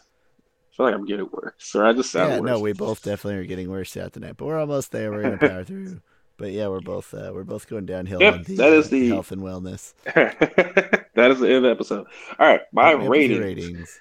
I 0.73 0.75
feel 0.75 0.85
like 0.87 0.95
I'm 0.95 1.05
getting 1.05 1.29
worse, 1.31 1.75
or 1.75 1.85
I 1.85 1.93
just 1.93 2.11
sound 2.11 2.31
yeah, 2.31 2.39
worse. 2.39 2.47
no, 2.47 2.59
we 2.59 2.73
both 2.73 3.03
definitely 3.03 3.39
are 3.39 3.45
getting 3.45 3.69
worse 3.69 3.93
throughout 3.93 4.13
the 4.13 4.21
night, 4.21 4.37
but 4.37 4.45
we're 4.45 4.59
almost 4.59 4.91
there. 4.91 5.11
We're 5.11 5.23
gonna 5.23 5.37
power 5.37 5.63
through. 5.63 6.01
But 6.35 6.51
yeah, 6.51 6.67
we're 6.67 6.81
both 6.81 7.13
uh, 7.13 7.31
we're 7.31 7.43
both 7.43 7.69
going 7.69 7.85
downhill 7.85 8.19
yep, 8.19 8.33
on 8.33 8.43
the, 8.43 8.55
that 8.55 8.73
is 8.73 8.87
uh, 8.87 8.89
the 8.89 9.09
health 9.09 9.31
and 9.31 9.43
wellness. 9.43 9.93
that 10.05 11.31
is 11.31 11.39
the 11.39 11.47
end 11.47 11.57
of 11.57 11.63
the 11.63 11.69
episode. 11.69 12.07
All 12.39 12.47
right, 12.47 12.61
my 12.71 12.93
ratings. 12.93 13.39
ratings. 13.39 13.99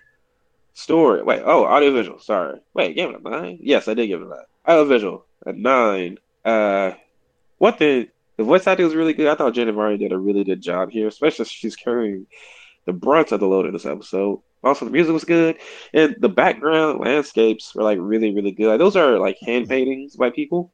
Story. 0.73 1.23
Wait. 1.23 1.43
Oh, 1.45 1.67
audiovisual. 1.67 2.21
Sorry. 2.21 2.59
Wait. 2.73 2.97
Gave 2.97 3.11
it 3.11 3.21
a 3.23 3.31
nine. 3.31 3.59
Yes, 3.61 3.87
I 3.87 3.93
did 3.93 4.07
give 4.07 4.23
it 4.23 4.27
a 4.27 4.31
nine. 4.31 4.45
Audiovisual 4.67 5.27
a 5.45 5.53
nine. 5.53 6.19
Uh, 6.43 6.93
what 7.59 7.79
the 7.79 8.09
the 8.39 8.45
voice 8.45 8.67
acting 8.67 8.87
was 8.87 8.95
really 8.95 9.13
good. 9.13 9.29
I 9.29 9.35
thought 9.35 9.55
Janet 9.55 9.75
Varney 9.75 9.99
did 9.99 10.13
a 10.13 10.19
really 10.19 10.45
good 10.45 10.63
job 10.63 10.91
here, 10.91 11.09
especially 11.09 11.45
she's 11.45 11.77
carrying 11.77 12.27
the 12.85 12.93
brunt 12.93 13.33
of 13.33 13.41
the 13.41 13.47
load 13.47 13.67
in 13.67 13.73
this 13.73 13.87
episode. 13.87 14.41
Also, 14.65 14.85
the 14.85 14.91
music 14.91 15.13
was 15.13 15.25
good, 15.25 15.57
and 15.93 16.15
the 16.21 16.29
background 16.29 17.01
landscapes 17.01 17.75
were 17.75 17.83
like 17.83 17.99
really, 18.01 18.33
really 18.33 18.53
good. 18.53 18.69
Like, 18.69 18.79
those 18.79 18.97
are 18.97 19.19
like 19.19 19.39
hand 19.41 19.69
paintings 19.69 20.15
by 20.17 20.31
people. 20.31 20.73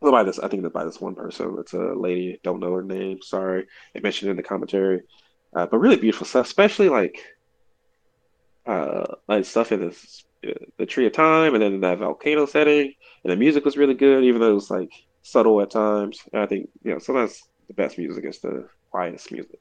Well, 0.00 0.12
by 0.12 0.22
this, 0.22 0.38
I 0.38 0.48
think 0.48 0.70
by 0.70 0.84
this 0.84 1.00
one 1.00 1.14
person. 1.14 1.56
It's 1.58 1.72
a 1.72 1.94
lady. 1.94 2.38
Don't 2.42 2.60
know 2.60 2.74
her 2.74 2.82
name. 2.82 3.22
Sorry, 3.22 3.66
they 3.94 4.00
mentioned 4.00 4.30
in 4.30 4.36
the 4.36 4.42
commentary. 4.42 5.02
Uh, 5.54 5.66
but 5.66 5.78
really 5.78 5.96
beautiful 5.96 6.26
stuff, 6.26 6.46
especially 6.46 6.88
like 6.88 7.22
uh, 8.66 9.14
like 9.28 9.44
stuff 9.44 9.72
in 9.72 9.80
this 9.80 10.24
the 10.76 10.86
tree 10.86 11.06
of 11.06 11.12
time, 11.12 11.54
and 11.54 11.62
then 11.62 11.80
that 11.80 11.98
volcano 11.98 12.44
setting. 12.46 12.92
And 13.22 13.32
the 13.32 13.36
music 13.36 13.64
was 13.64 13.76
really 13.76 13.94
good, 13.94 14.24
even 14.24 14.40
though 14.40 14.50
it 14.50 14.54
was 14.54 14.70
like 14.70 14.90
subtle 15.22 15.60
at 15.62 15.70
times. 15.70 16.20
And 16.32 16.42
I 16.42 16.46
think 16.46 16.68
you 16.82 16.92
know 16.92 16.98
sometimes 16.98 17.42
the 17.68 17.74
best 17.74 17.96
music 17.98 18.24
is 18.24 18.40
the 18.40 18.68
quietest 18.90 19.32
music. 19.32 19.60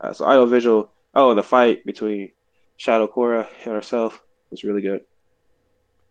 Uh, 0.00 0.12
so 0.12 0.24
audio 0.24 0.46
visual. 0.46 0.92
Oh, 1.14 1.34
the 1.34 1.42
fight 1.42 1.84
between 1.86 2.32
Shadow 2.76 3.06
Korra 3.06 3.46
and 3.64 3.74
herself 3.74 4.20
was 4.50 4.64
really 4.64 4.82
good. 4.82 5.02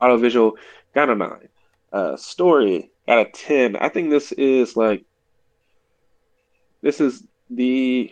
Audio 0.02 0.18
visual 0.18 0.58
got 0.94 1.10
a 1.10 1.16
nine. 1.16 1.50
Uh, 1.94 2.18
story 2.18 2.92
got 3.08 3.28
a 3.28 3.30
ten. 3.32 3.76
I 3.76 3.90
think 3.90 4.10
this 4.10 4.32
is 4.32 4.76
like 4.76 5.06
this 6.82 7.00
is 7.00 7.24
the 7.50 8.12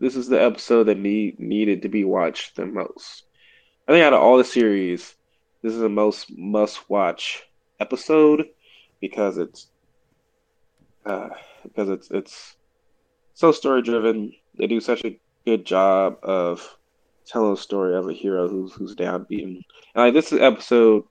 this 0.00 0.16
is 0.16 0.28
the 0.28 0.42
episode 0.42 0.84
that 0.84 0.98
need 0.98 1.38
needed 1.38 1.82
to 1.82 1.88
be 1.88 2.04
watched 2.04 2.56
the 2.56 2.66
most. 2.66 3.24
I 3.86 3.92
think 3.92 4.04
out 4.04 4.12
of 4.12 4.20
all 4.20 4.38
the 4.38 4.44
series, 4.44 5.14
this 5.62 5.72
is 5.72 5.80
the 5.80 5.88
most 5.88 6.36
must 6.36 6.88
watch 6.88 7.42
episode 7.80 8.48
because 9.00 9.38
it's 9.38 9.68
uh, 11.06 11.30
because 11.62 11.88
it's 11.88 12.10
it's 12.10 12.56
so 13.38 13.52
story 13.52 13.82
driven. 13.82 14.32
They 14.58 14.66
do 14.66 14.80
such 14.80 15.04
a 15.04 15.16
good 15.46 15.64
job 15.64 16.18
of 16.24 16.76
telling 17.24 17.52
a 17.52 17.56
story 17.56 17.94
of 17.94 18.08
a 18.08 18.12
hero 18.12 18.48
who's 18.48 18.72
who's 18.72 18.96
down 18.96 19.26
beaten. 19.28 19.62
And 19.94 20.04
like 20.04 20.12
this 20.12 20.32
episode, 20.32 21.04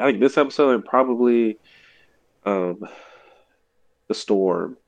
I 0.00 0.06
think 0.06 0.18
this 0.18 0.36
episode 0.36 0.72
and 0.72 0.84
probably 0.84 1.58
um 2.44 2.88
the 4.08 4.14
storm. 4.14 4.78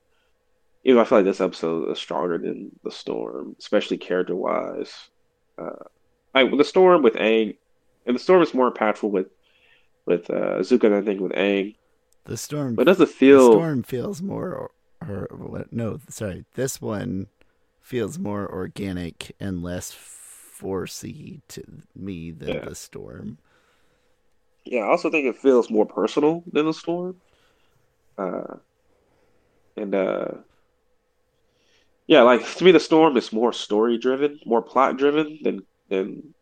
Even 0.82 1.00
I 1.00 1.04
feel 1.04 1.18
like 1.18 1.24
this 1.24 1.40
episode 1.40 1.88
is 1.88 1.98
stronger 1.98 2.36
than 2.36 2.72
the 2.82 2.90
storm, 2.90 3.54
especially 3.60 3.98
character 3.98 4.34
wise. 4.34 4.92
Uh, 5.56 5.84
like 6.34 6.50
the 6.56 6.64
storm 6.64 7.02
with 7.02 7.14
Aang, 7.14 7.56
and 8.06 8.16
the 8.16 8.20
storm 8.20 8.42
is 8.42 8.54
more 8.54 8.72
impactful 8.72 9.08
with 9.08 9.28
with 10.04 10.28
uh, 10.30 10.58
Zuko 10.62 10.80
than 10.80 10.94
I 10.94 11.02
think 11.02 11.20
with 11.20 11.32
Aang. 11.32 11.76
The 12.24 12.36
storm, 12.36 12.74
but 12.74 12.88
does 12.88 13.00
it 13.00 13.08
feel? 13.08 13.50
The 13.50 13.58
storm 13.58 13.82
feels 13.84 14.20
more, 14.20 14.72
or, 15.07 15.66
no, 15.70 15.99
sorry, 16.09 16.44
this 16.55 16.80
one 16.80 17.28
feels 17.80 18.18
more 18.18 18.51
organic 18.53 19.34
and 19.40 19.62
less 19.62 19.92
forcey 19.92 21.40
to 21.49 21.62
me 21.94 22.30
than 22.30 22.49
yeah. 22.49 22.64
the 22.64 22.74
storm. 22.74 23.38
Yeah, 24.64 24.80
I 24.80 24.88
also 24.88 25.11
think 25.11 25.26
it 25.26 25.38
feels 25.38 25.70
more 25.70 25.86
personal 25.86 26.42
than 26.53 26.66
the 26.66 26.74
storm. 26.74 27.16
Uh, 28.18 28.57
and 29.76 29.94
uh, 29.94 30.28
yeah, 32.07 32.22
like 32.22 32.46
to 32.57 32.64
me, 32.64 32.72
the 32.72 32.80
storm 32.80 33.16
is 33.16 33.32
more 33.32 33.53
story 33.53 33.96
driven, 33.96 34.40
more 34.44 34.62
plot 34.62 34.96
driven 34.99 35.38
than 35.42 35.62
than 35.88 36.34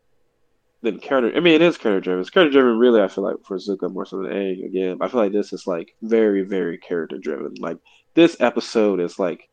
than 0.83 0.99
character. 0.99 1.37
I 1.37 1.41
mean, 1.41 1.55
it 1.55 1.63
is 1.63 1.77
character 1.77 2.01
driven. 2.01 2.21
It's 2.21 2.31
character 2.31 2.61
driven, 2.61 2.79
really. 2.79 3.03
I 3.03 3.09
feel 3.09 3.25
like 3.25 3.45
for 3.45 3.59
Zuko 3.59 3.93
more 3.93 4.07
so 4.07 4.19
than 4.19 4.33
Aang. 4.33 4.65
Again, 4.65 4.99
I 5.01 5.09
feel 5.09 5.21
like 5.21 5.33
this 5.33 5.53
is 5.53 5.67
like 5.67 5.95
very, 6.03 6.43
very 6.43 6.79
character 6.79 7.19
driven. 7.19 7.55
Like 7.61 7.79
this 8.17 8.37
episode 8.41 8.99
is 8.99 9.19
like 9.19 9.49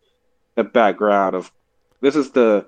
the 0.55 0.63
background 0.63 1.35
of 1.35 1.51
this 2.01 2.15
is 2.15 2.31
the 2.31 2.67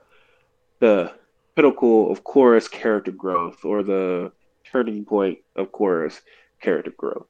the 0.80 1.12
pinnacle 1.56 2.12
of 2.12 2.24
Korra's 2.24 2.68
character 2.68 3.12
growth 3.12 3.64
or 3.64 3.82
the 3.82 4.32
turning 4.70 5.06
point 5.06 5.39
of 5.56 5.72
Korra's 5.72 6.22
character 6.62 6.91
growth. 6.96 7.28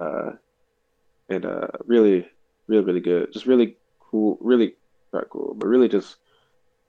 Uh, 0.00 0.32
and 1.28 1.46
uh, 1.46 1.68
really, 1.86 2.28
really, 2.66 2.84
really 2.84 3.00
good. 3.00 3.32
Just 3.32 3.46
really 3.46 3.76
cool. 4.00 4.36
Really 4.40 4.74
not 5.12 5.30
cool, 5.30 5.54
but 5.54 5.68
really 5.68 5.88
just 5.88 6.16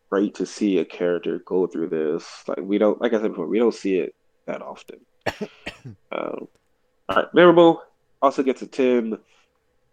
great 0.09 0.33
to 0.35 0.45
see 0.45 0.79
a 0.79 0.85
character 0.85 1.39
go 1.45 1.67
through 1.67 1.89
this. 1.89 2.43
Like 2.47 2.61
we 2.61 2.79
don't, 2.79 2.99
like 2.99 3.13
I 3.13 3.21
said 3.21 3.29
before, 3.29 3.47
we 3.47 3.59
don't 3.59 3.73
see 3.73 3.97
it 3.97 4.15
that 4.47 4.63
often. 4.63 4.99
um, 6.11 6.47
all 7.07 7.15
right, 7.15 7.33
memorable. 7.33 7.83
Also 8.23 8.41
gets 8.41 8.63
a 8.63 8.67
ten. 8.67 9.19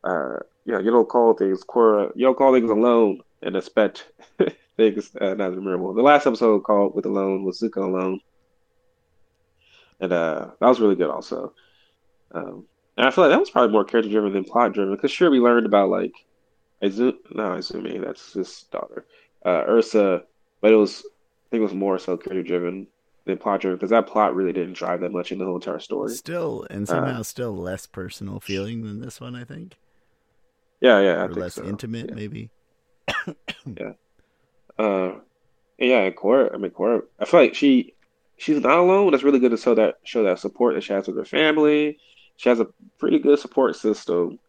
Uh, 0.05 0.39
yeah, 0.65 0.79
you 0.79 0.91
don't 0.91 1.09
call 1.09 1.35
things 1.35 1.65
Korra. 1.65 2.13
You 2.15 2.27
don't 2.27 2.37
call 2.37 2.53
things 2.53 2.71
alone 2.71 3.21
and 3.43 3.57
expect 3.57 4.09
things 4.77 5.11
uh, 5.21 5.35
not 5.35 5.53
memorable. 5.53 5.95
The 5.95 6.03
last 6.03 6.27
episode 6.27 6.61
called 6.65 6.95
with 6.95 7.07
alone 7.07 7.45
was 7.45 7.61
Zuko 7.61 7.85
alone, 7.85 8.21
and 10.01 10.13
uh, 10.13 10.51
that 10.61 10.67
was 10.67 10.81
really 10.81 10.97
good 10.97 11.11
also. 11.11 11.53
Um, 12.33 12.65
and 12.97 13.07
I 13.07 13.11
feel 13.11 13.25
like 13.25 13.33
that 13.33 13.41
was 13.41 13.51
probably 13.51 13.73
more 13.73 13.85
character 13.85 14.11
driven 14.11 14.33
than 14.33 14.45
plot 14.45 14.73
driven 14.73 14.95
because 14.95 15.11
sure 15.11 15.31
we 15.31 15.41
learned 15.41 15.67
about 15.67 15.91
like 15.91 16.13
Izumi, 16.83 17.17
no 17.35 17.51
Izumi, 17.51 18.05
that's 18.05 18.33
his 18.33 18.65
daughter, 18.71 19.07
uh, 19.45 19.65
Ursa, 19.69 20.23
but 20.61 20.73
it 20.73 20.77
was 20.77 21.05
I 21.07 21.51
think 21.51 21.61
it 21.61 21.65
was 21.65 21.75
more 21.75 21.99
so 21.99 22.17
character 22.17 22.43
driven 22.43 22.87
than 23.25 23.39
plot 23.39 23.61
driven 23.61 23.77
because 23.77 23.91
that 23.91 24.07
plot 24.07 24.35
really 24.35 24.53
didn't 24.53 24.75
drive 24.75 25.01
that 25.01 25.13
much 25.13 25.33
in 25.33 25.39
the 25.39 25.45
whole 25.45 25.57
entire 25.57 25.79
story. 25.79 26.15
Still, 26.15 26.67
and 26.71 26.89
somehow 26.89 27.21
uh, 27.21 27.23
still 27.23 27.57
less 27.57 27.87
personal 27.87 28.41
feeling 28.41 28.83
than 28.83 29.01
this 29.01 29.21
one, 29.21 29.35
I 29.35 29.45
think. 29.45 29.77
Yeah, 30.83 31.01
yeah, 31.01 31.23
I 31.23 31.27
or 31.27 31.35
less 31.35 31.55
so. 31.55 31.65
intimate, 31.65 32.09
yeah. 32.09 32.15
maybe. 32.17 32.51
yeah. 33.67 33.93
Uh, 34.77 35.13
yeah, 35.79 36.11
Korra. 36.11 36.53
I 36.53 36.57
mean, 36.59 36.73
Korra. 36.73 37.03
I 37.21 37.25
feel 37.25 37.41
like 37.41 37.55
she 37.55 37.95
she's 38.37 38.61
not 38.61 38.79
alone. 38.79 39.13
That's 39.13 39.23
really 39.23 39.39
good 39.39 39.53
to 39.53 39.57
show 39.57 39.77
that 39.77 39.99
show 40.03 40.25
that 40.25 40.41
support 40.41 40.75
that 40.75 40.83
she 40.83 40.93
has 40.93 41.07
with 41.07 41.17
her 41.17 41.25
family. 41.25 41.99
She 42.37 42.49
has 42.49 42.59
a 42.59 42.67
pretty 42.99 43.21
good 43.21 43.39
support 43.39 43.77
system, 43.77 44.41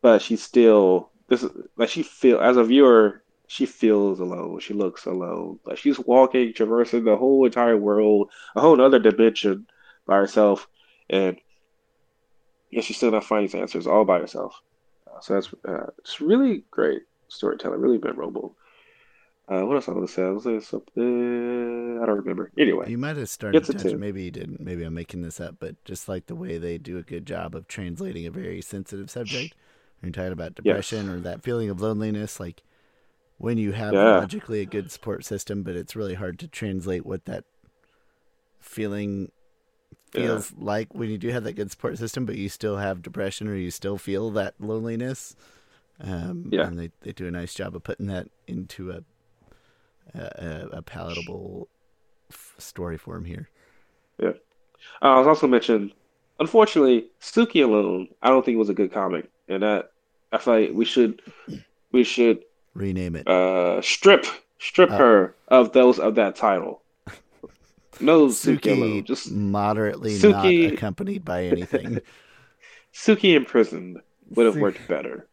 but 0.00 0.22
she's 0.22 0.42
still 0.42 1.10
this 1.28 1.42
is 1.42 1.50
like 1.76 1.88
she 1.88 2.04
feel 2.04 2.38
as 2.38 2.56
a 2.56 2.62
viewer. 2.62 3.22
She 3.48 3.66
feels 3.66 4.20
alone. 4.20 4.60
She 4.60 4.74
looks 4.74 5.06
alone. 5.06 5.58
Like 5.66 5.78
she's 5.78 5.98
walking, 5.98 6.54
traversing 6.54 7.04
the 7.04 7.16
whole 7.16 7.44
entire 7.44 7.76
world, 7.76 8.30
a 8.54 8.60
whole 8.60 8.80
other 8.80 9.00
dimension 9.00 9.66
by 10.06 10.16
herself, 10.16 10.68
and 11.10 11.36
yeah, 12.70 12.80
she's 12.80 12.96
still 12.96 13.10
not 13.10 13.24
finding 13.24 13.60
answers 13.60 13.88
all 13.88 14.04
by 14.04 14.20
herself. 14.20 14.54
So 15.20 15.34
that's 15.34 15.48
uh, 15.66 15.90
it's 15.98 16.20
really 16.20 16.64
great 16.70 17.02
storytelling, 17.28 17.80
really 17.80 17.98
memorable. 17.98 18.56
Uh, 19.46 19.60
what 19.60 19.74
else 19.74 19.88
I 19.88 19.92
want 19.92 20.06
to 20.06 20.12
say? 20.12 20.22
I 20.22 20.30
was 20.30 20.44
saying 20.44 20.62
something. 20.62 22.00
I 22.02 22.06
don't 22.06 22.16
remember. 22.16 22.50
Anyway, 22.56 22.88
you 22.90 22.96
might 22.96 23.16
have 23.16 23.28
started 23.28 23.62
to 23.64 23.74
touch. 23.74 23.94
Maybe 23.94 24.22
you 24.22 24.30
didn't. 24.30 24.60
Maybe 24.60 24.84
I'm 24.84 24.94
making 24.94 25.20
this 25.22 25.38
up, 25.38 25.56
but 25.58 25.82
just 25.84 26.08
like 26.08 26.26
the 26.26 26.34
way 26.34 26.56
they 26.56 26.78
do 26.78 26.96
a 26.96 27.02
good 27.02 27.26
job 27.26 27.54
of 27.54 27.68
translating 27.68 28.26
a 28.26 28.30
very 28.30 28.62
sensitive 28.62 29.10
subject. 29.10 29.54
When 30.00 30.08
you're 30.08 30.12
talking 30.12 30.32
about 30.32 30.54
depression 30.54 31.06
yes. 31.06 31.14
or 31.14 31.20
that 31.20 31.42
feeling 31.42 31.68
of 31.68 31.80
loneliness, 31.80 32.40
like 32.40 32.62
when 33.36 33.58
you 33.58 33.72
have 33.72 33.92
yeah. 33.92 34.18
logically 34.18 34.60
a 34.60 34.66
good 34.66 34.90
support 34.90 35.24
system, 35.24 35.62
but 35.62 35.76
it's 35.76 35.96
really 35.96 36.14
hard 36.14 36.38
to 36.38 36.48
translate 36.48 37.04
what 37.04 37.26
that 37.26 37.44
feeling 38.60 39.30
feels 40.14 40.52
yeah. 40.52 40.64
like 40.64 40.94
when 40.94 41.10
you 41.10 41.18
do 41.18 41.28
have 41.28 41.44
that 41.44 41.54
good 41.54 41.70
support 41.70 41.98
system, 41.98 42.24
but 42.24 42.36
you 42.36 42.48
still 42.48 42.76
have 42.76 43.02
depression 43.02 43.48
or 43.48 43.56
you 43.56 43.70
still 43.70 43.98
feel 43.98 44.30
that 44.30 44.54
loneliness. 44.58 45.36
Um, 46.00 46.48
yeah. 46.50 46.66
And 46.66 46.78
they, 46.78 46.90
they 47.02 47.12
do 47.12 47.26
a 47.26 47.30
nice 47.30 47.54
job 47.54 47.76
of 47.76 47.82
putting 47.82 48.06
that 48.06 48.28
into 48.46 48.90
a 48.90 49.02
a, 50.14 50.68
a 50.72 50.82
palatable 50.82 51.68
f- 52.30 52.54
story 52.58 52.96
form 52.96 53.24
here. 53.24 53.48
Yeah. 54.18 54.32
Uh, 55.02 55.14
I 55.14 55.18
was 55.18 55.26
also 55.26 55.46
mentioned, 55.46 55.92
unfortunately, 56.38 57.06
Suki 57.20 57.64
alone. 57.64 58.08
I 58.22 58.28
don't 58.28 58.44
think 58.44 58.54
it 58.54 58.58
was 58.58 58.68
a 58.68 58.74
good 58.74 58.92
comic, 58.92 59.28
and 59.48 59.62
that 59.62 59.90
I 60.32 60.38
feel 60.38 60.60
like 60.60 60.70
we 60.72 60.84
should 60.84 61.22
we 61.92 62.04
should 62.04 62.44
rename 62.74 63.16
it. 63.16 63.26
Uh, 63.26 63.80
strip 63.82 64.26
strip 64.58 64.90
uh, 64.90 64.98
her 64.98 65.34
of 65.48 65.72
those 65.72 65.98
of 65.98 66.14
that 66.16 66.36
title. 66.36 66.82
No 68.00 68.26
Suki, 68.28 69.04
just 69.04 69.30
moderately 69.30 70.12
Suki, 70.12 70.64
not 70.64 70.74
accompanied 70.74 71.24
by 71.24 71.44
anything. 71.44 72.00
Suki 72.94 73.34
imprisoned 73.34 74.00
would 74.30 74.46
have 74.46 74.56
worked 74.56 74.86
better. 74.88 75.26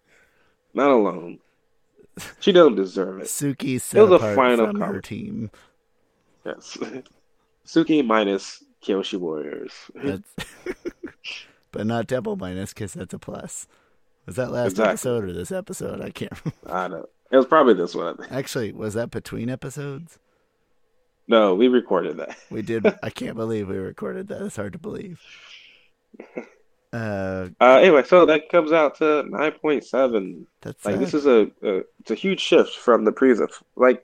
Not 0.74 0.92
alone. 0.92 1.40
She 2.40 2.52
doesn't 2.52 2.76
deserve 2.76 3.22
it. 3.22 3.28
Suki 3.28 3.80
set 3.80 4.00
it 4.00 4.04
was 4.04 4.22
apart 4.22 4.34
a 4.34 4.36
final 4.36 4.68
from 4.68 4.82
her 4.82 5.02
team. 5.02 5.52
Yes, 6.46 6.78
Suki 7.66 8.06
minus 8.06 8.64
Kyoshi 8.84 9.20
Warriors. 9.20 9.74
but 11.72 11.86
not 11.88 12.08
double 12.08 12.36
minus 12.36 12.74
because 12.74 12.94
that's 12.94 13.14
a 13.14 13.20
plus. 13.20 13.68
Was 14.26 14.36
that 14.36 14.52
last 14.52 14.72
exactly. 14.72 14.92
episode 14.92 15.24
or 15.24 15.34
this 15.34 15.52
episode? 15.52 16.02
I 16.02 16.10
can't. 16.12 16.34
Remember. 16.44 16.72
I 16.72 16.88
know 16.88 17.10
it 17.32 17.38
was 17.38 17.46
probably 17.46 17.74
this 17.74 17.96
one. 17.96 18.18
Actually, 18.30 18.72
was 18.74 18.94
that 18.94 19.10
between 19.12 19.50
episodes? 19.50 20.20
No, 21.32 21.56
we 21.56 21.70
recorded 21.70 22.18
that. 22.18 22.38
we 22.50 22.62
did. 22.62 22.86
I 23.02 23.10
can't 23.10 23.38
believe 23.38 23.70
we 23.70 23.78
recorded 23.78 24.28
that. 24.28 24.42
It's 24.42 24.58
hard 24.58 24.74
to 24.74 24.80
believe. 24.80 25.22
Uh, 26.94 27.48
uh, 27.62 27.78
anyway, 27.78 28.04
so 28.04 28.26
that 28.26 28.50
comes 28.50 28.74
out 28.74 28.98
to 28.98 29.24
nine 29.30 29.54
point 29.54 29.82
seven. 29.86 30.46
That's 30.60 30.84
like 30.84 31.00
this 31.00 31.14
is 31.14 31.26
a, 31.26 31.50
a, 31.64 31.84
it's 32.02 32.12
a 32.12 32.16
huge 32.16 32.42
shift 32.42 32.76
from 32.76 33.06
the 33.06 33.14
previous. 33.14 33.50
Like, 33.78 34.04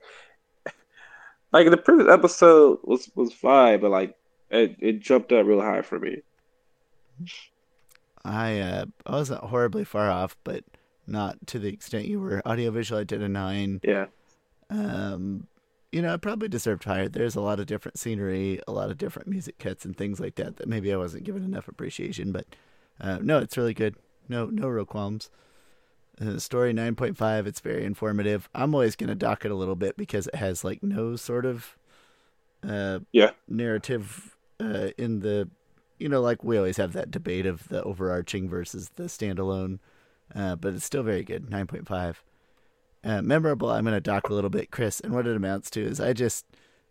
like 1.52 1.68
the 1.68 1.76
previous 1.76 2.08
episode 2.08 2.78
was 2.82 3.10
was 3.14 3.30
fine, 3.34 3.80
but 3.80 3.90
like 3.90 4.16
it, 4.48 4.76
it 4.78 5.00
jumped 5.00 5.32
up 5.32 5.44
real 5.44 5.60
high 5.60 5.82
for 5.82 5.98
me. 5.98 6.22
I 8.24 8.58
uh, 8.58 8.84
I 9.04 9.12
wasn't 9.12 9.44
horribly 9.44 9.84
far 9.84 10.10
off, 10.10 10.38
but 10.42 10.64
not 11.06 11.46
to 11.48 11.58
the 11.58 11.68
extent 11.68 12.06
you 12.06 12.20
were. 12.20 12.40
Audiovisual, 12.48 13.02
I 13.02 13.04
did 13.04 13.20
a 13.20 13.28
nine. 13.28 13.82
Yeah. 13.84 14.06
Um, 14.70 15.46
you 15.92 16.02
know, 16.02 16.12
I 16.12 16.16
probably 16.16 16.48
deserved 16.48 16.84
higher. 16.84 17.08
There's 17.08 17.36
a 17.36 17.40
lot 17.40 17.60
of 17.60 17.66
different 17.66 17.98
scenery, 17.98 18.60
a 18.68 18.72
lot 18.72 18.90
of 18.90 18.98
different 18.98 19.28
music 19.28 19.58
cuts 19.58 19.84
and 19.84 19.96
things 19.96 20.20
like 20.20 20.34
that 20.34 20.56
that 20.56 20.68
maybe 20.68 20.92
I 20.92 20.96
wasn't 20.96 21.24
given 21.24 21.44
enough 21.44 21.68
appreciation, 21.68 22.32
but 22.32 22.46
uh, 23.00 23.18
no, 23.22 23.38
it's 23.38 23.56
really 23.56 23.74
good. 23.74 23.96
No, 24.28 24.46
no 24.46 24.68
real 24.68 24.84
qualms. 24.84 25.30
Uh, 26.20 26.38
story 26.38 26.74
9.5, 26.74 27.46
it's 27.46 27.60
very 27.60 27.84
informative. 27.84 28.48
I'm 28.54 28.74
always 28.74 28.96
going 28.96 29.08
to 29.08 29.14
dock 29.14 29.44
it 29.44 29.50
a 29.50 29.54
little 29.54 29.76
bit 29.76 29.96
because 29.96 30.26
it 30.26 30.34
has 30.34 30.64
like 30.64 30.82
no 30.82 31.16
sort 31.16 31.46
of 31.46 31.76
uh, 32.68 32.98
yeah 33.12 33.30
narrative 33.46 34.36
uh, 34.60 34.88
in 34.98 35.20
the, 35.20 35.48
you 35.98 36.08
know, 36.08 36.20
like 36.20 36.42
we 36.42 36.58
always 36.58 36.76
have 36.76 36.92
that 36.92 37.10
debate 37.10 37.46
of 37.46 37.68
the 37.68 37.82
overarching 37.84 38.48
versus 38.48 38.90
the 38.96 39.04
standalone, 39.04 39.78
uh, 40.34 40.56
but 40.56 40.74
it's 40.74 40.84
still 40.84 41.04
very 41.04 41.22
good. 41.22 41.46
9.5. 41.46 42.16
Uh, 43.04 43.22
memorable, 43.22 43.70
I'm 43.70 43.84
going 43.84 43.94
to 43.94 44.00
dock 44.00 44.28
a 44.28 44.34
little 44.34 44.50
bit, 44.50 44.70
Chris. 44.70 45.00
And 45.00 45.14
what 45.14 45.26
it 45.26 45.36
amounts 45.36 45.70
to 45.70 45.80
is 45.80 46.00
I 46.00 46.12
just, 46.12 46.44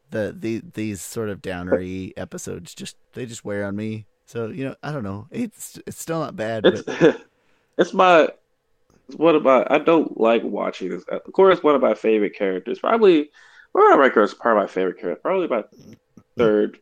the, 0.10 0.34
the 0.38 0.62
these 0.74 1.02
sort 1.02 1.30
of 1.30 1.42
downery 1.42 2.14
episodes 2.16 2.74
just, 2.74 2.96
they 3.14 3.26
just 3.26 3.44
wear 3.44 3.66
on 3.66 3.76
me 3.76 4.06
so 4.28 4.48
you 4.48 4.66
know, 4.66 4.76
I 4.84 4.92
don't 4.92 5.04
know. 5.04 5.28
It's 5.32 5.80
it's 5.88 6.00
still 6.00 6.20
not 6.20 6.36
bad. 6.36 6.66
It's 6.66 6.82
but... 6.84 7.22
it's 7.78 7.94
my 7.94 8.28
it's 9.08 9.18
one 9.18 9.36
of 9.36 9.44
my 9.44 9.66
I 9.70 9.80
don't 9.80 10.20
like 10.20 10.44
watching 10.44 10.90
this. 10.90 11.04
Of 11.06 11.32
course, 11.32 11.64
one 11.64 11.76
of 11.76 11.82
my 11.82 11.94
favorite 11.94 12.36
characters. 12.36 12.80
Probably 12.80 13.32
Well, 13.74 13.98
Riker 13.98 14.22
is 14.22 14.34
probably 14.34 14.64
my 14.64 14.68
favorite 14.68 15.00
character. 15.00 15.22
Probably 15.22 15.48
my 15.48 15.64
third. 16.38 16.78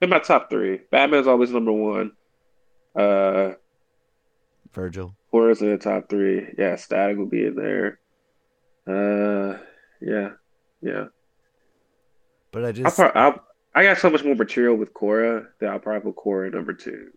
In 0.00 0.08
my 0.08 0.18
top 0.18 0.48
three. 0.48 0.80
Batman's 0.90 1.26
always 1.26 1.50
number 1.50 1.72
one. 1.72 2.12
Uh, 2.96 3.52
Virgil. 4.72 5.14
Korra's 5.30 5.60
in 5.60 5.70
the 5.70 5.76
top 5.76 6.08
three. 6.08 6.54
Yeah, 6.56 6.76
Static 6.76 7.18
will 7.18 7.26
be 7.26 7.44
in 7.44 7.54
there. 7.54 7.98
Uh, 8.88 9.58
yeah, 10.00 10.30
yeah. 10.80 11.04
But 12.52 12.64
I 12.64 12.66
I'll 12.68 12.72
just 12.72 12.96
pro- 12.96 13.08
I'll, 13.14 13.44
I 13.74 13.82
got 13.82 13.98
so 13.98 14.08
much 14.10 14.24
more 14.24 14.34
material 14.34 14.76
with 14.76 14.94
Korra 14.94 15.46
that 15.60 15.70
I'll 15.70 15.78
probably 15.78 16.12
put 16.12 16.24
Korra 16.24 16.52
number 16.52 16.72
two. 16.72 17.10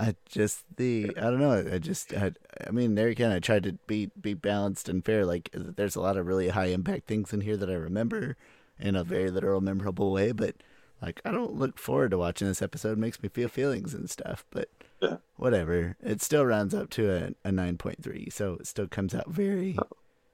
I 0.00 0.14
just 0.28 0.64
the 0.76 1.12
I 1.16 1.22
don't 1.22 1.40
know. 1.40 1.64
I 1.72 1.78
just 1.78 2.12
I, 2.14 2.32
I 2.66 2.70
mean 2.70 2.94
there 2.94 3.08
again 3.08 3.32
I 3.32 3.40
tried 3.40 3.64
to 3.64 3.72
be 3.86 4.10
be 4.20 4.34
balanced 4.34 4.88
and 4.88 5.04
fair. 5.04 5.24
Like 5.24 5.50
there's 5.52 5.96
a 5.96 6.00
lot 6.00 6.16
of 6.16 6.26
really 6.26 6.48
high 6.48 6.66
impact 6.66 7.06
things 7.06 7.32
in 7.32 7.40
here 7.40 7.56
that 7.56 7.70
I 7.70 7.74
remember 7.74 8.36
in 8.78 8.94
a 8.96 9.02
very 9.04 9.30
literal 9.30 9.60
memorable 9.60 10.12
way. 10.12 10.32
But 10.32 10.56
like 11.02 11.20
I 11.24 11.30
don't 11.32 11.54
look 11.54 11.78
forward 11.78 12.12
to 12.12 12.18
watching 12.18 12.46
this 12.48 12.62
episode. 12.62 12.92
It 12.92 12.98
makes 12.98 13.22
me 13.22 13.28
feel 13.28 13.48
feelings 13.48 13.92
and 13.94 14.08
stuff. 14.08 14.44
But 14.50 14.68
Yeah. 15.02 15.16
whatever. 15.36 15.96
It 16.00 16.22
still 16.22 16.46
rounds 16.46 16.74
up 16.74 16.90
to 16.90 17.10
a, 17.12 17.48
a 17.48 17.50
nine 17.52 17.76
point 17.76 18.02
three. 18.02 18.28
So 18.30 18.54
it 18.54 18.66
still 18.68 18.86
comes 18.88 19.14
out 19.16 19.28
very 19.30 19.76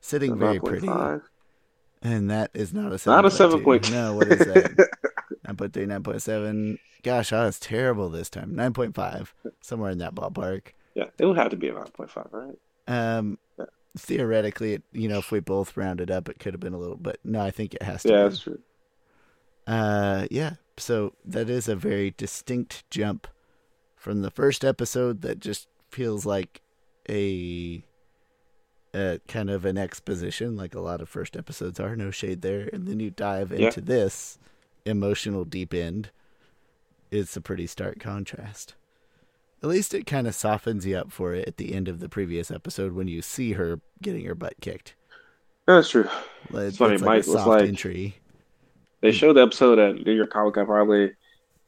sitting 0.05 0.39
very 0.39 0.61
pretty. 0.61 0.87
9.5. 0.87 1.23
And 2.03 2.31
that 2.31 2.51
is 2.53 2.75
not 2.75 2.93
a 2.93 2.99
seven. 2.99 3.17
Not 3.17 3.25
a 3.25 3.31
seven 3.31 3.63
point. 3.65 3.91
No, 3.91 4.15
what 4.15 4.29
is 4.29 4.39
that? 4.39 4.73
9.3, 5.49 5.71
9.7. 6.03 6.79
Gosh, 7.03 7.33
I 7.33 7.45
was 7.47 7.59
terrible 7.59 8.09
this 8.11 8.29
time. 8.29 8.53
9.5, 8.55 9.29
somewhere 9.63 9.91
in 9.91 9.99
that 9.99 10.15
ballpark. 10.15 10.69
yeah, 10.95 11.05
it 11.19 11.25
would 11.27 11.39
have 11.39 11.51
to 11.51 11.57
be 11.57 11.69
a 11.69 11.73
nine 11.73 11.85
point 11.87 12.11
five, 12.11 12.29
right? 12.31 12.57
Um, 12.87 13.39
Yeah. 13.59 13.65
theoretically, 13.97 14.75
it, 14.75 14.83
you 14.93 15.09
know, 15.09 15.19
if 15.19 15.31
we 15.31 15.41
both 15.41 15.77
rounded 15.77 16.11
up, 16.11 16.29
it 16.29 16.39
could 16.39 16.53
have 16.53 16.61
been 16.61 16.75
a 16.75 16.79
little, 16.79 16.97
but 16.97 17.19
no, 17.25 17.41
I 17.41 17.51
think 17.51 17.73
it 17.75 17.83
has 17.83 18.03
to. 18.03 18.09
Yeah, 18.11 18.17
be. 18.25 18.29
that's 18.29 18.41
true. 18.41 18.59
Uh, 19.67 20.27
yeah. 20.31 20.55
So 20.77 21.15
that 21.25 21.49
is 21.49 21.69
a 21.69 21.77
very 21.77 22.13
distinct 22.17 22.89
jump 22.91 23.27
from 23.97 24.21
the 24.23 24.31
first 24.31 24.65
episode 24.65 25.23
that 25.23 25.39
just 25.41 25.69
feels 25.91 26.27
like 26.27 26.61
a, 27.09 27.83
a 28.95 29.21
kind 29.29 29.51
of 29.51 29.65
an 29.65 29.77
exposition, 29.77 30.57
like 30.57 30.75
a 30.75 30.81
lot 30.81 31.01
of 31.01 31.09
first 31.09 31.37
episodes 31.37 31.81
are. 31.81 31.97
No 31.97 32.11
shade 32.11 32.43
there, 32.43 32.71
and 32.73 32.87
then 32.87 33.01
you 33.01 33.11
dive 33.11 33.53
Yeah. 33.53 33.67
into 33.67 33.81
this 33.81 34.39
emotional 34.85 35.45
deep 35.45 35.75
end. 35.75 36.11
It's 37.11 37.37
a 37.37 37.41
pretty 37.41 37.67
stark 37.67 37.99
contrast. 37.99 38.75
At 39.63 39.69
least 39.69 39.95
it 39.95 40.07
kind 40.07 40.27
of 40.27 40.35
softens 40.35 40.85
you 40.87 40.97
up 40.97 41.11
for 41.11 41.33
it 41.33 41.49
at 41.49 41.57
the 41.57 41.75
end 41.75 41.89
of 41.89 42.01
the 42.01 42.09
previous 42.09 42.51
episode 42.51 42.93
when 42.93 43.09
you 43.09 43.23
see 43.23 43.53
her 43.53 43.81
getting 44.03 44.25
her 44.27 44.35
butt 44.35 44.55
kicked. 44.61 44.95
That's 45.67 45.89
true. 45.89 46.09
It's, 46.53 46.77
funny, 46.77 46.99
like 46.99 47.25
Mike 47.25 47.27
was 47.27 47.47
like- 47.47 47.65
entry. 47.65 48.17
They 49.01 49.11
mm. 49.11 49.15
showed 49.15 49.35
the 49.35 49.43
episode 49.43 49.79
at 49.79 50.07
New 50.07 50.13
York 50.13 50.31
Comic 50.31 50.55
Con 50.55 50.67
probably, 50.67 51.13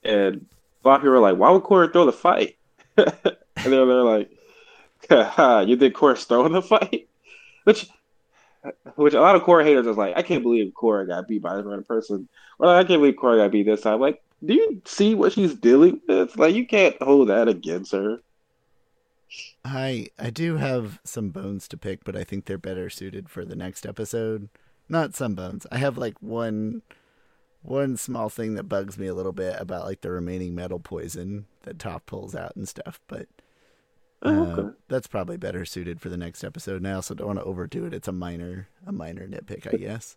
and 0.03 0.47
a 0.85 0.89
lot 0.89 0.97
of 0.97 1.01
people 1.03 1.11
were 1.13 1.19
like, 1.19 1.37
"Why 1.37 1.51
would 1.51 1.65
Korra 1.65 1.93
throw 1.93 2.07
the 2.07 2.13
fight?" 2.13 2.57
and 2.97 3.07
they're, 3.07 3.85
they're 3.85 4.03
like, 4.03 4.31
"Ha, 5.11 5.61
"You 5.61 5.77
think 5.77 5.95
Korra's 5.95 6.25
throwing 6.25 6.53
the 6.53 6.63
fight?" 6.63 7.09
Which, 7.67 7.89
which 8.95 9.15
a 9.15 9.21
lot 9.21 9.35
of 9.35 9.43
Korra 9.43 9.65
haters 9.65 9.89
is 9.89 9.97
like, 9.97 10.17
"I 10.17 10.23
can't 10.23 10.45
believe 10.45 10.73
Korra 10.73 11.05
got 11.05 11.27
beat 11.27 11.43
by 11.43 11.57
this 11.57 11.65
random 11.65 11.83
person," 11.83 12.29
Well, 12.59 12.71
"I 12.71 12.85
can't 12.85 13.01
believe 13.01 13.17
Korra 13.17 13.39
got 13.39 13.51
beat 13.51 13.65
this 13.65 13.81
time." 13.81 14.01
Like, 14.01 14.23
do 14.45 14.55
you 14.55 14.81
see 14.85 15.17
what 15.17 15.33
she's 15.33 15.53
dealing 15.53 16.01
with? 16.07 16.37
Like, 16.37 16.55
you 16.55 16.65
can't 16.65 16.95
hold 17.03 17.29
that 17.29 17.49
against 17.49 17.91
her. 17.91 18.21
I 19.65 20.07
I 20.17 20.31
do 20.31 20.59
have 20.59 21.01
some 21.03 21.31
bones 21.31 21.67
to 21.69 21.77
pick, 21.77 22.05
but 22.05 22.15
I 22.15 22.23
think 22.23 22.45
they're 22.45 22.57
better 22.57 22.89
suited 22.89 23.29
for 23.29 23.45
the 23.45 23.57
next 23.57 23.85
episode. 23.85 24.49
Not 24.89 25.17
some 25.17 25.35
bones. 25.35 25.67
I 25.73 25.79
have 25.79 25.99
like 25.99 26.23
one 26.23 26.83
one 27.63 27.97
small 27.97 28.29
thing 28.29 28.55
that 28.55 28.69
bugs 28.69 28.97
me 28.97 29.09
a 29.09 29.15
little 29.15 29.33
bit 29.33 29.57
about 29.59 29.87
like 29.87 30.03
the 30.03 30.13
remaining 30.13 30.55
metal 30.55 30.79
poison 30.79 31.47
that 31.63 31.79
Toph 31.79 32.07
pulls 32.07 32.37
out 32.37 32.55
and 32.55 32.69
stuff, 32.69 33.01
but 33.09 33.27
Oh, 34.27 34.45
okay. 34.45 34.77
that's 34.89 35.07
probably 35.07 35.37
better 35.37 35.65
suited 35.65 36.01
for 36.01 36.09
the 36.09 36.17
next 36.17 36.43
episode. 36.45 36.77
And 36.77 36.89
I 36.89 36.93
also 36.93 37.15
don't 37.15 37.27
want 37.29 37.39
to 37.39 37.45
overdo 37.45 37.85
it. 37.87 37.95
It's 37.95 38.09
a 38.09 38.13
minor 38.13 38.69
a 38.87 38.93
minor 38.93 39.27
nitpick, 39.27 39.73
I 39.73 39.77
guess. 39.77 40.17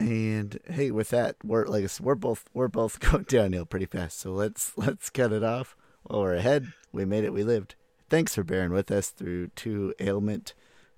And 0.00 0.58
hey, 0.70 0.90
with 0.90 1.10
that, 1.10 1.36
we're 1.42 1.66
like 1.66 1.88
we're 2.00 2.14
both 2.14 2.44
we're 2.54 2.68
both 2.68 3.00
going 3.00 3.24
downhill 3.24 3.66
pretty 3.66 3.86
fast. 3.86 4.20
So 4.20 4.32
let's 4.32 4.76
let's 4.76 5.10
cut 5.10 5.32
it 5.32 5.42
off 5.42 5.76
while 6.04 6.22
we're 6.22 6.34
ahead. 6.34 6.72
We 6.92 7.04
made 7.04 7.24
it. 7.24 7.32
We 7.32 7.42
lived. 7.42 7.74
Thanks 8.08 8.34
for 8.34 8.44
bearing 8.44 8.70
with 8.70 8.90
us 8.90 9.10
through 9.10 9.48
two 9.48 9.92
ailment, 10.00 10.54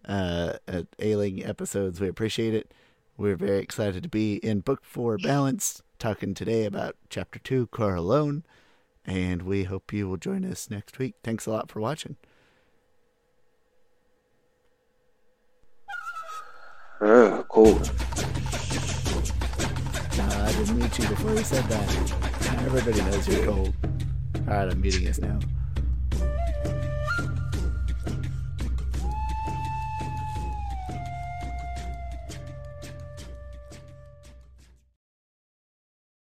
uh, 0.07 0.55
uh, 0.69 0.83
ailing 1.01 1.45
episodes. 1.45 2.01
We 2.01 2.07
appreciate 2.07 2.55
it. 2.55 2.73
We're 3.17 3.37
very 3.37 3.59
excited 3.59 4.03
to 4.05 4.09
be 4.09 4.37
in 4.37 4.61
book 4.61 4.85
four, 4.85 5.19
Balance, 5.19 5.83
talking 5.99 6.35
today 6.35 6.65
about 6.65 6.97
chapter 7.09 7.39
two, 7.39 7.67
Korra 7.67 7.99
Alone, 7.99 8.45
and 9.05 9.43
we 9.43 9.65
hope 9.65 9.93
you 9.93 10.09
will 10.09 10.17
join 10.17 10.45
us 10.45 10.71
next 10.71 10.99
week. 10.99 11.15
Thanks 11.23 11.47
a 11.47 11.51
lot 11.51 11.71
for 11.71 11.81
watching. 11.81 12.17
Ugh, 17.01 17.47
cool. 17.49 17.81
Uh, 20.19 20.45
I 20.45 20.53
didn't 20.53 20.79
meet 20.79 20.99
you 20.99 21.09
before 21.09 21.33
you 21.33 21.45
said 21.45 21.65
that. 21.65 22.13
Everybody 22.67 23.01
knows 23.01 23.27
you're 23.27 23.45
cold. 23.47 23.75
All 24.47 24.55
right, 24.55 24.69
I'm 24.69 24.81
muting 24.81 25.09
us 25.09 25.19
now. 25.19 25.39